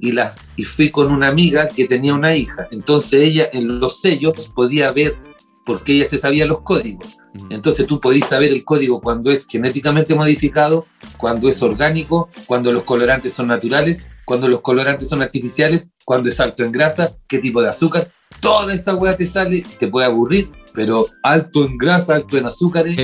y, 0.00 0.12
la, 0.12 0.34
y 0.56 0.64
fui 0.64 0.90
con 0.90 1.10
una 1.10 1.28
amiga 1.28 1.68
que 1.68 1.86
tenía 1.86 2.12
una 2.12 2.34
hija. 2.36 2.68
Entonces 2.70 3.22
ella 3.22 3.48
en 3.52 3.78
los 3.80 4.00
sellos 4.00 4.50
podía 4.54 4.92
ver, 4.92 5.16
porque 5.64 5.92
ella 5.92 6.04
se 6.04 6.18
sabía 6.18 6.46
los 6.46 6.60
códigos. 6.62 7.18
Entonces 7.50 7.86
tú 7.86 7.98
podés 8.00 8.26
saber 8.26 8.52
el 8.52 8.64
código 8.64 9.00
cuando 9.00 9.30
es 9.30 9.46
genéticamente 9.46 10.14
modificado, 10.14 10.86
cuando 11.16 11.48
es 11.48 11.62
orgánico, 11.62 12.28
cuando 12.46 12.72
los 12.72 12.82
colorantes 12.82 13.32
son 13.32 13.46
naturales, 13.48 14.06
cuando 14.26 14.48
los 14.48 14.60
colorantes 14.60 15.08
son 15.08 15.22
artificiales, 15.22 15.88
cuando 16.04 16.28
es 16.28 16.38
alto 16.40 16.64
en 16.64 16.72
grasa, 16.72 17.16
qué 17.28 17.38
tipo 17.38 17.62
de 17.62 17.68
azúcar. 17.68 18.10
Toda 18.40 18.74
esa 18.74 18.94
weá 18.94 19.16
te 19.16 19.26
sale, 19.26 19.64
te 19.78 19.88
puede 19.88 20.06
aburrir, 20.06 20.50
pero 20.74 21.06
alto 21.22 21.64
en 21.64 21.78
grasa, 21.78 22.16
alto 22.16 22.36
en 22.36 22.46
azúcares. 22.46 22.96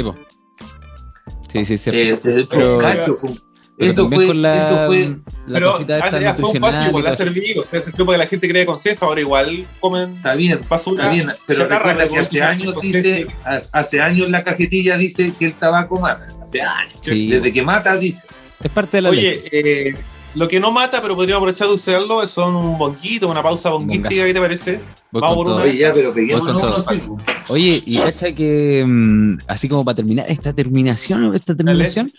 Sí, 1.51 1.65
sí, 1.65 1.79
sí. 1.79 1.91
Eh, 1.93 2.19
Pero- 2.51 2.79
cacho, 2.79 3.15
fue- 3.15 3.31
eso 3.79 4.09
fue, 4.09 4.27
con 4.27 4.43
la, 4.43 4.57
eso 4.67 4.87
fue, 4.87 4.99
la 5.47 5.55
Pero 5.55 5.73
cosita 5.73 5.95
esta 5.97 6.09
hace- 6.09 6.21
ya 6.23 6.35
fue 6.35 6.51
un 6.51 6.61
paso 6.61 6.89
igual, 6.89 7.07
ha 7.07 7.13
servido, 7.17 7.63
se 7.63 7.81
sirvió 7.81 8.05
para 8.07 8.19
que 8.19 8.25
la 8.25 8.31
gente 8.31 8.49
cree 8.49 8.67
consenso, 8.67 9.07
ahora 9.07 9.21
igual 9.21 9.65
comen 9.81 10.17
está 10.17 10.35
bien, 10.35 10.61
basura. 10.69 11.05
está 11.05 11.15
bien, 11.15 11.31
pero 11.47 11.69
recuerda 11.69 12.09
que 12.09 12.19
hace 12.19 12.43
años 12.43 12.75
dice, 12.83 13.27
hace 13.73 14.01
años 14.01 14.29
la 14.31 14.43
cajetilla 14.45 14.97
dice 14.97 15.33
que 15.39 15.45
el 15.47 15.55
tabaco 15.55 16.01
mata, 16.01 16.27
hace 16.43 16.61
años, 16.61 16.99
Sí, 17.03 17.29
desde 17.29 17.53
que 17.53 17.63
mata 17.63 17.97
dice. 17.97 18.25
es 18.63 18.71
parte 18.71 18.97
de 18.99 19.03
la 19.03 19.11
ley. 19.11 19.19
Oye, 19.21 19.43
eh, 19.53 19.95
lo 20.35 20.47
que 20.47 20.61
no 20.61 20.71
mata, 20.71 21.01
pero 21.01 21.15
podríamos 21.17 21.41
aprovechar 21.41 21.69
de 21.69 21.75
usarlo, 21.75 22.27
son 22.27 22.55
un 22.55 22.77
bonguito, 22.79 23.29
una 23.29 23.43
pausa 23.43 23.71
bonguística, 23.71 24.09
bongazo. 24.11 24.27
¿qué 24.27 24.35
te 24.35 24.41
parece? 24.41 24.81
Voy 25.11 25.23
vamos 25.23 25.37
con 25.37 25.37
por 25.37 25.47
todo. 25.47 25.57
una 25.57 25.65
Oye, 25.65 25.79
ya, 25.79 25.93
pero 25.95 26.13
Voy 26.13 26.23
peguémonos 26.23 26.53
con 26.53 26.61
todo. 26.63 26.75
unos 26.75 26.87
sí. 26.87 27.53
Oye, 27.53 27.83
y 27.87 27.97
cacha 27.97 28.33
que 28.33 28.85
mm, 28.87 29.39
así 29.49 29.69
como 29.69 29.85
para 29.85 29.95
terminar 29.97 30.27
esta 30.29 30.53
terminación, 30.53 31.35
esta 31.35 31.57
terminación, 31.57 32.13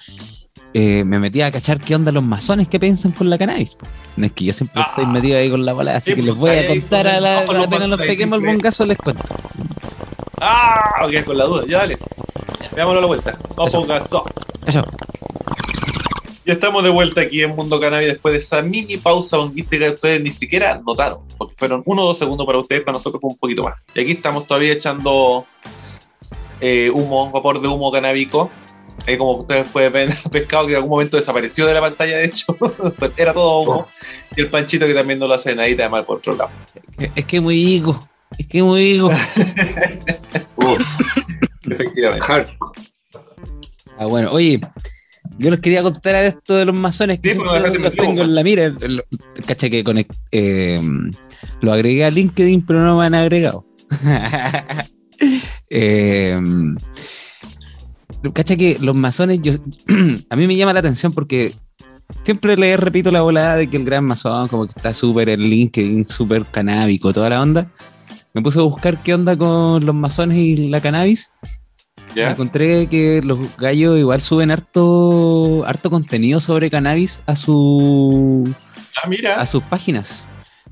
eh, 0.74 1.04
me 1.04 1.20
metí 1.20 1.42
a 1.42 1.52
cachar 1.52 1.80
qué 1.80 1.96
onda 1.96 2.12
los 2.12 2.24
masones 2.24 2.68
que 2.68 2.80
piensan 2.80 3.12
con 3.12 3.30
la 3.30 3.38
cannabis. 3.38 3.76
po. 3.76 3.86
No 4.18 4.26
es 4.28 4.32
que 4.34 4.46
yo 4.46 4.54
siempre 4.54 4.82
Ah. 4.82 4.88
estoy 4.90 5.06
metido 5.08 5.38
ahí 5.38 5.50
con 5.50 5.66
la 5.66 5.74
bola, 5.74 5.96
así 5.98 6.12
Sí, 6.12 6.16
que 6.16 6.22
pues, 6.22 6.26
les 6.28 6.36
voy 6.36 6.52
a 6.52 6.68
contar 6.68 7.06
con 7.06 7.16
a 7.16 7.20
la, 7.20 7.40
ojo, 7.40 7.52
a 7.54 7.88
los 7.88 8.00
peguemos 8.00 8.40
el 8.40 8.46
bongazo, 8.46 8.86
les 8.86 8.98
cuento. 8.98 9.24
¡Ah! 10.42 11.06
Ok, 11.06 11.24
con 11.26 11.38
la 11.38 11.46
duda, 11.46 11.64
ya 11.68 11.80
dale. 11.80 11.98
Veámoslo 12.76 13.00
a 13.00 13.02
la 13.02 13.08
vuelta. 13.08 13.38
Vamos 13.56 13.74
Eso. 13.74 13.86
gasto. 13.86 14.24
Eso. 14.66 14.82
Ya 16.46 16.54
estamos 16.54 16.84
de 16.84 16.90
vuelta 16.90 17.22
aquí 17.22 17.42
en 17.42 17.56
Mundo 17.56 17.80
Cannabis 17.80 18.08
después 18.08 18.34
de 18.34 18.40
esa 18.40 18.62
mini 18.64 18.98
pausa 18.98 19.38
bonguística 19.38 19.86
que 19.86 19.94
ustedes 19.94 20.22
ni 20.24 20.32
siquiera 20.32 20.82
notaron, 20.86 21.20
porque 21.38 21.54
fueron 21.58 21.84
uno 21.86 22.02
o 22.04 22.06
dos 22.08 22.18
segundos 22.18 22.46
para 22.48 22.58
ustedes, 22.58 22.82
para 22.84 22.94
nosotros 22.94 23.22
fue 23.22 23.30
un 23.32 23.38
poquito 23.38 23.64
más. 23.64 23.76
Y 23.94 24.02
aquí 24.02 24.12
estamos 24.14 24.48
todavía 24.48 24.74
echando 24.74 25.46
eh, 26.62 26.90
humo, 26.94 27.30
vapor 27.32 27.62
de 27.62 27.68
humo 27.68 27.92
canábico. 27.92 28.50
Ahí 29.08 29.18
como 29.18 29.32
ustedes 29.38 29.66
pueden 29.72 29.92
ver, 29.94 30.10
el 30.10 30.32
pescado 30.32 30.66
que 30.66 30.72
en 30.74 30.78
algún 30.78 30.92
momento 30.92 31.18
desapareció 31.18 31.66
de 31.66 31.74
la 31.74 31.82
pantalla, 31.82 32.18
de 32.18 32.26
hecho, 32.26 32.46
Pues 32.56 33.12
era 33.18 33.34
todo 33.34 33.62
humo. 33.62 33.88
Y 34.36 34.42
el 34.42 34.50
panchito 34.50 34.86
que 34.86 34.94
también 34.94 35.20
no 35.20 35.28
lo 35.28 35.34
hace 35.34 35.56
nadita 35.56 35.84
de 35.84 35.90
mal 35.90 36.06
por 36.06 36.18
otro 36.18 36.36
lado. 36.36 36.52
Es- 37.16 37.26
que 37.26 37.40
muy 37.42 37.58
higo. 37.60 38.00
Es 38.38 38.46
que 38.48 38.62
muy 38.62 38.82
higo. 38.92 39.12
Efectivamente. 41.70 42.26
Ah, 43.98 44.06
bueno, 44.06 44.32
oye, 44.32 44.62
yo 45.38 45.50
les 45.52 45.60
quería 45.60 45.84
contar 45.84 46.24
esto 46.24 46.56
de 46.56 46.66
los 46.66 46.76
masones 46.76 47.22
que 47.22 47.32
Sí, 47.34 47.38
dejaste 47.38 47.70
los 47.70 47.80
metido, 47.82 48.04
tengo 48.04 48.16
pues. 48.18 48.28
en 48.30 48.36
la 48.36 48.44
mira. 48.44 48.74
Cacha 49.46 49.70
que 49.70 49.84
conect- 49.84 50.16
eh, 50.32 50.82
lo 51.62 51.74
agregué 51.74 52.06
a 52.06 52.10
LinkedIn, 52.12 52.66
pero 52.66 52.82
no 52.82 52.98
me 52.98 53.06
han 53.06 53.16
agregado. 53.16 53.66
eh, 55.70 56.40
cacha 58.34 58.56
que 58.56 58.78
los 58.80 58.96
masones, 58.96 59.40
yo, 59.42 59.54
a 60.30 60.36
mí 60.36 60.48
me 60.48 60.56
llama 60.56 60.74
la 60.74 60.80
atención 60.80 61.12
porque 61.14 61.54
siempre 62.24 62.58
le 62.58 62.76
repito 62.78 63.12
la 63.12 63.22
volada 63.22 63.56
de 63.56 63.70
que 63.70 63.78
el 63.78 63.86
gran 63.86 64.06
masón 64.06 64.48
como 64.48 64.66
que 64.66 64.74
está 64.76 64.94
súper 64.94 65.30
en 65.30 65.42
LinkedIn, 65.42 66.08
súper 66.08 66.44
canábico, 66.46 67.14
toda 67.14 67.30
la 67.30 67.42
onda. 67.42 67.72
Me 68.34 68.42
puse 68.42 68.60
a 68.60 68.64
buscar 68.64 69.02
qué 69.04 69.14
onda 69.14 69.36
con 69.38 69.86
los 69.86 69.96
masones 69.96 70.38
y 70.38 70.70
la 70.70 70.82
cannabis. 70.82 71.32
¿Ya? 72.16 72.32
Encontré 72.32 72.88
que 72.88 73.22
los 73.24 73.40
gallos 73.58 73.98
igual 74.00 74.22
suben 74.22 74.50
harto, 74.52 75.64
harto 75.68 75.90
contenido 75.92 76.40
sobre 76.40 76.70
cannabis 76.72 77.22
a 77.28 77.36
su 77.36 78.52
Ah, 79.02 79.08
mira. 79.08 79.40
a 79.40 79.46
sus 79.46 79.62
páginas. 79.64 80.26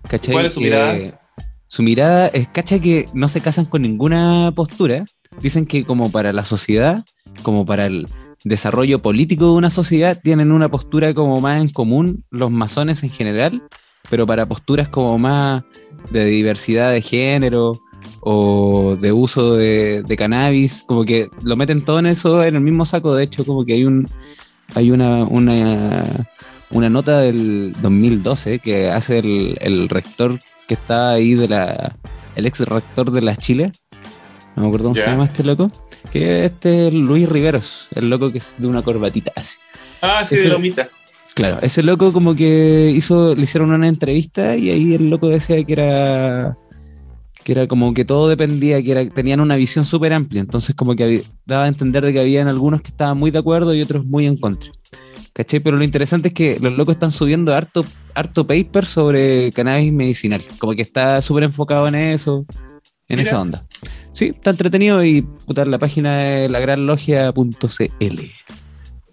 ¿Cachai? 0.10 0.34
¿Cuál 0.34 0.46
es 0.48 0.54
su 0.54 0.60
Que 0.60 0.66
mirada? 0.66 1.22
Su 1.68 1.84
mirada 1.84 2.28
es, 2.28 2.48
cacha, 2.48 2.80
que 2.80 3.08
no 3.14 3.28
se 3.30 3.42
casan 3.42 3.66
con 3.66 3.82
ninguna 3.82 4.52
postura. 4.56 5.06
Dicen 5.42 5.66
que 5.66 5.84
como 5.84 6.10
para 6.12 6.32
la 6.34 6.46
sociedad, 6.46 7.04
como 7.44 7.66
para 7.66 7.86
el 7.86 8.08
desarrollo 8.44 9.02
político 9.02 9.46
de 9.46 9.52
una 9.58 9.70
sociedad, 9.70 10.20
tienen 10.24 10.52
una 10.52 10.70
postura 10.70 11.14
como 11.14 11.42
más 11.42 11.62
en 11.62 11.70
común 11.70 12.24
los 12.30 12.52
masones 12.52 13.04
en 13.04 13.10
general, 13.10 13.62
pero 14.10 14.26
para 14.26 14.46
posturas 14.48 14.88
como 14.88 15.18
más 15.18 15.64
de 16.12 16.26
diversidad 16.26 16.92
de 16.92 17.02
género 17.02 17.74
o 18.22 18.96
de 19.00 19.12
uso 19.12 19.56
de, 19.56 20.04
de 20.04 20.18
cannabis, 20.18 20.84
como 20.88 21.04
que 21.04 21.30
lo 21.44 21.56
meten 21.56 21.84
todo 21.84 22.00
en 22.00 22.06
eso 22.06 22.44
en 22.44 22.56
el 22.56 22.62
mismo 22.62 22.86
saco. 22.86 23.16
De 23.16 23.24
hecho, 23.24 23.44
como 23.46 23.66
que 23.66 23.74
hay 23.74 23.86
un 23.86 24.08
hay 24.76 24.92
una, 24.92 25.24
una, 25.24 26.04
una 26.72 26.90
nota 26.90 27.20
del 27.20 27.74
2012 27.82 28.60
que 28.60 28.90
hace 28.92 29.20
el, 29.20 29.58
el 29.62 29.90
rector 29.90 30.40
que 30.68 30.74
está 30.74 31.12
ahí 31.12 31.36
de 31.36 31.48
la 31.48 31.96
el 32.36 32.46
ex 32.46 32.60
rector 32.60 33.12
de 33.12 33.22
las 33.22 33.38
Chile 33.38 33.72
no 34.56 34.64
me 34.64 34.68
acuerdo 34.68 34.90
cómo 34.90 34.96
Ya. 34.96 35.06
se 35.06 35.10
llama 35.12 35.26
este 35.26 35.44
loco 35.46 35.72
que 36.12 36.46
este 36.46 36.88
es 36.88 36.94
Luis 36.94 37.28
Riveros 37.28 37.88
el 37.96 38.10
loco 38.10 38.32
que 38.32 38.38
es 38.40 38.56
de 38.58 38.68
una 38.68 38.82
corbatita 38.82 39.32
así 39.36 39.56
Ah, 40.02 40.24
sí, 40.24 40.36
ese- 40.36 40.44
de 40.46 40.50
Lomita. 40.52 40.90
Claro, 41.34 41.60
ese 41.62 41.84
loco 41.84 42.12
como 42.14 42.36
que 42.36 42.92
hizo, 42.96 43.36
le 43.36 43.44
hicieron 43.44 43.72
una 43.72 43.88
entrevista 43.88 44.56
y 44.56 44.70
ahí 44.72 44.94
el 44.96 45.10
loco 45.10 45.28
decía 45.28 45.64
que 45.64 45.74
era 45.74 46.58
que 47.44 47.52
era 47.54 47.68
como 47.68 47.94
que 47.94 48.04
todo 48.06 48.28
dependía, 48.28 48.82
que 48.84 48.92
era, 48.92 49.10
tenían 49.10 49.40
una 49.40 49.56
visión 49.56 49.86
súper 49.86 50.12
amplia, 50.14 50.42
entonces 50.42 50.76
como 50.76 50.96
que 50.96 51.04
había- 51.04 51.22
daba 51.46 51.64
a 51.64 51.68
entender 51.68 52.04
de 52.04 52.12
que 52.12 52.20
habían 52.20 52.48
algunos 52.48 52.82
que 52.82 52.90
estaban 52.90 53.18
muy 53.18 53.32
de 53.32 53.40
acuerdo 53.40 53.74
y 53.74 53.82
otros 53.82 54.04
muy 54.06 54.26
en 54.26 54.36
contra. 54.38 54.72
¿Cachai? 55.34 55.60
Pero 55.60 55.78
lo 55.78 55.84
interesante 55.84 56.30
es 56.30 56.34
que 56.34 56.58
los 56.60 56.74
locos 56.74 56.96
están 56.96 57.12
subiendo 57.12 57.54
harto, 57.54 57.86
harto 58.16 58.46
paper 58.48 58.86
sobre 58.88 59.52
cannabis 59.52 59.94
medicinal, 59.94 60.44
como 60.60 60.74
que 60.74 60.82
está 60.82 61.22
súper 61.22 61.44
enfocado 61.44 61.88
en 61.88 61.96
eso, 61.96 62.46
en 63.10 63.18
Mira. 63.20 63.30
esa 63.30 63.42
onda. 63.42 63.66
Sí, 64.14 64.34
está 64.36 64.50
entretenido 64.52 65.04
y 65.04 65.22
puta, 65.22 65.66
la 65.66 65.78
página 65.80 66.44
es 66.44 66.50
lagranlogia.cl. 66.52 68.22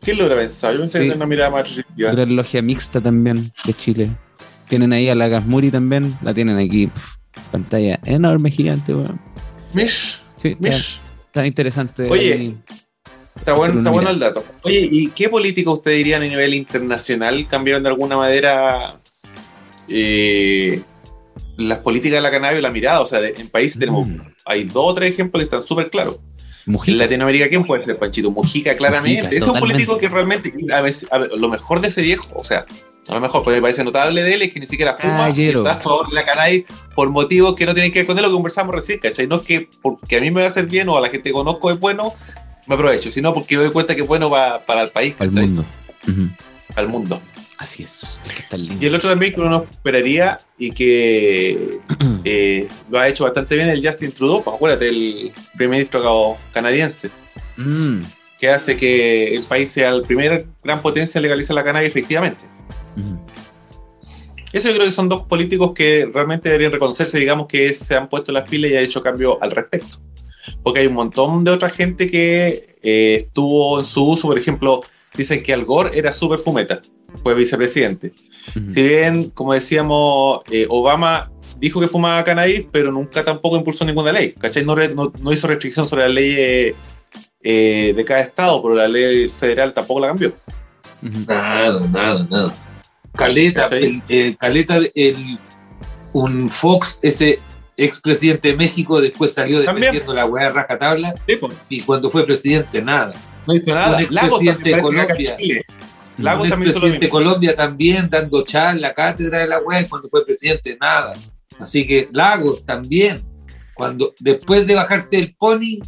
¿Quién 0.01 0.19
lo 0.19 0.25
hubiera 0.27 0.41
pensado? 0.41 0.75
Yo 0.75 0.81
pensé 0.81 1.01
Sí. 1.03 1.09
que 1.09 1.15
una 1.17 1.27
mirada 1.27 1.51
más 1.51 1.63
restrictiva. 1.63 2.13
Gran 2.13 2.37
logia 2.37 2.63
mixta 2.63 3.01
también 3.01 3.51
de 3.65 3.73
Chile. 3.75 4.11
Tienen 4.69 4.93
ahí 4.93 5.09
a 5.09 5.15
la 5.15 5.29
Gasmuri 5.29 5.71
también, 5.71 6.17
la 6.23 6.33
tienen 6.35 6.59
aquí, 6.59 6.87
pf, 6.89 7.07
pantalla 7.51 7.99
enorme, 8.05 8.51
gigante, 8.51 8.95
weón. 8.95 9.21
Mish, 9.73 10.21
Sí, 10.37 10.49
está, 10.49 10.69
mish. 10.69 11.01
está 11.27 11.47
interesante. 11.47 12.09
Oye, 12.11 12.33
ahí. 12.33 12.57
Está 13.37 13.53
bueno, 13.55 13.79
está 13.79 13.91
bueno 13.91 14.11
el 14.11 14.19
dato. 14.19 14.45
Oye, 14.63 14.89
¿y 14.91 15.09
qué 15.09 15.29
políticos 15.29 15.79
usted 15.79 15.91
dirían 15.93 16.23
a 16.23 16.27
nivel 16.27 16.55
internacional 16.55 17.47
cambiaron 17.49 17.83
de 17.83 17.89
alguna 17.89 18.17
manera 18.17 19.01
eh, 19.89 20.81
las 21.57 21.79
políticas 21.79 22.17
de 22.19 22.23
la 22.23 22.31
cannabis 22.31 22.59
o 22.59 22.63
la 22.63 22.71
mirada? 22.71 23.01
O 23.01 23.07
sea, 23.07 23.21
de- 23.21 23.35
en 23.39 23.49
países 23.49 23.79
tenemos, 23.79 24.09
Mm. 24.09 24.21
hay 24.45 24.65
dos 24.65 24.85
o 24.87 24.95
tres 24.95 25.13
ejemplos 25.13 25.41
que 25.41 25.45
están 25.45 25.63
súper 25.63 25.91
claros. 25.91 26.19
En 26.67 26.73
Mujica. 26.73 26.97
Latinoamérica, 26.97 27.49
¿quién 27.49 27.65
puede 27.65 27.83
ser 27.85 27.99
Panchito? 27.99 28.31
Mujica, 28.31 28.75
claramente. 28.77 29.23
Mujica, 29.25 29.37
es 29.37 29.47
un 29.51 29.59
político 29.61 29.99
que 29.99 30.09
realmente, 30.09 30.51
a 30.73 30.81
veces, 30.81 31.07
a 31.11 31.19
ver, 31.19 31.31
lo 31.37 31.49
mejor 31.49 31.81
de 31.81 31.89
ese 31.89 32.01
viejo, 32.01 32.27
o 32.35 32.43
sea, 32.43 32.65
a 33.07 33.15
lo 33.15 33.21
mejor, 33.21 33.43
pues 33.43 33.55
me 33.57 33.61
parece 33.61 33.85
notable 33.85 34.23
de 34.23 34.33
él 34.33 34.41
es 34.43 34.53
que 34.55 34.61
ni 34.61 34.67
siquiera 34.67 34.95
fuma 34.97 35.29
y 35.29 35.49
está 35.49 35.73
a 35.73 35.77
favor 35.77 36.09
de 36.09 36.15
la 36.15 36.25
cannabis 36.25 36.65
por 36.95 37.11
motivos 37.11 37.55
que 37.55 37.67
no 37.67 37.75
tienen 37.75 37.93
que 37.93 37.99
ver 37.99 38.07
con 38.07 38.17
él, 38.17 38.23
lo 38.23 38.31
que 38.31 38.35
conversamos 38.35 38.75
recién, 38.75 38.99
¿cachai? 38.99 39.27
No 39.27 39.37
es 39.37 39.43
que 39.43 39.69
porque 39.83 40.17
a 40.17 40.21
mí 40.23 40.31
me 40.31 40.41
va 40.41 40.47
a 40.47 40.51
hacer 40.51 40.65
bien 40.67 40.89
o 40.89 40.97
a 40.97 41.03
la 41.03 41.09
gente 41.11 41.25
que 41.25 41.33
conozco 41.35 41.71
es 41.71 41.79
bueno, 41.79 42.15
me 42.67 42.77
aprovecho, 42.77 43.11
sino 43.11 43.35
porque 43.35 43.59
me 43.59 43.65
doy 43.65 43.73
cuenta 43.73 43.95
que 43.95 44.01
es 44.01 44.09
bueno 44.09 44.31
pa- 44.31 44.65
para 44.65 44.81
el 44.85 44.89
país, 44.91 45.15
Al 45.19 45.29
¿cachai? 45.29 45.45
mundo. 45.49 45.65
Al 46.77 46.89
mundo. 46.89 47.21
Así 47.59 47.85
es. 47.85 48.21
Y 48.81 48.87
el 48.87 48.95
otro 48.95 49.11
también 49.11 49.33
que 49.33 49.41
uno 49.41 49.67
esperaría 49.71 50.41
y 50.59 50.71
que 50.71 51.79
eh, 52.25 52.69
lo 52.91 52.99
ha 52.99 53.09
hecho 53.09 53.25
bastante 53.25 53.55
bien 53.55 53.69
el 53.69 53.87
Justin 53.87 54.13
Trudeau, 54.13 54.43
pues 54.43 54.57
acuérdate, 54.57 54.89
el 54.89 55.33
primer 55.57 55.79
ministro 55.79 56.37
canadiense. 56.53 57.11
Mm. 57.57 58.01
que 58.39 58.49
hace 58.49 58.77
que 58.77 59.37
el 59.37 59.45
país 59.45 59.71
sea 59.71 59.91
el 59.91 60.03
primer 60.03 60.47
gran 60.65 60.83
potencia 60.83 61.19
en 61.19 61.23
legalizar 61.23 61.55
la 61.55 61.63
cannabis 61.63 61.89
efectivamente. 61.89 62.45
Eso 64.53 64.69
yo 64.69 64.75
creo 64.75 64.87
que 64.87 64.93
son 64.93 65.09
dos 65.09 65.25
políticos 65.25 65.73
que 65.75 66.09
realmente 66.13 66.49
deberían 66.49 66.73
reconocerse, 66.73 67.19
digamos 67.19 67.47
que 67.47 67.73
se 67.75 67.97
han 67.97 68.09
puesto 68.09 68.33
las 68.33 68.49
pilas 68.49 68.71
y 68.71 68.77
han 68.77 68.85
hecho 68.85 69.03
cambio 69.03 69.41
al 69.43 69.51
respecto. 69.51 69.99
Porque 70.63 70.81
hay 70.81 70.87
un 70.87 70.95
montón 70.95 71.43
de 71.45 71.51
otra 71.51 71.71
gente 71.71 72.09
que 72.09 72.77
eh, 72.83 73.25
estuvo 73.27 73.79
en 73.79 73.85
su 73.85 74.07
uso, 74.07 74.29
por 74.29 74.39
ejemplo, 74.39 74.83
dicen 75.17 75.43
que 75.43 75.53
Al 75.53 75.65
Gore 75.65 75.99
era 75.99 76.13
súper 76.13 76.39
fumeta, 76.39 76.83
fue 77.23 77.35
vicepresidente. 77.35 78.13
Si 78.67 78.83
bien, 78.83 79.31
como 79.31 79.55
decíamos, 79.55 80.41
eh, 80.51 80.67
Obama 80.69 81.31
dijo 81.59 81.81
que 81.81 81.89
fumaba 81.89 82.23
cannabis, 82.25 82.67
pero 82.71 82.93
nunca 82.93 83.25
tampoco 83.25 83.57
impulsó 83.57 83.85
ninguna 83.85 84.13
ley, 84.13 84.33
¿cachai? 84.33 84.65
No, 84.65 84.75
re- 84.75 84.95
no- 84.95 85.13
no 85.21 85.33
hizo 85.33 85.47
restricción 85.47 85.87
sobre 85.89 86.03
la 86.03 86.09
ley 86.09 86.35
eh, 86.37 86.75
eh, 87.43 87.93
de 87.97 88.05
cada 88.05 88.21
estado, 88.21 88.63
pero 88.63 88.75
la 88.75 88.89
ley 88.89 89.29
federal 89.31 89.73
tampoco 89.73 90.01
la 90.01 90.09
cambió. 90.09 90.35
Nada, 91.01 91.87
nada, 91.91 92.27
nada. 92.31 92.55
Caleta, 93.15 93.67
el, 93.77 94.03
el- 94.09 94.37
Caleta, 94.37 94.79
el, 94.95 95.39
un 96.13 96.51
Fox, 96.51 96.99
ese 97.03 97.39
expresidente 97.77 98.49
de 98.49 98.57
México, 98.57 99.01
después 99.01 99.33
salió 99.35 99.65
También. 99.65 99.93
defendiendo 99.93 100.15
la 100.15 100.27
weá 100.27 100.45
de 100.49 100.55
rajatabla 100.55 101.15
Sí, 101.27 101.37
pues, 101.37 101.53
y 101.69 101.81
cuando 101.81 102.09
fue 102.11 102.25
presidente, 102.25 102.81
nada. 102.83 103.15
no 103.47 103.55
hizo 103.55 103.75
nada. 103.75 103.99
Un 103.99 104.07
Lagos 104.15 104.41
expresidente 104.43 104.71
también 104.71 104.77
de 104.77 104.83
Colombia. 104.83 105.37
Chile. 105.37 105.63
Lagos 106.19 106.45
Un 106.45 106.51
también 106.51 106.71
hizo 106.71 106.81
lo 106.81 106.89
mismo. 106.89 107.09
Colombia 107.09 107.57
también 107.57 108.09
dando 108.09 108.43
charla, 108.43 108.95
cátedra 108.95 109.41
de 109.41 109.49
la 109.49 109.61
weá 109.61 109.83
y 109.83 109.87
cuando 109.87 110.09
fue 110.09 110.25
presidente, 110.25 110.77
nada. 110.81 111.15
Así 111.59 111.87
que 111.87 112.09
Lagos 112.13 112.65
también. 112.65 113.23
Cuando, 113.75 114.15
después 114.21 114.67
de 114.67 114.77
bajarse 114.77 115.19
el 115.19 115.35
pony, 115.35 115.81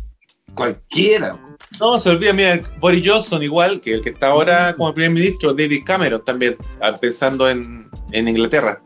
cualquiera. 0.54 1.38
No, 1.78 2.00
se 2.00 2.10
olvida, 2.10 2.32
mira, 2.32 2.60
Boris 2.80 3.08
Johnson 3.08 3.42
igual, 3.42 3.80
que 3.80 3.94
el 3.94 4.00
que 4.00 4.10
está 4.10 4.28
ahora 4.28 4.74
como 4.76 4.92
primer 4.92 5.12
ministro, 5.12 5.54
David 5.54 5.82
Cameron 5.84 6.24
también, 6.24 6.56
ah, 6.80 6.94
pensando 6.94 7.48
en, 7.48 7.88
en 8.12 8.28
Inglaterra. 8.28 8.82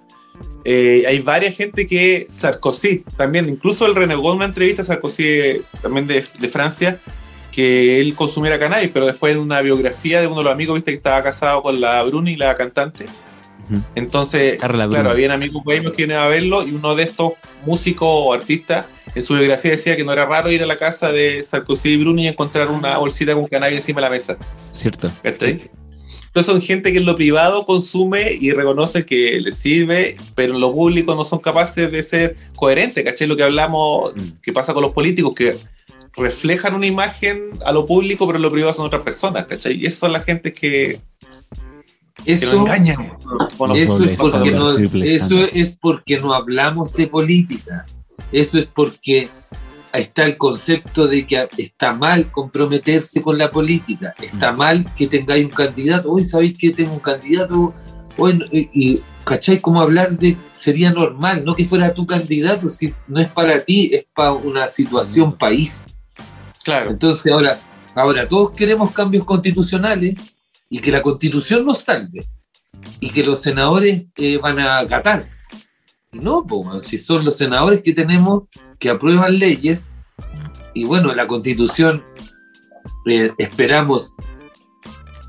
Eh, 0.64 1.04
hay 1.06 1.20
varias 1.20 1.56
gente 1.56 1.86
que 1.86 2.26
Sarkozy 2.28 3.04
también, 3.16 3.48
incluso 3.48 3.86
él 3.86 3.94
renegó 3.94 4.30
en 4.30 4.36
una 4.36 4.44
entrevista 4.46 4.82
a 4.82 4.84
Sarkozy 4.84 5.24
eh, 5.24 5.62
también 5.80 6.06
de, 6.06 6.22
de 6.38 6.48
Francia, 6.48 7.00
que 7.60 8.00
él 8.00 8.14
consumiera 8.14 8.58
cannabis, 8.58 8.90
pero 8.92 9.04
después 9.06 9.34
en 9.34 9.40
una 9.40 9.60
biografía 9.60 10.20
de 10.20 10.26
uno 10.26 10.38
de 10.38 10.44
los 10.44 10.52
amigos, 10.52 10.76
viste 10.76 10.92
que 10.92 10.96
estaba 10.96 11.22
casado 11.22 11.62
con 11.62 11.80
la 11.80 12.02
Bruni, 12.02 12.36
la 12.36 12.56
cantante. 12.56 13.06
Entonces, 13.94 14.56
Carla 14.58 14.88
claro, 14.88 15.10
Bruni. 15.10 15.12
habían 15.12 15.30
amigos 15.30 15.62
gamers 15.64 15.92
que 15.94 16.02
iban 16.02 16.16
a 16.16 16.26
verlo 16.26 16.66
y 16.66 16.72
uno 16.72 16.94
de 16.96 17.04
estos 17.04 17.34
músicos 17.64 18.08
o 18.10 18.32
artistas 18.32 18.86
en 19.14 19.22
su 19.22 19.34
biografía 19.34 19.72
decía 19.72 19.96
que 19.96 20.04
no 20.04 20.12
era 20.12 20.26
raro 20.26 20.50
ir 20.50 20.62
a 20.62 20.66
la 20.66 20.76
casa 20.76 21.12
de 21.12 21.44
Sarkozy 21.44 21.90
y 21.90 21.96
Bruni 21.98 22.24
y 22.24 22.28
encontrar 22.28 22.68
una 22.68 22.98
bolsita 22.98 23.34
con 23.34 23.46
cannabis 23.46 23.78
encima 23.78 24.00
de 24.00 24.06
la 24.06 24.10
mesa. 24.10 24.36
Cierto. 24.72 25.10
¿Cachai? 25.22 25.70
Entonces 26.26 26.52
son 26.52 26.62
gente 26.62 26.92
que 26.92 26.98
en 26.98 27.04
lo 27.06 27.16
privado 27.16 27.64
consume 27.66 28.32
y 28.40 28.52
reconoce 28.52 29.04
que 29.04 29.40
les 29.40 29.56
sirve, 29.56 30.16
pero 30.36 30.54
en 30.54 30.60
lo 30.60 30.72
público 30.72 31.14
no 31.14 31.24
son 31.24 31.40
capaces 31.40 31.90
de 31.92 32.02
ser 32.04 32.36
coherentes, 32.56 33.04
¿cachai? 33.04 33.26
Lo 33.28 33.36
que 33.36 33.42
hablamos, 33.42 34.14
Mm. 34.14 34.40
que 34.42 34.52
pasa 34.52 34.72
con 34.72 34.82
los 34.82 34.92
políticos, 34.92 35.32
que 35.34 35.56
reflejan 36.16 36.74
una 36.74 36.86
imagen 36.86 37.50
a 37.64 37.72
lo 37.72 37.86
público, 37.86 38.26
pero 38.26 38.38
lo 38.38 38.50
privado 38.50 38.72
son 38.72 38.86
otras 38.86 39.02
personas, 39.02 39.44
¿cachai? 39.46 39.74
Y 39.80 39.86
esas 39.86 39.98
son 40.00 40.12
las 40.12 40.24
gente 40.24 40.52
que, 40.52 41.00
que 42.24 42.32
Eso, 42.32 42.52
engañan. 42.56 43.16
Bueno, 43.56 43.74
eso, 43.74 43.94
dobles, 43.98 44.12
es 44.14 44.18
porque 44.20 44.50
no, 44.50 44.74
triples 44.74 45.10
eso 45.10 45.24
estándar. 45.36 45.50
es 45.54 45.70
porque 45.80 46.20
no 46.20 46.34
hablamos 46.34 46.92
de 46.92 47.06
política. 47.06 47.86
Eso 48.32 48.58
es 48.58 48.66
porque 48.66 49.28
está 49.92 50.24
el 50.24 50.36
concepto 50.36 51.08
de 51.08 51.26
que 51.26 51.48
está 51.56 51.92
mal 51.94 52.30
comprometerse 52.30 53.22
con 53.22 53.38
la 53.38 53.50
política. 53.50 54.14
Está 54.20 54.52
Mm. 54.52 54.56
mal 54.58 54.94
que 54.94 55.06
tengáis 55.06 55.44
un 55.44 55.50
candidato. 55.50 56.10
Hoy 56.12 56.24
sabéis 56.24 56.58
que 56.58 56.70
tengo 56.70 56.92
un 56.92 57.00
candidato. 57.00 57.72
Hoy, 58.16 58.34
no- 58.38 58.44
y, 58.52 58.68
y, 58.74 59.02
¿cachai? 59.24 59.60
Como 59.60 59.80
hablar 59.80 60.16
de. 60.18 60.36
Sería 60.52 60.90
normal, 60.92 61.44
no 61.44 61.54
que 61.54 61.64
fuera 61.64 61.94
tu 61.94 62.06
candidato, 62.06 62.68
si 62.68 62.92
no 63.08 63.20
es 63.20 63.28
para 63.28 63.64
ti, 63.64 63.90
es 63.94 64.04
para 64.14 64.32
una 64.32 64.66
situación 64.68 65.36
país. 65.38 65.86
Claro. 66.64 66.90
Entonces 66.90 67.32
ahora, 67.32 67.58
ahora 67.94 68.28
todos 68.28 68.50
queremos 68.52 68.92
cambios 68.92 69.24
constitucionales 69.24 70.36
y 70.68 70.78
que 70.78 70.92
la 70.92 71.02
constitución 71.02 71.64
nos 71.64 71.78
salve 71.78 72.26
y 73.00 73.10
que 73.10 73.24
los 73.24 73.40
senadores 73.40 74.06
eh, 74.16 74.38
van 74.38 74.58
a 74.58 74.78
acatar. 74.78 75.26
No, 76.12 76.40
weón, 76.40 76.80
si 76.80 76.98
son 76.98 77.24
los 77.24 77.36
senadores 77.36 77.82
que 77.82 77.92
tenemos 77.92 78.44
que 78.78 78.90
aprueban 78.90 79.38
leyes 79.38 79.90
y 80.74 80.84
bueno, 80.84 81.14
la 81.14 81.26
constitución 81.26 82.04
eh, 83.06 83.30
esperamos 83.38 84.14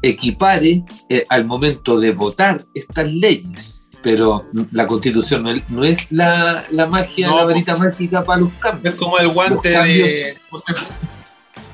equipare 0.01 0.83
eh, 1.09 1.23
al 1.29 1.45
momento 1.45 1.99
de 1.99 2.11
votar 2.11 2.65
estas 2.73 3.11
leyes. 3.11 3.89
Pero 4.03 4.47
la 4.71 4.87
constitución 4.87 5.43
no 5.43 5.51
es, 5.51 5.69
no 5.69 5.83
es 5.83 6.11
la, 6.11 6.65
la 6.71 6.87
magia, 6.87 7.27
No, 7.27 7.37
la 7.37 7.45
varita 7.45 7.77
mágica 7.77 8.23
para 8.23 8.41
los 8.41 8.51
cambios 8.53 8.95
Es 8.95 8.99
como 8.99 9.19
el 9.19 9.27
guante 9.27 9.69
de. 9.69 10.37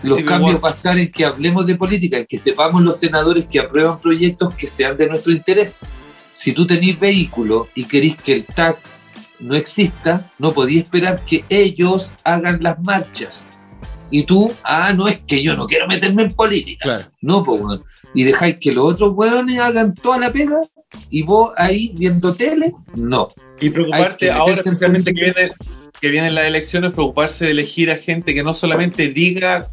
Los 0.03 0.17
Civil 0.17 0.29
cambios 0.29 0.61
van 0.61 0.73
a 0.73 0.75
estar 0.75 0.97
en 0.97 1.11
que 1.11 1.25
hablemos 1.25 1.65
de 1.65 1.75
política, 1.75 2.17
en 2.17 2.25
que 2.25 2.37
sepamos 2.37 2.83
los 2.83 2.99
senadores 2.99 3.47
que 3.47 3.59
aprueban 3.59 3.99
proyectos 3.99 4.53
que 4.55 4.67
sean 4.67 4.97
de 4.97 5.07
nuestro 5.07 5.31
interés. 5.31 5.79
Si 6.33 6.53
tú 6.53 6.67
tenés 6.67 6.99
vehículo 6.99 7.67
y 7.73 7.85
querís 7.85 8.15
que 8.17 8.33
el 8.33 8.45
TAC 8.45 8.77
no 9.39 9.55
exista, 9.55 10.31
no 10.39 10.51
podías 10.51 10.83
esperar 10.83 11.23
que 11.25 11.45
ellos 11.49 12.15
hagan 12.23 12.61
las 12.61 12.79
marchas. 12.83 13.49
Y 14.09 14.23
tú, 14.23 14.53
ah, 14.63 14.93
no 14.93 15.07
es 15.07 15.19
que 15.27 15.43
yo 15.43 15.55
no 15.55 15.67
quiero 15.67 15.87
meterme 15.87 16.23
en 16.23 16.31
política. 16.31 16.83
Claro. 16.83 17.03
No, 17.21 17.43
pues, 17.43 17.61
weón. 17.61 17.83
Y 18.13 18.23
dejáis 18.23 18.57
que 18.59 18.71
los 18.71 18.93
otros 18.93 19.13
hueones 19.13 19.59
hagan 19.59 19.93
toda 19.93 20.17
la 20.17 20.31
pega 20.31 20.61
y 21.09 21.23
vos 21.23 21.51
ahí 21.57 21.91
viendo 21.95 22.33
tele, 22.33 22.73
no. 22.95 23.27
Y 23.59 23.69
preocuparte 23.69 24.31
ahora, 24.31 24.55
especialmente 24.55 25.13
que 25.13 25.25
vienen, 25.25 25.51
que 25.99 26.09
vienen 26.09 26.35
las 26.35 26.45
elecciones, 26.45 26.91
preocuparse 26.91 27.45
de 27.45 27.51
elegir 27.51 27.91
a 27.91 27.97
gente 27.97 28.33
que 28.33 28.43
no 28.43 28.53
solamente 28.53 29.09
diga 29.09 29.67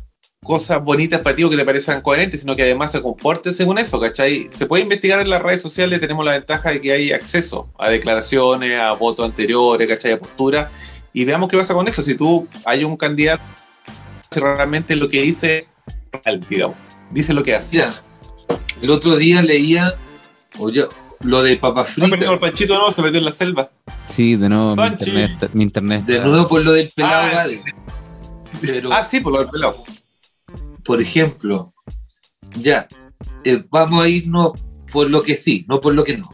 cosas 0.45 0.85
bonitas 0.85 1.21
para 1.23 1.35
ti 1.35 1.43
o 1.43 1.51
que 1.51 1.57
te 1.57 1.65
parezcan 1.65 2.01
coherentes, 2.03 2.43
sino 2.43 2.55
que 2.55 2.63
además 2.63 2.93
se 2.93 3.03
comporte 3.03 3.53
según 3.53 3.79
eso, 3.79 3.99
¿cachai? 3.99 4.47
Se 4.49 4.67
puede 4.67 4.85
investigar 4.85 5.19
en 5.21 5.31
las 5.31 5.43
redes 5.43 5.61
sociales, 5.63 5.99
tenemos 6.01 6.25
la 6.25 6.33
ventaja 6.33 6.71
de 6.71 6.81
que 6.81 6.93
hay 6.93 7.11
acceso 7.11 7.69
a 7.79 7.89
declaraciones, 7.91 8.79
a 8.79 8.93
votos 8.93 9.25
anteriores, 9.27 9.89
¿cachai? 9.89 10.13
A 10.13 10.19
posturas, 10.21 10.71
y 11.13 11.25
veamos 11.25 11.49
qué 11.49 11.57
pasa 11.57 11.75
con 11.75 11.89
eso. 11.89 12.03
Si 12.03 12.15
tú 12.15 12.47
hay 12.65 12.85
un 12.85 12.97
candidato 12.97 13.43
si 14.31 14.39
realmente 14.41 14.95
lo 14.97 15.09
que 15.09 15.23
dice, 15.23 15.67
real, 16.25 16.45
digamos, 16.49 16.77
dice 17.11 17.33
lo 17.35 17.43
que 17.43 17.55
hace. 17.55 17.77
Mira, 17.79 17.95
el 18.83 18.91
otro 18.91 19.17
día 19.17 19.41
leía 19.43 19.95
O 20.59 20.71
ya, 20.71 20.85
lo 21.21 21.43
de 21.43 21.57
papas 21.57 21.97
No 21.97 22.09
perdido 22.09 22.33
el 22.33 22.39
fritas. 22.39 22.51
panchito, 22.59 22.79
no, 22.79 22.93
se 22.93 23.01
perdió 23.03 23.19
en 23.21 23.25
la 23.25 23.33
selva. 23.33 23.71
Sí, 24.07 24.37
de 24.37 24.49
nuevo 24.49 24.77
mi 24.77 24.83
internet, 24.87 25.51
mi 25.53 25.63
internet. 25.65 26.05
De 26.05 26.21
nuevo 26.21 26.47
por 26.49 26.65
lo 26.65 26.73
del 26.73 26.91
pelado 26.95 27.29
Ah. 27.33 27.47
Pero, 28.61 28.93
Ah, 28.93 29.03
sí, 29.03 29.21
por 29.21 29.33
lo 29.33 29.39
del 29.41 29.49
pelado. 29.51 29.83
Por 30.85 31.01
ejemplo, 31.01 31.73
ya, 32.61 32.87
eh, 33.45 33.63
vamos 33.71 34.05
a 34.05 34.09
irnos 34.09 34.53
por 34.93 35.11
lo 35.11 35.23
que 35.23 35.37
sí, 35.37 35.65
no 35.69 35.81
por 35.81 35.95
lo 35.95 36.05
que 36.05 36.19
no. 36.19 36.31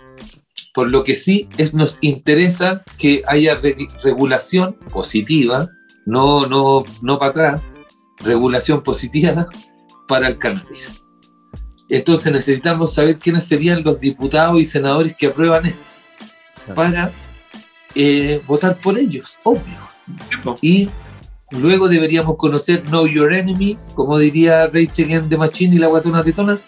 Por 0.74 0.90
lo 0.90 1.02
que 1.02 1.14
sí 1.14 1.48
es 1.56 1.74
nos 1.74 1.98
interesa 2.00 2.82
que 2.98 3.22
haya 3.26 3.54
re- 3.56 3.88
regulación 4.04 4.74
positiva, 4.92 5.68
no, 6.06 6.46
no, 6.46 6.82
no 7.02 7.18
para 7.18 7.30
atrás, 7.30 7.62
regulación 8.22 8.82
positiva 8.82 9.48
para 10.06 10.28
el 10.28 10.38
cannabis. 10.38 11.02
Entonces 11.88 12.32
necesitamos 12.32 12.94
saber 12.94 13.18
quiénes 13.18 13.48
serían 13.48 13.82
los 13.82 14.00
diputados 14.00 14.60
y 14.60 14.64
senadores 14.64 15.16
que 15.16 15.26
aprueban 15.26 15.66
esto 15.66 15.82
para 16.74 17.10
eh, 17.96 18.40
votar 18.46 18.76
por 18.76 18.96
ellos, 18.96 19.38
obvio. 19.42 19.78
Y 20.62 20.88
luego 21.52 21.88
deberíamos 21.88 22.36
conocer 22.36 22.82
Know 22.82 23.06
Your 23.06 23.32
Enemy, 23.32 23.78
como 23.94 24.18
diría 24.18 24.66
Rachel 24.66 25.06
Against 25.06 25.28
the 25.30 25.36
Machine 25.36 25.76
y 25.76 25.78
la 25.78 25.88
guatona 25.88 26.22
tetona. 26.22 26.58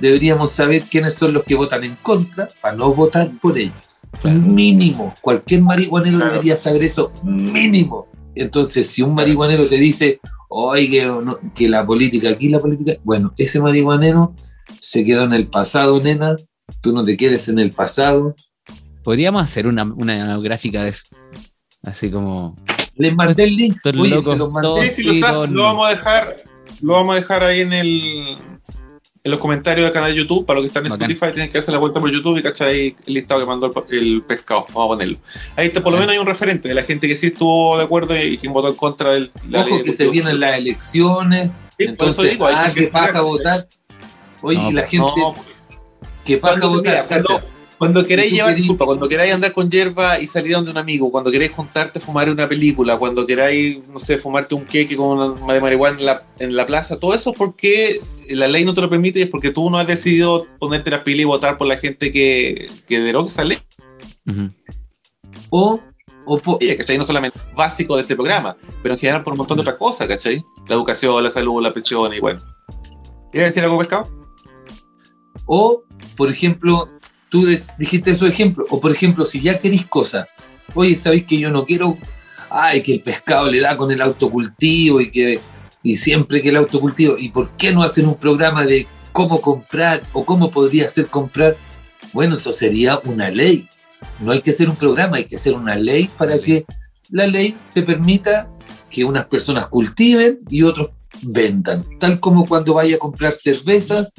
Deberíamos 0.00 0.50
saber 0.52 0.82
quiénes 0.82 1.14
son 1.14 1.32
los 1.34 1.44
que 1.44 1.54
votan 1.54 1.84
en 1.84 1.96
contra 2.02 2.48
para 2.60 2.76
no 2.76 2.92
votar 2.94 3.30
por 3.40 3.58
ellos. 3.58 3.74
Claro. 4.20 4.38
Mínimo. 4.38 5.14
Cualquier 5.20 5.62
marihuanero 5.62 6.16
Claro. 6.18 6.32
debería 6.32 6.56
saber 6.56 6.84
eso. 6.84 7.12
Mínimo. 7.22 8.06
Entonces, 8.34 8.88
si 8.88 9.02
un 9.02 9.14
marihuanero 9.14 9.66
te 9.66 9.76
dice, 9.76 10.20
oye, 10.48 11.04
no- 11.06 11.38
que 11.54 11.68
la 11.68 11.84
política, 11.84 12.30
aquí 12.30 12.48
la 12.48 12.60
política, 12.60 12.92
bueno, 13.04 13.32
ese 13.36 13.60
marihuanero 13.60 14.34
se 14.78 15.04
quedó 15.04 15.24
en 15.24 15.32
el 15.34 15.48
pasado, 15.48 16.00
nena. 16.00 16.36
Tú 16.80 16.92
no 16.92 17.04
te 17.04 17.16
quedes 17.16 17.48
en 17.48 17.58
el 17.58 17.70
pasado. 17.72 18.34
Podríamos 19.02 19.42
hacer 19.42 19.66
una, 19.66 19.82
una 19.84 20.38
gráfica 20.38 20.84
de 20.84 20.90
eso. 20.90 21.04
Así 21.82 22.10
como. 22.10 22.56
Les 23.00 23.14
mandé 23.14 23.44
el 23.44 23.56
link. 23.56 23.78
Oye, 23.84 24.08
locos 24.10 24.32
se 24.32 24.38
los 24.38 24.50
mandé. 24.52 24.88
Sí, 24.90 24.90
sí, 24.90 25.02
lo, 25.04 25.12
está- 25.12 25.46
lo 25.46 25.62
vamos 25.62 25.88
a 25.88 25.90
dejar, 25.92 26.36
lo 26.82 26.92
vamos 26.94 27.12
a 27.14 27.20
dejar 27.20 27.42
ahí 27.44 27.60
en 27.60 27.72
el 27.72 28.36
en 29.22 29.30
los 29.30 29.40
comentarios 29.40 29.84
del 29.84 29.92
canal 29.92 30.12
de 30.12 30.18
YouTube, 30.18 30.46
para 30.46 30.58
los 30.58 30.64
que 30.64 30.68
están 30.68 30.86
en 30.86 30.90
Bacán. 30.90 31.10
Spotify 31.10 31.34
tienen 31.34 31.52
que 31.52 31.58
hacer 31.58 31.72
la 31.74 31.78
vuelta 31.78 32.00
por 32.00 32.10
YouTube 32.10 32.38
y 32.38 32.42
cachar 32.42 32.68
ahí 32.68 32.96
el 33.06 33.14
listado 33.14 33.40
que 33.40 33.46
mandó 33.46 33.70
el, 33.90 33.98
el 33.98 34.22
pescado, 34.22 34.64
vamos 34.68 34.84
a 34.84 34.88
ponerlo. 34.88 35.18
Ahí 35.56 35.66
está, 35.66 35.82
por 35.82 35.92
lo 35.92 35.98
menos 35.98 36.12
hay 36.12 36.18
un 36.18 36.26
referente 36.26 36.68
de 36.68 36.74
la 36.74 36.84
gente 36.84 37.06
que 37.06 37.16
sí 37.16 37.26
estuvo 37.26 37.76
de 37.76 37.84
acuerdo 37.84 38.16
y 38.18 38.38
quien 38.38 38.52
votó 38.52 38.68
en 38.68 38.76
contra 38.76 39.12
del 39.12 39.30
la 39.48 39.62
ley 39.62 39.72
Ojo 39.72 39.78
de 39.78 39.84
que 39.84 39.92
se 39.92 40.08
vienen 40.08 40.40
las 40.40 40.56
elecciones. 40.56 41.52
Sí, 41.52 41.56
por 41.88 42.08
eso 42.08 42.22
Entonces, 42.22 42.30
digo, 42.32 42.46
hay 42.46 42.54
ah, 42.56 42.72
que 42.72 42.80
que 42.80 42.86
paja 42.86 43.20
votar. 43.20 43.68
Oye, 44.40 44.58
No, 44.58 44.70
y 44.70 44.72
la 44.72 44.82
pues, 44.82 44.90
gente 44.90 45.20
No, 45.20 45.34
que 46.24 46.38
paja 46.38 46.66
votar. 46.66 47.06
Cuando, 47.80 48.06
queráis 48.06 48.30
llevar, 48.30 48.54
disculpa, 48.54 48.84
cuando 48.84 49.08
queráis 49.08 49.32
andar 49.32 49.54
con 49.54 49.70
hierba 49.70 50.20
y 50.20 50.26
salir 50.26 50.52
donde 50.52 50.70
un 50.70 50.76
amigo, 50.76 51.10
cuando 51.10 51.30
queráis 51.30 51.50
juntarte 51.50 51.98
a 51.98 52.02
fumar 52.02 52.28
una 52.28 52.46
película, 52.46 52.98
cuando 52.98 53.26
queráis, 53.26 53.78
no 53.88 53.98
sé, 53.98 54.18
fumarte 54.18 54.54
un 54.54 54.66
queque 54.66 54.98
con 54.98 55.18
una 55.18 55.54
de 55.54 55.60
marihuana 55.62 55.98
en 55.98 56.04
la, 56.04 56.26
en 56.40 56.56
la 56.56 56.66
plaza, 56.66 57.00
todo 57.00 57.14
eso 57.14 57.30
es 57.30 57.38
porque 57.38 57.98
la 58.28 58.48
ley 58.48 58.66
no 58.66 58.74
te 58.74 58.82
lo 58.82 58.90
permite 58.90 59.20
y 59.20 59.22
es 59.22 59.30
porque 59.30 59.50
tú 59.50 59.70
no 59.70 59.78
has 59.78 59.86
decidido 59.86 60.46
ponerte 60.58 60.90
la 60.90 61.02
pila 61.02 61.22
y 61.22 61.24
votar 61.24 61.56
por 61.56 61.68
la 61.68 61.78
gente 61.78 62.12
que, 62.12 62.68
que 62.86 63.00
derogue 63.00 63.28
esa 63.28 63.44
ley. 63.44 63.56
Ujú. 64.26 64.50
O, 65.48 65.80
o 66.26 66.58
Ella, 66.60 66.76
¿cachai? 66.76 66.98
No 66.98 67.04
solamente 67.04 67.40
básico 67.56 67.96
de 67.96 68.02
este 68.02 68.14
programa, 68.14 68.58
pero 68.82 68.92
en 68.92 69.00
general 69.00 69.22
por 69.22 69.32
un 69.32 69.38
montón 69.38 69.56
de 69.56 69.62
otras 69.62 69.76
cosas, 69.76 70.06
¿cachai? 70.06 70.44
La 70.68 70.74
educación, 70.74 71.24
la 71.24 71.30
salud, 71.30 71.62
la 71.62 71.72
pensión 71.72 72.12
y 72.12 72.20
bueno. 72.20 72.42
¿Quieres 73.32 73.54
decir 73.54 73.64
algo, 73.64 73.78
pescado? 73.78 74.20
o, 75.46 75.82
por 76.16 76.30
ejemplo, 76.30 76.90
tú 77.30 77.46
des- 77.46 77.70
dijiste 77.78 78.10
esos 78.10 78.28
ejemplos. 78.28 78.66
O, 78.70 78.80
por 78.80 78.90
ejemplo, 78.92 79.24
si 79.24 79.40
ya 79.40 79.58
querís 79.58 79.86
cosas. 79.86 80.28
Oye, 80.74 80.94
¿sabéis 80.96 81.24
que 81.24 81.38
yo 81.38 81.50
no 81.50 81.64
quiero? 81.64 81.96
Ay, 82.50 82.82
que 82.82 82.92
el 82.94 83.00
pescado 83.00 83.46
le 83.50 83.60
da 83.60 83.76
con 83.76 83.90
el 83.90 84.02
autocultivo 84.02 85.00
y 85.00 85.10
que 85.10 85.40
y 85.82 85.96
siempre 85.96 86.42
que 86.42 86.50
el 86.50 86.56
autocultivo. 86.56 87.16
¿Y 87.16 87.30
por 87.30 87.50
qué 87.56 87.72
no 87.72 87.82
hacen 87.82 88.06
un 88.06 88.16
programa 88.16 88.66
de 88.66 88.86
cómo 89.12 89.40
comprar 89.40 90.02
o 90.12 90.24
cómo 90.24 90.50
podría 90.50 90.88
ser 90.88 91.06
comprar? 91.06 91.56
Bueno, 92.12 92.36
eso 92.36 92.52
sería 92.52 93.00
una 93.04 93.30
ley. 93.30 93.68
No 94.18 94.32
hay 94.32 94.40
que 94.42 94.50
hacer 94.50 94.68
un 94.68 94.76
programa, 94.76 95.16
hay 95.18 95.24
que 95.24 95.36
hacer 95.36 95.54
una 95.54 95.76
ley 95.76 96.08
para 96.18 96.38
que 96.38 96.64
la 97.10 97.26
ley 97.26 97.56
te 97.72 97.82
permita 97.82 98.48
que 98.90 99.04
unas 99.04 99.26
personas 99.26 99.68
cultiven 99.68 100.40
y 100.48 100.62
otros 100.62 100.90
vendan. 101.22 101.84
Tal 101.98 102.18
como 102.20 102.46
cuando 102.46 102.74
vaya 102.74 102.96
a 102.96 102.98
comprar 102.98 103.32
cervezas 103.32 104.12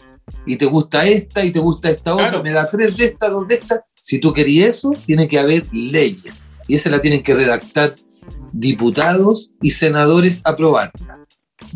y 0.46 0.56
te 0.56 0.66
gusta 0.66 1.06
esta 1.06 1.44
y 1.44 1.52
te 1.52 1.60
gusta 1.60 1.90
esta 1.90 2.14
otra, 2.14 2.30
Claro. 2.30 2.44
me 2.44 2.52
da 2.52 2.66
tres 2.66 2.98
de 2.98 3.06
estas, 3.06 3.32
dos 3.32 3.48
de 3.48 3.56
estas. 3.56 3.82
Si 4.00 4.20
tú 4.20 4.34
querías 4.34 4.70
eso, 4.78 4.92
tiene 5.06 5.28
que 5.28 5.40
haber 5.40 5.68
leyes. 5.72 6.44
Y 6.68 6.76
esa 6.76 6.90
la 6.90 7.02
tienen 7.02 7.22
que 7.24 7.34
redactar 7.34 7.96
diputados 8.52 9.54
y 9.62 9.72
senadores 9.72 10.42
aprobarla. 10.44 11.26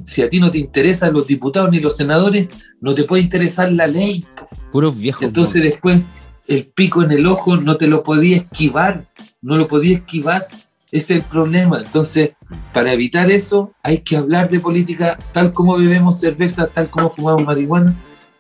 Si 0.06 0.22
a 0.22 0.30
ti 0.30 0.40
no 0.40 0.52
te 0.52 0.58
interesan 0.58 1.14
los 1.14 1.28
diputados 1.28 1.70
ni 1.72 1.80
los 1.80 1.96
senadores, 1.96 2.48
no 2.82 2.96
te 2.96 3.04
puede 3.04 3.24
interesar 3.24 3.72
la 3.72 3.88
ley. 3.88 4.26
Puros 4.72 4.98
viejos. 4.98 5.24
Entonces 5.24 5.62
después 5.64 6.04
el 6.48 6.66
pico 6.66 7.02
en 7.04 7.12
el 7.12 7.26
ojo 7.28 7.58
no 7.58 7.78
te 7.78 7.88
lo 7.88 8.04
podía 8.04 8.38
esquivar, 8.38 9.06
no 9.42 9.58
lo 9.58 9.68
podía 9.68 9.98
esquivar. 9.98 10.48
Ese 10.92 11.16
es 11.16 11.20
el 11.20 11.24
problema. 11.24 11.82
Entonces, 11.82 12.32
para 12.74 12.94
evitar 12.94 13.30
eso, 13.32 13.74
hay 13.84 14.00
que 14.00 14.18
hablar 14.18 14.50
de 14.50 14.60
política 14.60 15.18
tal 15.34 15.52
como 15.52 15.78
bebemos 15.78 16.20
cerveza, 16.20 16.68
tal 16.68 16.90
como 16.90 17.10
fumamos 17.10 17.44
marihuana, 17.44 17.96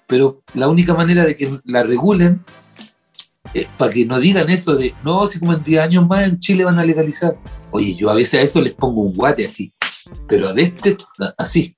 pero 0.07 0.41
la 0.53 0.67
única 0.67 0.93
manera 0.93 1.23
de 1.25 1.35
que 1.35 1.49
la 1.65 1.83
regulen, 1.83 2.43
eh, 3.53 3.67
para 3.77 3.91
que 3.91 4.05
no 4.05 4.19
digan 4.19 4.49
eso 4.49 4.75
de, 4.75 4.93
no, 5.03 5.25
si 5.27 5.39
como 5.39 5.53
en 5.53 5.63
10 5.63 5.81
años 5.81 6.07
más 6.07 6.23
en 6.27 6.39
Chile 6.39 6.63
van 6.65 6.79
a 6.79 6.85
legalizar. 6.85 7.37
Oye, 7.71 7.95
yo 7.95 8.09
a 8.09 8.15
veces 8.15 8.39
a 8.39 8.43
eso 8.43 8.61
les 8.61 8.73
pongo 8.73 9.01
un 9.01 9.13
guate 9.13 9.45
así, 9.45 9.71
pero 10.27 10.53
de 10.53 10.63
este, 10.63 10.97
así. 11.37 11.75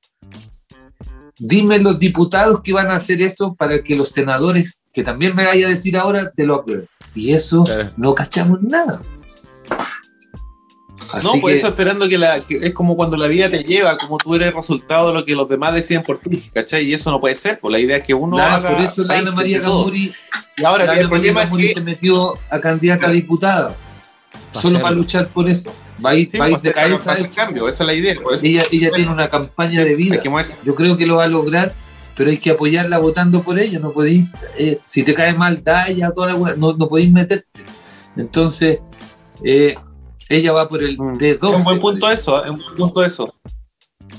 Dime 1.40 1.78
los 1.78 2.00
diputados 2.00 2.62
que 2.62 2.74
van 2.74 2.88
a 2.88 2.96
hacer 2.96 3.22
eso 3.22 3.54
para 3.56 3.84
que 3.84 3.96
los 3.96 4.10
senadores, 4.10 4.82
que 4.92 5.04
también 5.04 5.36
me 5.36 5.46
vaya 5.46 5.68
a 5.68 5.70
decir 5.70 5.96
ahora, 5.96 6.32
te 6.32 6.46
lo 6.46 6.56
aprueben. 6.56 6.88
Y 7.14 7.32
eso 7.34 7.64
Claro. 7.64 7.92
no 7.96 8.16
cachamos 8.16 8.62
nada. 8.64 9.02
Así 11.14 11.26
no, 11.26 11.40
por 11.40 11.52
que- 11.52 11.58
eso 11.58 11.68
esperando 11.68 12.08
que, 12.10 12.18
la, 12.18 12.40
que 12.42 12.58
es 12.58 12.74
como 12.74 12.96
cuando 12.96 13.16
la 13.18 13.28
vida 13.28 13.50
te 13.50 13.64
lleva, 13.64 13.98
como 13.98 14.18
tú 14.18 14.36
eres 14.36 14.54
resultado 14.54 15.10
de 15.10 15.14
lo 15.14 15.26
que 15.26 15.36
los 15.36 15.48
demás 15.48 15.74
deciden 15.74 16.04
por 16.04 16.20
ti, 16.20 16.50
¿cachai? 16.54 16.86
Y 16.86 16.94
eso 16.94 17.12
no 17.12 17.20
puede 17.22 17.36
ser, 17.36 17.60
pues 17.60 17.72
la 17.72 17.80
idea 17.80 17.98
es 17.98 18.04
que 18.04 18.14
uno 18.14 18.38
Nada, 18.38 18.56
haga 18.56 18.76
por 18.76 18.86
eso 18.86 19.04
la 19.04 19.18
Ana 19.20 19.32
María. 19.32 19.60
Gamuri, 19.62 20.12
Y 20.58 20.66
ahora 20.66 20.86
la 20.86 20.94
que 20.94 21.00
el 21.02 21.06
Ana 21.06 21.16
María 21.18 21.34
problema 21.34 21.58
es 21.62 21.68
que 21.68 21.74
se 21.76 21.82
metió 21.82 22.34
a 22.50 22.60
candidata 22.60 23.08
a 23.08 23.12
diputada, 23.12 23.76
solo 24.54 24.82
para 24.82 24.92
luchar 24.96 25.30
por 25.30 25.48
eso. 25.48 25.72
Va 26.04 26.12
a 26.12 26.16
ir, 26.16 26.30
sí, 26.30 26.38
va 26.38 26.46
a 26.46 26.50
ir 26.50 26.54
pues, 26.54 26.64
de 26.64 26.74
cabeza 26.74 27.12
a 27.14 27.16
el 27.16 27.24
eso. 27.24 27.36
cambio, 27.36 27.68
esa 27.70 27.84
es 27.84 27.88
la 27.88 27.94
idea. 27.94 28.16
por 28.22 28.34
eso 28.36 28.46
Ella, 28.46 28.64
ella 28.72 28.92
tiene 28.94 29.12
una 29.12 29.30
campaña 29.30 29.84
de 29.84 29.96
vida. 29.96 30.22
Yo 30.64 30.76
creo 30.76 30.96
que 30.98 31.06
lo 31.08 31.16
va 31.18 31.24
a 31.24 31.28
lograr, 31.28 31.74
pero 32.16 32.30
hay 32.30 32.38
que 32.38 32.52
apoyarla 32.52 32.98
votando 33.00 33.42
por 33.44 33.58
ella. 33.60 33.80
No 33.80 33.92
podéis, 33.94 34.26
eh, 34.58 34.80
si 34.86 35.04
te 35.04 35.14
cae 35.14 35.34
mal, 35.34 35.64
da 35.64 35.90
ya 35.90 36.12
toda 36.12 36.34
la 36.34 36.56
no, 36.56 36.74
no 36.76 36.88
podéis 36.90 37.12
meterte. 37.12 37.48
Entonces, 38.16 38.80
eh, 39.44 39.76
ella 40.30 40.52
va 40.54 40.68
por 40.68 40.84
el 40.84 40.98
Mm. 40.98 41.18
D12. 41.18 41.54
Es 41.54 41.58
un 41.60 41.64
buen 41.64 41.80
punto 41.80 42.00
parece. 42.02 42.22
eso, 42.22 42.44
es 42.46 42.52
un 42.52 42.58
buen 42.60 42.76
punto 42.76 43.04
eso. 43.04 43.34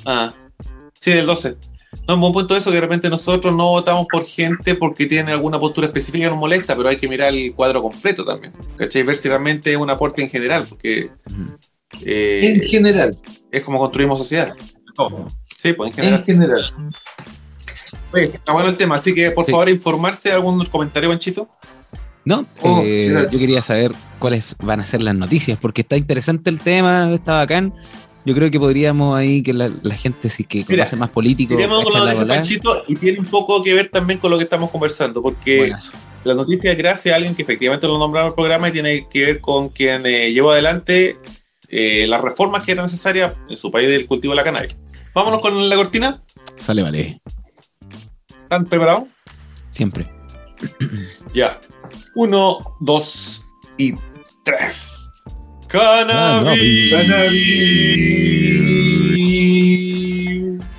Ah, 0.07 0.33
sí, 0.99 1.13
del 1.13 1.27
12. 1.27 1.57
No, 2.07 2.15
es 2.15 2.15
un 2.15 2.21
buen 2.21 2.33
punto 2.33 2.57
eso 2.57 2.71
que 2.71 2.75
de 2.77 2.81
repente 2.83 3.09
nosotros 3.09 3.55
no 3.55 3.71
votamos 3.71 4.07
por 4.11 4.27
gente 4.27 4.75
porque 4.75 5.07
tiene 5.07 5.33
alguna 5.33 5.59
postura 5.59 5.87
específica 5.87 6.25
que 6.27 6.31
nos 6.31 6.39
molesta, 6.39 6.77
pero 6.77 6.89
hay 6.91 6.97
que 6.97 7.09
mirar 7.09 7.35
el 7.35 7.53
cuadro 7.55 7.83
completo 7.83 8.25
también. 8.25 8.53
¿Cachai? 8.77 9.03
Ver 9.03 9.17
si 9.17 9.29
realmente 9.29 9.71
es 9.73 9.77
un 9.79 9.89
aporte 9.91 10.23
en 10.23 10.29
general, 10.31 10.67
porque 10.69 11.11
eh, 12.05 12.55
En 12.55 12.61
general, 12.69 13.11
es 13.51 13.63
como 13.63 13.79
construimos 13.79 14.19
sociedad. 14.19 14.55
Todo. 14.95 15.29
Sí, 15.57 15.73
pues 15.73 15.91
en 15.91 15.97
general. 15.97 16.19
en 16.21 16.25
general. 16.25 16.75
Oye, 18.13 18.25
está 18.25 18.53
bueno 18.53 18.69
el 18.69 18.77
tema, 18.77 18.95
así 18.97 19.15
que 19.15 19.31
por 19.31 19.45
Sí. 19.47 19.51
favor 19.53 19.69
informarse, 19.69 20.31
algún 20.33 20.65
comentario, 20.67 21.09
Panchito. 21.11 21.49
No, 22.29 22.45
Oh, 22.61 22.83
eh, 22.85 23.26
yo 23.33 23.39
quería 23.39 23.62
saber 23.62 23.91
cuáles 24.18 24.55
van 24.62 24.81
a 24.81 24.85
ser 24.85 25.01
las 25.01 25.14
noticias, 25.14 25.57
porque 25.59 25.81
está 25.81 25.97
interesante 25.97 26.51
el 26.51 26.61
tema, 26.61 27.11
está 27.14 27.33
bacán. 27.33 27.72
Yo 28.26 28.35
creo 28.35 28.51
que 28.51 28.61
podríamos 28.61 29.16
ahí 29.18 29.43
que 29.43 29.55
la, 29.55 29.70
la 29.81 29.95
gente, 29.95 30.29
si 30.29 30.45
que 30.45 30.59
Mira, 30.68 30.83
conoce 30.85 30.97
más 30.97 31.09
políticos, 31.09 31.57
Tiremos 31.57 31.83
con 31.85 32.05
la. 32.05 32.26
Panchito, 32.26 32.85
y 32.87 32.97
tiene 32.97 33.18
un 33.20 33.24
poco 33.24 33.62
que 33.62 33.72
ver 33.72 33.89
también 33.89 34.20
con 34.20 34.31
lo 34.31 34.37
que 34.37 34.45
estamos 34.45 34.70
conversando, 34.70 35.22
porque 35.22 35.57
Buenas. 35.57 35.91
la 36.24 36.35
noticia 36.35 36.70
es 36.70 36.76
gracias 36.76 37.14
a 37.14 37.16
alguien 37.16 37.35
que 37.35 37.41
efectivamente 37.41 37.87
lo 37.87 37.99
nombraron 37.99 38.26
en 38.26 38.33
el 38.33 38.35
programa 38.35 38.68
y 38.68 38.72
tiene 38.72 39.09
que 39.09 39.24
ver 39.24 39.41
con 39.41 39.70
quien 39.70 40.05
eh, 40.05 40.31
llevó 40.31 40.51
adelante 40.51 41.16
eh, 41.70 42.05
las 42.09 42.20
reformas 42.20 42.62
que 42.62 42.72
eran 42.72 42.85
necesarias 42.85 43.33
en 43.49 43.57
su 43.57 43.70
país 43.70 43.89
del 43.89 44.07
cultivo 44.07 44.33
de 44.33 44.37
la 44.37 44.45
cannabis. 44.45 44.76
Vámonos 45.14 45.41
con 45.41 45.66
la 45.66 45.76
cortina. 45.76 46.22
Sale, 46.57 46.83
vale, 46.83 47.22
¿Están 48.43 48.66
preparados? 48.66 49.05
siempre. 49.70 50.07
Ya. 51.33 51.59
Uno, 52.21 52.59
dos 52.81 53.45
y 53.77 53.95
tres. 54.43 55.09
Cannabis. 55.69 56.93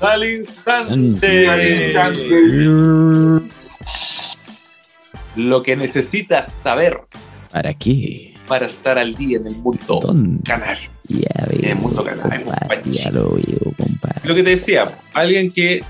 Al 0.02 0.26
instante. 0.26 1.48
Al 1.48 1.72
instante. 1.72 3.54
lo 5.38 5.64
que 5.64 5.78
necesitas 5.78 6.52
saber 6.52 7.00
¿Para 7.54 7.74
qué? 7.74 8.36
para 8.46 8.66
estar 8.66 8.98
al 8.98 9.16
día 9.16 9.38
en 9.38 9.48
el 9.48 9.56
mundo 9.56 10.02
¿Dónde? 10.02 10.44
canario. 10.44 10.90
Ya 11.08 11.46
veo. 11.50 11.60
En 11.60 11.70
el 11.70 11.76
mundo 11.78 12.04
compadre. 12.04 12.82
Ya 12.92 13.12
lo 13.12 13.36
veo, 13.36 13.74
compadre. 13.78 14.20
Lo 14.26 14.36
que 14.36 14.44
te 14.44 14.50
decía, 14.50 15.00
alguien 15.14 15.50
que, 15.50 15.86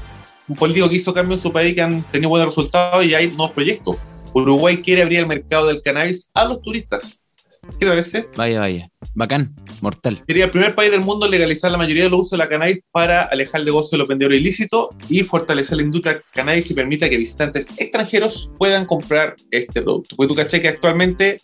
un 0.47 0.55
político 0.55 0.87
que 0.89 0.97
hizo 0.97 1.11
cambio 1.11 1.37
en 1.37 1.41
su 1.41 1.51
país 1.51 1.73
que 1.73 1.81
han 1.81 2.03
tenido 2.11 2.29
buenos 2.29 2.49
resultados 2.49 3.03
y 3.03 3.15
hay 3.15 3.29
nuevos 3.29 3.49
proyectos. 3.53 3.97
Uruguay 4.33 4.77
quiere 4.77 5.01
abrir 5.01 5.19
el 5.19 5.27
mercado 5.27 5.67
del 5.67 5.81
cannabis 5.81 6.29
a 6.33 6.45
los 6.45 6.61
turistas. 6.61 7.21
¿Qué 7.77 7.85
te 7.85 7.87
parece? 7.87 8.27
Vaya, 8.35 8.59
vaya. 8.59 8.89
Bacán, 9.13 9.55
mortal. 9.81 10.23
Sería 10.27 10.45
el 10.45 10.51
primer 10.51 10.75
país 10.75 10.91
del 10.91 11.01
mundo 11.01 11.25
en 11.25 11.31
legalizar 11.31 11.69
la 11.71 11.77
mayoría 11.77 12.03
de 12.03 12.09
los 12.09 12.21
usos 12.21 12.31
de 12.31 12.37
la 12.37 12.49
cannabis 12.49 12.79
para 12.91 13.23
alejar 13.23 13.59
el 13.59 13.65
negocio 13.65 13.95
de 13.95 13.99
los 13.99 14.07
vendedores 14.07 14.39
ilícitos 14.39 14.89
y 15.09 15.23
fortalecer 15.23 15.77
la 15.77 15.83
industria 15.83 16.23
cannabis 16.33 16.65
que 16.65 16.73
permita 16.73 17.09
que 17.09 17.17
visitantes 17.17 17.67
extranjeros 17.77 18.49
puedan 18.57 18.85
comprar 18.85 19.35
este 19.51 19.81
producto. 19.81 20.15
Porque 20.15 20.27
tú 20.27 20.35
caché 20.35 20.61
que 20.61 20.69
actualmente 20.69 21.41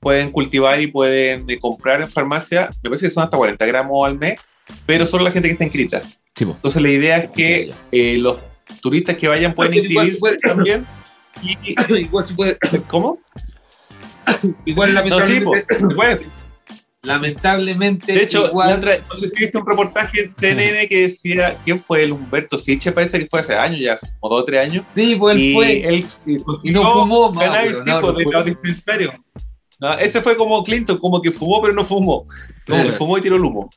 pueden 0.00 0.30
cultivar 0.30 0.80
y 0.80 0.86
pueden 0.86 1.48
eh, 1.50 1.58
comprar 1.58 2.00
en 2.00 2.08
farmacia, 2.08 2.70
me 2.82 2.90
parece 2.90 3.06
que 3.06 3.12
son 3.12 3.24
hasta 3.24 3.36
40 3.36 3.66
gramos 3.66 4.06
al 4.06 4.18
mes, 4.18 4.38
pero 4.86 5.04
solo 5.06 5.24
la 5.24 5.32
gente 5.32 5.48
que 5.48 5.52
está 5.52 5.64
inscrita. 5.64 6.02
Sí. 6.34 6.44
Entonces 6.44 6.80
la 6.80 6.90
idea 6.90 7.16
es 7.18 7.30
que 7.30 7.74
eh, 7.90 8.18
los 8.18 8.36
turistas 8.80 9.16
que 9.16 9.26
vayan 9.26 9.54
pueden 9.54 9.74
inscribirse 9.74 10.36
también. 10.36 10.86
Y, 11.42 11.56
igual 12.00 12.26
se 12.26 12.34
puede, 12.34 12.58
¿Cómo? 12.88 13.18
igual 14.64 14.92
No, 14.94 15.20
sí, 15.20 15.40
lamentablemente, 15.40 16.26
lamentablemente 17.02 18.12
De 18.12 18.22
hecho, 18.22 18.46
igual- 18.48 18.68
la 18.70 18.76
otra, 18.76 18.96
viste 19.20 19.56
un 19.58 19.66
reportaje 19.66 20.22
en 20.22 20.34
CNN 20.34 20.88
que 20.88 21.02
decía, 21.02 21.60
¿quién 21.64 21.82
fue 21.82 22.02
el 22.02 22.12
Humberto 22.12 22.58
Siche? 22.58 22.90
Parece 22.92 23.18
que 23.20 23.26
fue 23.26 23.40
hace 23.40 23.54
años 23.54 23.80
ya, 23.80 23.96
como 24.20 24.34
dos 24.34 24.42
o 24.42 24.44
tres 24.44 24.66
años. 24.68 24.84
sí, 24.92 25.14
pues 25.16 25.36
él 25.40 25.52
fue 25.54 25.88
él 25.88 26.06
eh, 26.26 26.40
y 26.64 26.72
no 26.72 26.82
fumó 26.92 27.32
más, 27.32 27.44
cannabis 27.44 27.86
no, 27.86 28.00
no 28.00 28.12
de 28.12 28.24
los 28.24 28.44
dispensarios. 28.44 29.14
Ese 30.00 30.22
fue 30.22 30.36
como 30.36 30.64
Clinton, 30.64 30.98
como 30.98 31.20
que 31.20 31.30
fumó 31.30 31.60
pero 31.62 31.74
no 31.74 31.84
fumó. 31.84 32.22
Como 32.24 32.32
Claro. 32.64 32.90
que 32.90 32.96
fumó 32.96 33.18
y 33.18 33.20
tiró 33.20 33.36
el 33.36 33.44
humo. 33.44 33.70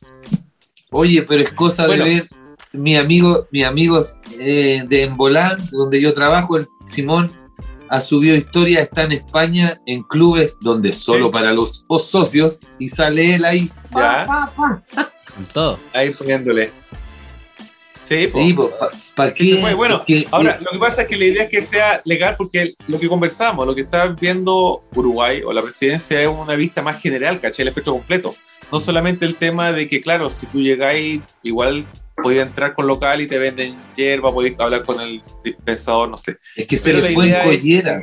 Oye, 0.92 1.22
pero 1.24 1.44
es 1.44 1.52
cosa 1.52 1.86
Bueno. 1.86 2.06
de 2.06 2.10
ver 2.16 2.24
mi 2.72 2.96
amigo, 2.96 3.48
mi 3.52 3.64
amigos 3.64 4.20
eh, 4.40 4.84
de 4.88 5.04
Embolán, 5.04 5.60
donde 5.72 6.02
yo 6.02 6.14
trabajo, 6.14 6.58
el 6.58 6.68
Simón 6.86 7.32
ha 7.90 8.02
subido 8.02 8.36
historia, 8.36 8.82
está 8.82 9.04
en 9.04 9.14
España 9.14 9.82
en 9.86 10.04
clubes 10.04 10.58
donde 10.62 10.94
solo 10.94 11.28
Sí. 11.28 11.32
para 11.32 11.52
los, 11.54 11.86
socios 12.00 12.60
y 12.78 12.88
sale 12.88 13.36
él 13.36 13.46
ahí. 13.46 13.70
Ya. 13.92 14.26
Pa, 14.26 14.52
pa, 14.56 14.82
pa. 14.96 15.12
Con 15.36 15.46
todo. 15.46 15.80
Ahí 15.94 16.12
poniéndole. 16.12 16.72
Sí, 18.02 18.28
pues. 18.32 18.46
Sí. 19.38 19.60
Bueno, 19.76 19.98
Es 19.98 20.02
que- 20.06 20.28
Ahora, 20.32 20.58
lo 20.62 20.72
que 20.72 20.80
pasa 20.80 21.04
es 21.04 21.08
que 21.08 21.18
la 21.18 21.26
idea 21.26 21.44
es 21.44 21.50
que 21.50 21.62
sea 21.62 22.02
legal 22.06 22.36
porque 22.38 22.74
lo 22.88 23.00
que 23.00 23.08
conversamos, 23.08 23.68
lo 23.68 23.76
que 23.76 23.82
está 23.82 24.08
viendo 24.08 24.84
Uruguay 24.96 25.42
o 25.46 25.54
la 25.54 25.62
presidencia 25.62 26.20
es 26.22 26.28
una 26.28 26.56
vista 26.56 26.82
más 26.82 27.00
general, 27.02 27.40
¿cachai? 27.40 27.64
El 27.64 27.68
espectro 27.70 27.94
completo. 27.94 28.34
No 28.72 28.80
solamente 28.80 29.26
el 29.26 29.36
tema 29.36 29.72
de 29.72 29.88
que, 29.88 30.02
claro, 30.02 30.30
si 30.30 30.46
tú 30.48 30.60
llegáis, 30.62 31.22
igual 31.44 31.86
podías 32.22 32.48
entrar 32.48 32.74
con 32.74 32.88
local 32.88 33.22
y 33.22 33.28
te 33.28 33.38
venden 33.38 33.76
hierba, 33.96 34.34
podéis 34.34 34.56
hablar 34.60 34.84
con 34.86 35.00
el 35.02 35.22
dispensador, 35.44 36.10
no 36.10 36.18
sé. 36.18 36.38
es 36.56 36.68
que 36.68 36.78
se 36.78 36.92
pero 36.92 37.04
le 37.04 37.14
fue 37.14 37.28
en 37.28 37.34
es- 37.34 37.44
collera. 37.44 38.02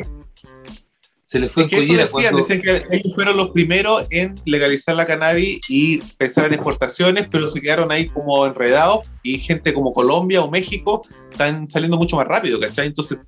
Se 1.29 1.41
le 1.41 1.49
fue 1.49 1.65
Es 1.65 1.67
en 1.67 1.71
que 1.71 1.77
eso 1.79 1.87
collera 1.89 2.03
decían, 2.05 2.23
cuando- 2.35 2.39
decían 2.39 2.63
que 2.63 2.97
ellos 2.97 3.15
fueron 3.17 3.37
los 3.37 3.51
primeros 3.51 4.07
en 4.11 4.37
legalizar 4.45 4.95
la 4.95 5.07
cannabis 5.07 5.59
y 5.69 5.99
pensar 6.19 6.47
en 6.47 6.55
exportaciones, 6.55 7.27
pero 7.29 7.49
se 7.51 7.61
quedaron 7.61 7.91
ahí 7.91 8.07
como 8.07 8.47
enredados 8.47 9.01
y 9.25 9.39
gente 9.39 9.75
como 9.75 9.93
Colombia 9.93 10.41
o 10.43 10.49
México 10.51 11.03
están 11.29 11.69
saliendo 11.69 11.97
mucho 11.97 12.15
más 12.15 12.29
rápido, 12.29 12.61
¿cachai? 12.61 12.87
Entonces 12.87 13.19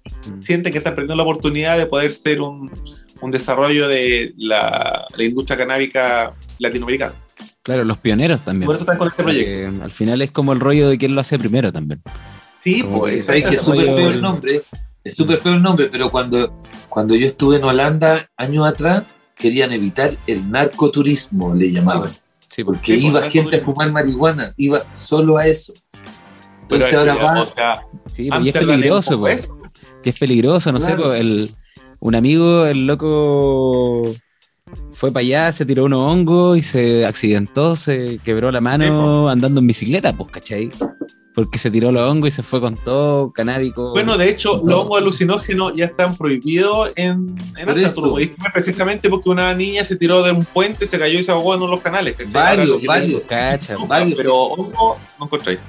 sienten 0.41 0.71
que 0.73 0.79
están 0.79 0.95
perdiendo 0.95 1.17
la 1.17 1.25
oportunidad 1.25 1.77
de 1.77 1.87
poder 1.87 2.13
ser 2.13 2.41
un, 2.41 2.71
un 3.21 3.31
desarrollo 3.33 3.89
de 3.89 4.33
la, 4.37 5.05
la 5.17 5.25
industria 5.25 5.57
canábica 5.59 6.37
latinoamericana. 6.61 7.15
Claro, 7.69 7.85
los 7.85 7.99
pioneros 7.99 8.41
también. 8.41 8.65
Por 8.65 8.77
eso 8.77 8.85
están 8.85 8.97
con 8.97 9.09
este 9.09 9.23
proyecto. 9.23 9.67
Porque 9.69 9.85
al 9.85 9.91
final 9.91 10.23
es 10.23 10.31
como 10.31 10.55
el 10.55 10.61
rollo 10.61 10.89
de 10.89 10.97
quién 10.97 11.15
lo 11.15 11.21
hace 11.21 11.39
primero 11.39 11.71
también. 11.71 12.01
Sí, 12.65 12.81
Como 12.81 13.01
pues. 13.01 13.17
que- 13.17 13.23
¿Sabes 13.23 13.45
que 13.47 13.55
es 13.57 13.61
súper 13.63 13.85
feo 13.85 14.09
el- 14.09 14.23
nombre? 14.23 14.63
Es 15.05 15.15
súper 15.15 15.37
feo 15.39 15.53
el 15.53 15.61
nombre, 15.63 15.89
pero 15.93 16.09
cuando, 16.11 16.63
cuando 16.89 17.15
yo 17.15 17.27
estuve 17.27 17.57
en 17.57 17.65
Holanda 17.65 18.27
años 18.39 18.67
atrás, 18.67 19.03
querían 19.37 19.71
evitar 19.73 20.17
el 20.27 20.51
narcoturismo, 20.51 21.55
le 21.55 21.71
llamaban. 21.71 22.11
Sí, 22.49 22.65
Porque 22.65 22.95
Sí, 22.95 23.07
iba 23.09 23.21
pues, 23.21 23.33
gente 23.35 23.57
a 23.57 23.61
fumar 23.61 23.93
marihuana, 23.93 24.55
iba 24.57 24.81
solo 24.95 25.37
a 25.37 25.47
eso. 25.47 25.75
Pero 25.93 26.87
Entonces 26.87 26.95
ahora 26.95 27.13
eso 27.13 27.21
ya, 27.21 27.27
va, 27.35 27.43
o 27.43 27.47
sea, 27.47 27.75
sí, 28.17 28.31
pues, 28.31 28.45
y 28.47 28.49
es 28.49 28.57
peligroso, 28.57 29.21
pues. 29.21 29.53
es 30.05 30.19
peligroso, 30.19 30.73
no 30.73 30.81
sé, 30.81 30.97
pues, 30.97 31.21
el, 31.21 31.51
un 32.01 32.15
amigo, 32.15 32.65
el 32.65 32.87
loco, 32.87 34.11
fue 34.99 35.13
para 35.13 35.21
allá, 35.21 35.53
se 35.53 35.65
tiró 35.65 35.85
unos 35.85 36.11
hongos 36.11 36.59
y 36.59 36.63
se 36.63 37.07
accidentó, 37.07 37.77
se 37.77 38.19
quebró 38.25 38.51
la 38.51 38.61
mano 38.61 39.29
andando 39.29 39.61
en 39.61 39.69
bicicleta, 39.69 40.13
pues, 40.17 40.29
¿cachai? 40.33 40.71
Porque 41.37 41.57
se 41.57 41.71
tiró 41.71 41.93
los 41.93 42.03
hongos 42.03 42.31
y 42.31 42.33
se 42.33 42.43
fue 42.43 42.61
con 42.61 42.77
todo 42.77 43.31
canábico. 43.31 43.93
Bueno, 43.93 44.19
de 44.19 44.29
hecho, 44.29 44.61
los 44.67 44.81
hongos 44.81 45.01
alucinógenos 45.01 45.73
ya 45.77 45.85
están 45.85 46.17
prohibidos 46.17 46.91
en, 46.97 47.33
en 47.57 47.69
precisamente 48.53 49.09
porque 49.09 49.31
una 49.31 49.55
niña 49.55 49.85
se 49.85 49.95
tiró 49.95 50.25
de 50.25 50.33
un 50.33 50.45
puente, 50.45 50.85
se 50.85 50.99
cayó 50.99 51.21
y 51.21 51.23
se 51.23 51.31
ahogó 51.31 51.55
en 51.55 51.61
uno 51.61 51.71
de 51.71 51.77
los 51.77 51.81
canales. 51.81 52.17
¿cachai? 52.17 52.33
Varios, 52.33 52.83
varios. 52.83 53.29
cacha, 53.29 53.77
varios, 53.87 54.19
pero 54.19 54.35
hongo 54.37 54.99
no 55.21 55.27
encontráis. 55.27 55.61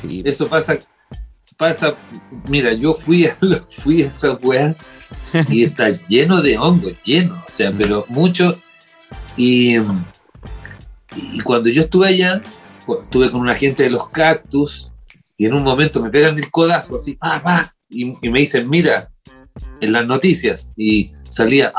sí, 0.00 0.22
eso 0.24 0.46
pasa, 0.46 0.78
pasa, 1.60 1.94
mira, 2.48 2.72
yo 2.72 2.94
fui 2.94 3.26
a, 3.26 3.36
lo- 3.40 3.64
fui 3.70 4.02
a 4.02 4.08
esa 4.08 4.32
weá 4.32 4.74
y 5.48 5.62
está 5.64 5.90
lleno 6.08 6.40
de 6.42 6.56
hongos, 6.58 6.94
lleno, 7.04 7.34
o 7.46 7.50
sea, 7.50 7.70
pero 7.76 8.04
mucho. 8.08 8.58
Y, 9.36 9.76
y 11.16 11.40
cuando 11.44 11.68
yo 11.68 11.82
estuve 11.82 12.08
allá, 12.08 12.40
estuve 13.02 13.30
con 13.30 13.40
una 13.40 13.54
gente 13.54 13.82
de 13.84 13.90
los 13.90 14.08
cactus 14.08 14.90
y 15.36 15.46
en 15.46 15.54
un 15.54 15.62
momento 15.62 16.02
me 16.02 16.10
pegan 16.10 16.38
el 16.38 16.50
codazo 16.50 16.96
así, 16.96 17.14
pa, 17.14 17.42
pa, 17.42 17.74
y, 17.88 18.14
y 18.22 18.30
me 18.30 18.40
dicen, 18.40 18.68
mira, 18.68 19.10
en 19.80 19.92
las 19.92 20.06
noticias, 20.06 20.70
y 20.76 21.12
salía 21.24 21.72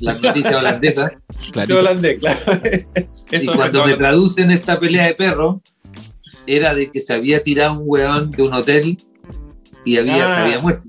las 0.00 0.20
noticias 0.20 0.54
holandesas, 0.54 1.12
holandés, 1.78 2.18
claro. 2.18 2.38
y 3.44 3.46
cuando 3.46 3.86
me 3.86 3.96
traducen 3.96 4.50
esta 4.50 4.78
pelea 4.80 5.06
de 5.06 5.14
perros, 5.14 5.56
era 6.56 6.74
de 6.74 6.90
que 6.90 7.00
se 7.00 7.14
había 7.14 7.42
tirado 7.42 7.74
un 7.74 7.82
weón 7.84 8.30
de 8.30 8.42
un 8.42 8.52
hotel 8.54 8.96
y 9.84 9.96
había, 9.98 10.24
Ah. 10.24 10.34
se 10.34 10.40
había 10.42 10.60
muerto. 10.60 10.88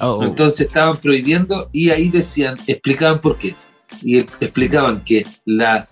Oh, 0.00 0.12
oh. 0.12 0.24
Entonces 0.24 0.66
estaban 0.66 0.96
prohibiendo 0.96 1.68
y 1.72 1.90
ahí 1.90 2.08
decían, 2.08 2.56
explicaban 2.66 3.20
por 3.20 3.36
qué. 3.36 3.54
Y 4.02 4.18
explicaban 4.18 5.04
que 5.04 5.26
la, 5.44 5.86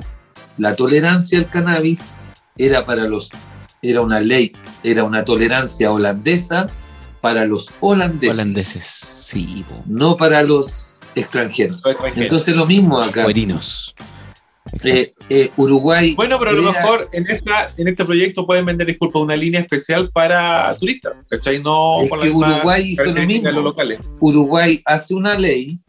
la 0.57 0.75
tolerancia 0.75 1.39
al 1.39 1.51
cannabis 1.51 2.15
era 2.57 2.85
para 2.87 3.07
los, 3.07 3.31
era 3.83 4.01
una 4.01 4.21
ley, 4.21 4.53
era 4.83 5.05
una 5.05 5.25
tolerancia 5.25 5.91
holandesa 5.93 6.67
para 7.21 7.45
los 7.45 7.71
holandeses, 7.81 8.37
holandeses, 8.37 9.11
sí, 9.19 9.65
no 9.87 10.17
para 10.17 10.43
los 10.43 10.99
extranjeros. 11.15 11.83
Entonces 12.17 12.57
lo 12.57 12.65
mismo 12.65 12.99
acá. 13.01 13.25
Cuerinos. 13.25 13.95
Eh, 14.85 15.11
eh, 15.29 15.51
Uruguay. 15.57 16.15
Bueno, 16.15 16.39
pero 16.39 16.51
a 16.51 16.55
lo 16.55 16.63
mejor 16.63 17.09
en, 17.13 17.27
esta, 17.29 17.71
en 17.77 17.89
este 17.89 18.05
proyecto 18.05 18.47
pueden 18.47 18.65
vender, 18.65 18.87
disculpa, 18.87 19.19
una 19.19 19.37
línea 19.37 19.61
especial 19.61 20.11
para 20.11 20.75
turistas, 20.79 21.13
¿cachai? 21.29 21.63
No 21.63 22.03
Es 22.03 22.11
con 22.11 22.19
la 22.19 22.25
que 22.25 22.31
misma 22.31 22.57
Uruguay 22.57 22.93
hizo 22.93 23.05
lo 23.05 23.13
de 23.15 23.27
mismo. 23.27 23.51
los 23.51 23.65
locales. 23.65 23.99
Uruguay 24.21 24.83
hace 24.85 25.15
una 25.15 25.39
ley, 25.39 25.81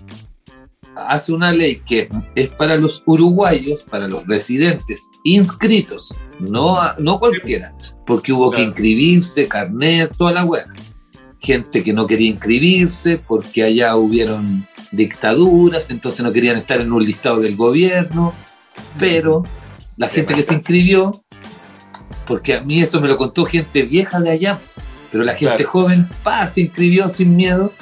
hace 0.96 1.32
una 1.34 1.52
ley 1.52 1.82
que 1.86 2.10
es 2.36 2.50
para 2.50 2.76
los 2.76 3.02
uruguayos, 3.06 3.84
para 3.84 4.08
los 4.08 4.26
residentes 4.28 5.10
inscritos, 5.24 6.16
no, 6.40 6.78
no 6.98 7.20
cualquiera, 7.20 7.74
porque 8.06 8.34
hubo 8.34 8.52
que 8.52 8.62
inscribirse, 8.64 9.48
carnet, 9.48 10.16
toda 10.18 10.34
la 10.34 10.44
web. 10.44 10.66
Gente 11.40 11.84
que 11.84 11.92
no 11.94 12.06
quería 12.06 12.30
inscribirse 12.30 13.20
porque 13.28 13.64
allá 13.64 13.96
hubieron 13.96 14.68
dictaduras, 14.92 15.90
entonces 15.90 16.24
no 16.24 16.32
querían 16.34 16.58
estar 16.58 16.82
en 16.82 16.92
un 16.92 17.04
listado 17.04 17.40
del 17.40 17.56
gobierno, 17.56 18.34
pero 19.00 19.44
la 19.98 20.08
gente 20.10 20.34
que 20.34 20.44
se 20.44 20.54
inscribió, 20.56 21.24
porque 22.26 22.56
a 22.56 22.62
mí 22.62 22.82
eso 22.82 23.00
me 23.02 23.08
lo 23.08 23.18
contó 23.18 23.46
gente 23.46 23.84
vieja 23.84 24.20
de 24.20 24.32
allá, 24.32 24.60
pero 25.12 25.24
la 25.24 25.34
gente 25.36 25.58
Claro. 25.58 25.70
joven, 25.70 26.10
pa, 26.24 26.48
se 26.48 26.62
inscribió 26.62 27.10
sin 27.10 27.36
miedo 27.36 27.74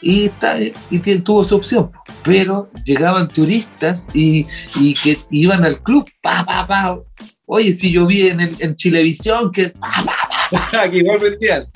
y, 0.00 0.24
está, 0.24 0.56
y 0.58 0.98
tuvo 1.20 1.44
su 1.44 1.56
opción. 1.56 1.90
Pero 2.24 2.68
llegaban 2.84 3.28
turistas 3.28 4.08
y, 4.14 4.46
y 4.76 4.94
que 4.94 5.18
iban 5.30 5.64
al 5.64 5.80
club, 5.82 6.08
pa, 6.20 6.44
pa, 6.44 6.66
pa. 6.66 6.98
Oye, 7.46 7.72
si 7.72 7.92
yo 7.92 8.06
vi 8.06 8.28
en, 8.28 8.40
el, 8.40 8.56
en 8.58 8.74
Chilevisión 8.76 9.52
que, 9.52 9.68
pa, 9.70 9.90
pa, 10.70 10.88
que 10.90 10.98
igual 10.98 11.18
vendían. 11.18 11.66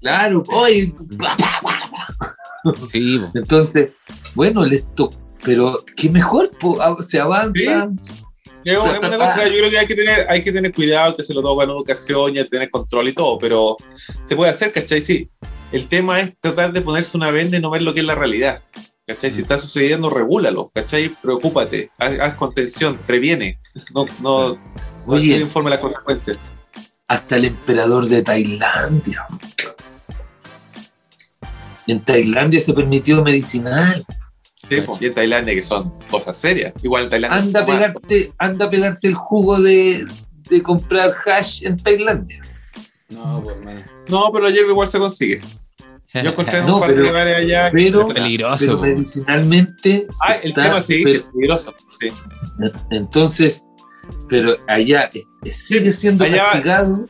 claro, 0.00 0.42
oye, 0.48 0.92
pa, 1.18 1.36
pa, 1.36 1.60
pa, 1.62 1.90
pa. 1.90 2.74
Sí. 2.92 3.20
Entonces, 3.34 3.90
bueno, 4.34 4.64
les 4.64 4.84
to- 4.94 5.12
pero 5.48 5.82
qué 5.96 6.10
mejor, 6.10 6.50
po, 6.58 6.78
se 7.02 7.18
avanza. 7.18 7.88
Es 8.64 8.76
una 8.76 8.96
ah. 8.96 9.00
cosa, 9.00 9.48
yo 9.48 9.54
creo 9.56 9.70
que 9.70 9.78
hay 9.78 9.86
que 9.86 9.94
tener, 9.94 10.26
hay 10.28 10.44
que 10.44 10.52
tener 10.52 10.74
cuidado, 10.74 11.16
que 11.16 11.22
se 11.24 11.32
lo 11.32 11.40
toma 11.40 11.64
en 11.64 11.70
educación 11.70 12.36
y 12.36 12.44
tener 12.44 12.68
control 12.68 13.08
y 13.08 13.14
todo, 13.14 13.38
pero 13.38 13.78
se 14.24 14.36
puede 14.36 14.50
hacer, 14.50 14.72
¿cachai? 14.72 15.00
Sí. 15.00 15.30
El 15.72 15.88
tema 15.88 16.20
es 16.20 16.34
tratar 16.38 16.74
de 16.74 16.82
ponerse 16.82 17.16
una 17.16 17.30
venda 17.30 17.56
y 17.56 17.62
no 17.62 17.70
ver 17.70 17.80
lo 17.80 17.94
que 17.94 18.00
es 18.00 18.06
la 18.06 18.14
realidad. 18.14 18.60
¿Cachai? 19.06 19.30
Si 19.30 19.40
está 19.40 19.56
sucediendo, 19.56 20.10
regúlalo. 20.10 20.70
¿Cachai? 20.74 21.08
Preocúpate. 21.08 21.90
Haz, 21.96 22.18
haz 22.20 22.34
contención. 22.34 22.98
Previene. 23.06 23.58
No, 23.94 24.04
no, 24.20 24.52
no 24.52 24.58
Oye. 25.06 25.36
te 25.36 25.40
informe 25.40 25.70
las 25.70 25.78
consecuencias. 25.78 26.36
hasta 27.06 27.36
el 27.36 27.46
emperador 27.46 28.06
de 28.06 28.22
Tailandia. 28.22 29.26
En 31.86 32.04
Tailandia 32.04 32.60
se 32.60 32.74
permitió 32.74 33.22
medicinal. 33.22 34.04
Sí, 34.68 34.80
po. 34.82 34.98
Y 35.00 35.06
en 35.06 35.14
Tailandia, 35.14 35.54
que 35.54 35.62
son 35.62 35.92
cosas 36.10 36.36
serias. 36.36 36.72
Igual 36.82 37.04
en 37.04 37.10
Tailandia. 37.10 37.38
Anda 37.40 37.60
a 37.60 37.66
pegarte, 37.66 38.32
anda 38.38 38.66
a 38.66 38.70
pegarte 38.70 39.08
el 39.08 39.14
jugo 39.14 39.60
de, 39.60 40.04
de 40.50 40.62
comprar 40.62 41.12
hash 41.26 41.64
en 41.64 41.76
Tailandia. 41.76 42.40
No, 43.08 43.42
pues, 43.42 43.56
hermano. 43.56 43.80
No, 44.08 44.30
pero 44.32 44.46
ayer 44.46 44.66
igual 44.66 44.88
se 44.88 44.98
consigue. 44.98 45.40
Yo 46.12 46.20
encontré 46.30 46.58
en 46.58 46.66
No, 46.66 46.74
un 46.76 46.80
par 46.80 46.94
de 46.94 47.02
lugares 47.06 47.36
allá. 47.36 47.70
que- 47.70 47.76
pero- 47.76 48.08
Peligroso. 48.08 48.56
Pero 48.64 48.78
pues. 48.78 48.94
medicinalmente. 48.94 50.06
Ah, 50.26 50.34
el 50.42 50.48
está 50.50 50.62
tema 50.64 50.80
sí, 50.82 50.98
super- 50.98 51.16
es 51.16 51.22
peligroso. 51.32 51.74
Sí. 52.00 52.12
Entonces, 52.90 53.64
pero 54.28 54.56
allá 54.66 55.10
sigue 55.52 55.92
siendo 55.92 56.24
Allá- 56.24 56.44
castigado. 56.52 57.06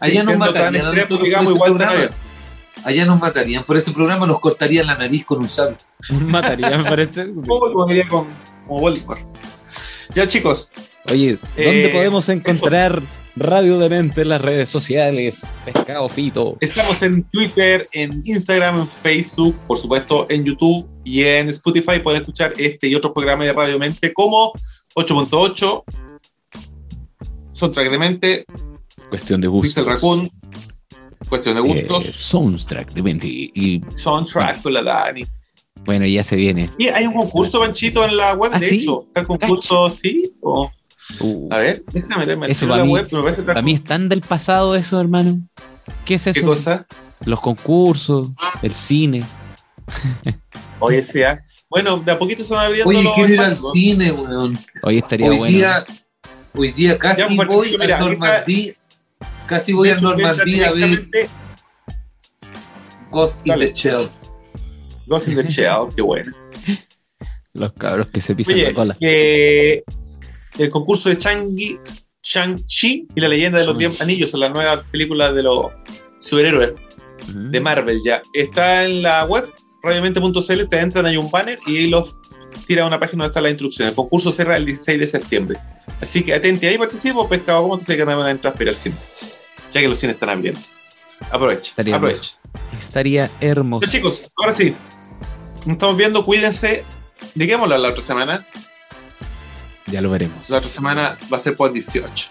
Allá 0.00 0.24
nos 0.24 0.26
Siendo 0.34 0.52
tan 0.52 0.74
extremo, 0.76 1.16
digamos, 1.22 1.54
igual 1.54 1.76
tan 1.76 1.88
abierto. 1.90 2.16
Allá 2.84 3.04
nos 3.04 3.20
matarían. 3.20 3.64
Por 3.64 3.76
este 3.76 3.92
programa 3.92 4.26
nos 4.26 4.40
cortarían 4.40 4.86
la 4.86 4.96
nariz 4.96 5.24
con 5.24 5.38
un 5.40 5.48
sable. 5.48 5.76
Matarían 6.26 6.84
para 6.84 7.02
este. 7.02 7.26
Diría 7.88 8.08
con, 8.08 8.26
como 8.66 8.80
Voldemort. 8.80 9.20
Ya, 10.14 10.26
chicos, 10.26 10.72
Oye, 11.10 11.38
¿dónde 11.56 11.86
Eh, 11.86 11.88
podemos 11.92 12.28
encontrar 12.28 13.02
Radio 13.34 13.78
Demente 13.78 14.22
en 14.22 14.28
las 14.28 14.40
redes 14.40 14.68
sociales? 14.68 15.58
Pescado 15.64 16.08
Fito. 16.08 16.58
estamos 16.60 17.02
en 17.02 17.24
Twitter, 17.24 17.88
en 17.92 18.22
Instagram, 18.24 18.80
en 18.80 18.86
Facebook, 18.86 19.56
por 19.66 19.78
supuesto, 19.78 20.26
en 20.28 20.44
YouTube 20.44 20.88
y 21.04 21.22
en 21.22 21.48
Spotify. 21.48 21.98
Pueden 22.00 22.20
escuchar 22.20 22.54
este 22.58 22.88
y 22.88 22.94
otros 22.94 23.12
programas 23.12 23.46
de 23.46 23.52
Radio 23.52 23.78
Mente 23.78 24.12
como 24.12 24.52
8.8, 24.94 25.82
Soundtrack 27.52 27.90
de 27.90 27.98
Mente, 27.98 28.44
Cuestión 29.08 29.40
de. 29.40 29.50
Pixel 29.50 29.86
Raccoon, 29.86 30.30
Cuestión 31.28 31.54
de 31.54 31.60
Gustos, 31.60 32.04
Eh, 32.06 32.12
soundtrack 32.12 32.92
de 32.92 33.02
Mente. 33.02 33.26
Y 33.28 33.80
Soundtrack 33.94 34.62
con 34.62 34.72
la 34.74 34.82
Dani. 34.82 35.24
bueno, 35.84 36.06
ya 36.06 36.22
se 36.24 36.36
viene. 36.36 36.70
Y 36.78 36.88
hay 36.88 37.06
un 37.06 37.14
concurso, 37.14 37.60
Panchito, 37.60 38.04
en 38.04 38.16
la 38.16 38.34
web, 38.34 38.50
¿Ah, 38.54 38.58
de 38.58 38.68
sí? 38.68 38.74
hecho. 38.80 39.04
Está 39.08 39.20
el 39.20 39.26
concurso, 39.26 39.90
sí. 39.90 40.32
o- 40.40 40.70
Uh, 41.20 41.48
A 41.50 41.58
ver, 41.58 41.82
déjame 41.92 42.18
meterme 42.18 42.50
Eso 42.50 42.64
en 42.64 42.70
la 42.70 42.84
mí- 42.84 42.92
web. 42.92 43.08
que 43.36 43.42
para 43.42 43.60
mí 43.60 43.72
es 43.74 43.82
tan 43.84 44.08
del 44.08 44.20
pasado 44.22 44.76
eso, 44.76 44.98
hermano. 45.00 45.40
¿Qué 46.04 46.14
es 46.14 46.26
eso? 46.28 46.40
¿Qué 46.40 46.46
cosa? 46.46 46.86
Los 47.26 47.40
concursos, 47.40 48.28
el 48.62 48.72
cine. 48.72 49.24
Oye, 50.78 51.02
sea. 51.02 51.44
Bueno, 51.68 51.96
de 51.98 52.12
a 52.12 52.18
poquito 52.18 52.44
se 52.44 52.54
van 52.54 52.66
abriendo 52.66 52.88
Oye, 52.90 53.02
los 53.02 53.14
quiero 53.14 53.32
ir 53.34 53.40
al 53.40 53.56
cine, 53.58 54.12
weón. 54.12 54.58
Hoy 54.82 54.98
estaría 54.98 55.28
Hoy 55.30 55.38
bueno. 55.38 55.56
día, 55.56 55.84
hoy 56.54 56.72
día 56.72 56.98
casi 56.98 57.20
Ya, 57.22 57.26
voy 57.46 57.76
mira, 57.78 57.98
a 58.04 58.08
está-. 58.10 58.44
Casi 59.52 59.72
voy 59.74 59.90
a 59.90 59.96
Normandía 59.98 60.68
a 60.68 60.72
ver 60.72 61.08
Ghost 63.10 63.40
in 63.44 63.50
Dale. 63.52 63.66
the 63.68 63.74
Shell. 63.74 64.10
Ghost 65.06 65.28
in 65.28 65.36
the 65.36 65.42
Shell, 65.48 65.88
qué 65.94 66.00
bueno. 66.00 66.32
Los 67.52 67.72
cabros 67.74 68.08
que 68.08 68.22
se 68.22 68.34
pisan 68.34 68.56
la 68.56 68.62
Oye, 68.62 68.74
cola. 68.74 68.96
que 68.98 69.84
el 70.58 70.70
concurso 70.70 71.10
de 71.10 71.18
Changi, 71.18 71.76
Shang-Chi 72.22 73.08
y 73.14 73.20
la 73.20 73.28
leyenda 73.28 73.58
de 73.58 73.66
los. 73.66 73.76
Diez 73.76 74.00
Anillos 74.00 74.30
son 74.30 74.40
las 74.40 74.50
nuevas 74.52 74.84
películas 74.90 75.34
de 75.34 75.42
los 75.42 75.66
superhéroes 76.20 76.72
de 77.34 77.60
Marvel 77.60 78.00
ya. 78.02 78.22
Está 78.32 78.86
en 78.86 79.02
la 79.02 79.26
web, 79.26 79.44
radiomente.cl, 79.82 80.38
ustedes 80.38 80.82
entran, 80.82 81.04
hay 81.04 81.18
un 81.18 81.30
banner 81.30 81.58
y 81.66 81.76
ahí 81.76 81.86
los 81.90 82.14
tira 82.66 82.84
a 82.84 82.86
una 82.86 82.98
página 82.98 83.24
donde 83.24 83.32
está 83.32 83.42
la 83.42 83.50
instrucción. 83.50 83.88
El 83.88 83.94
concurso 83.94 84.32
cierra 84.32 84.56
el 84.56 84.64
16 84.64 84.98
de 84.98 85.06
septiembre. 85.06 85.58
Así 86.00 86.22
que 86.22 86.32
atente 86.32 86.66
ahí, 86.68 86.78
participo, 86.78 87.28
pescado, 87.28 87.62
¿cómo 87.64 87.76
te 87.78 87.84
sé 87.84 87.96
que 87.98 88.04
van 88.04 88.18
a 88.18 88.30
entrar 88.30 88.54
Ya 89.72 89.80
que 89.80 89.88
los 89.88 89.98
cines 89.98 90.16
están 90.16 90.28
abriendo. 90.30 90.60
Aprovecha, 91.30 91.70
Estaría 91.70 91.96
aprovecha. 91.96 92.34
Estaría 92.78 93.30
hermoso. 93.40 93.86
Ya 93.86 93.92
chicos, 93.92 94.30
ahora 94.36 94.52
sí. 94.52 94.74
Nos 95.64 95.74
estamos 95.74 95.96
viendo, 95.96 96.24
cuídense. 96.24 96.84
¿De 97.34 97.46
qué 97.46 97.52
vamos 97.54 97.64
a 97.64 97.74
hablar 97.74 97.80
la 97.80 97.88
otra 97.90 98.02
semana? 98.02 98.46
Ya 99.86 100.00
lo 100.00 100.10
veremos. 100.10 100.48
La 100.50 100.58
otra 100.58 100.68
semana 100.68 101.16
va 101.32 101.36
a 101.36 101.40
ser 101.40 101.54
por 101.56 101.72
18. 101.72 102.28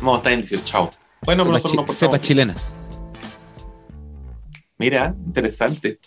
Vamos 0.00 0.14
a 0.14 0.16
estar 0.18 0.32
en 0.32 0.40
18, 0.40 0.64
chao. 0.64 0.90
Bueno, 1.22 1.42
cepas, 1.44 1.52
nosotros 1.54 1.72
chi- 1.72 1.76
portamos 1.76 1.96
cepas 1.98 2.20
chilenas. 2.22 2.76
Mira, 4.78 5.14
interesante. 5.26 5.98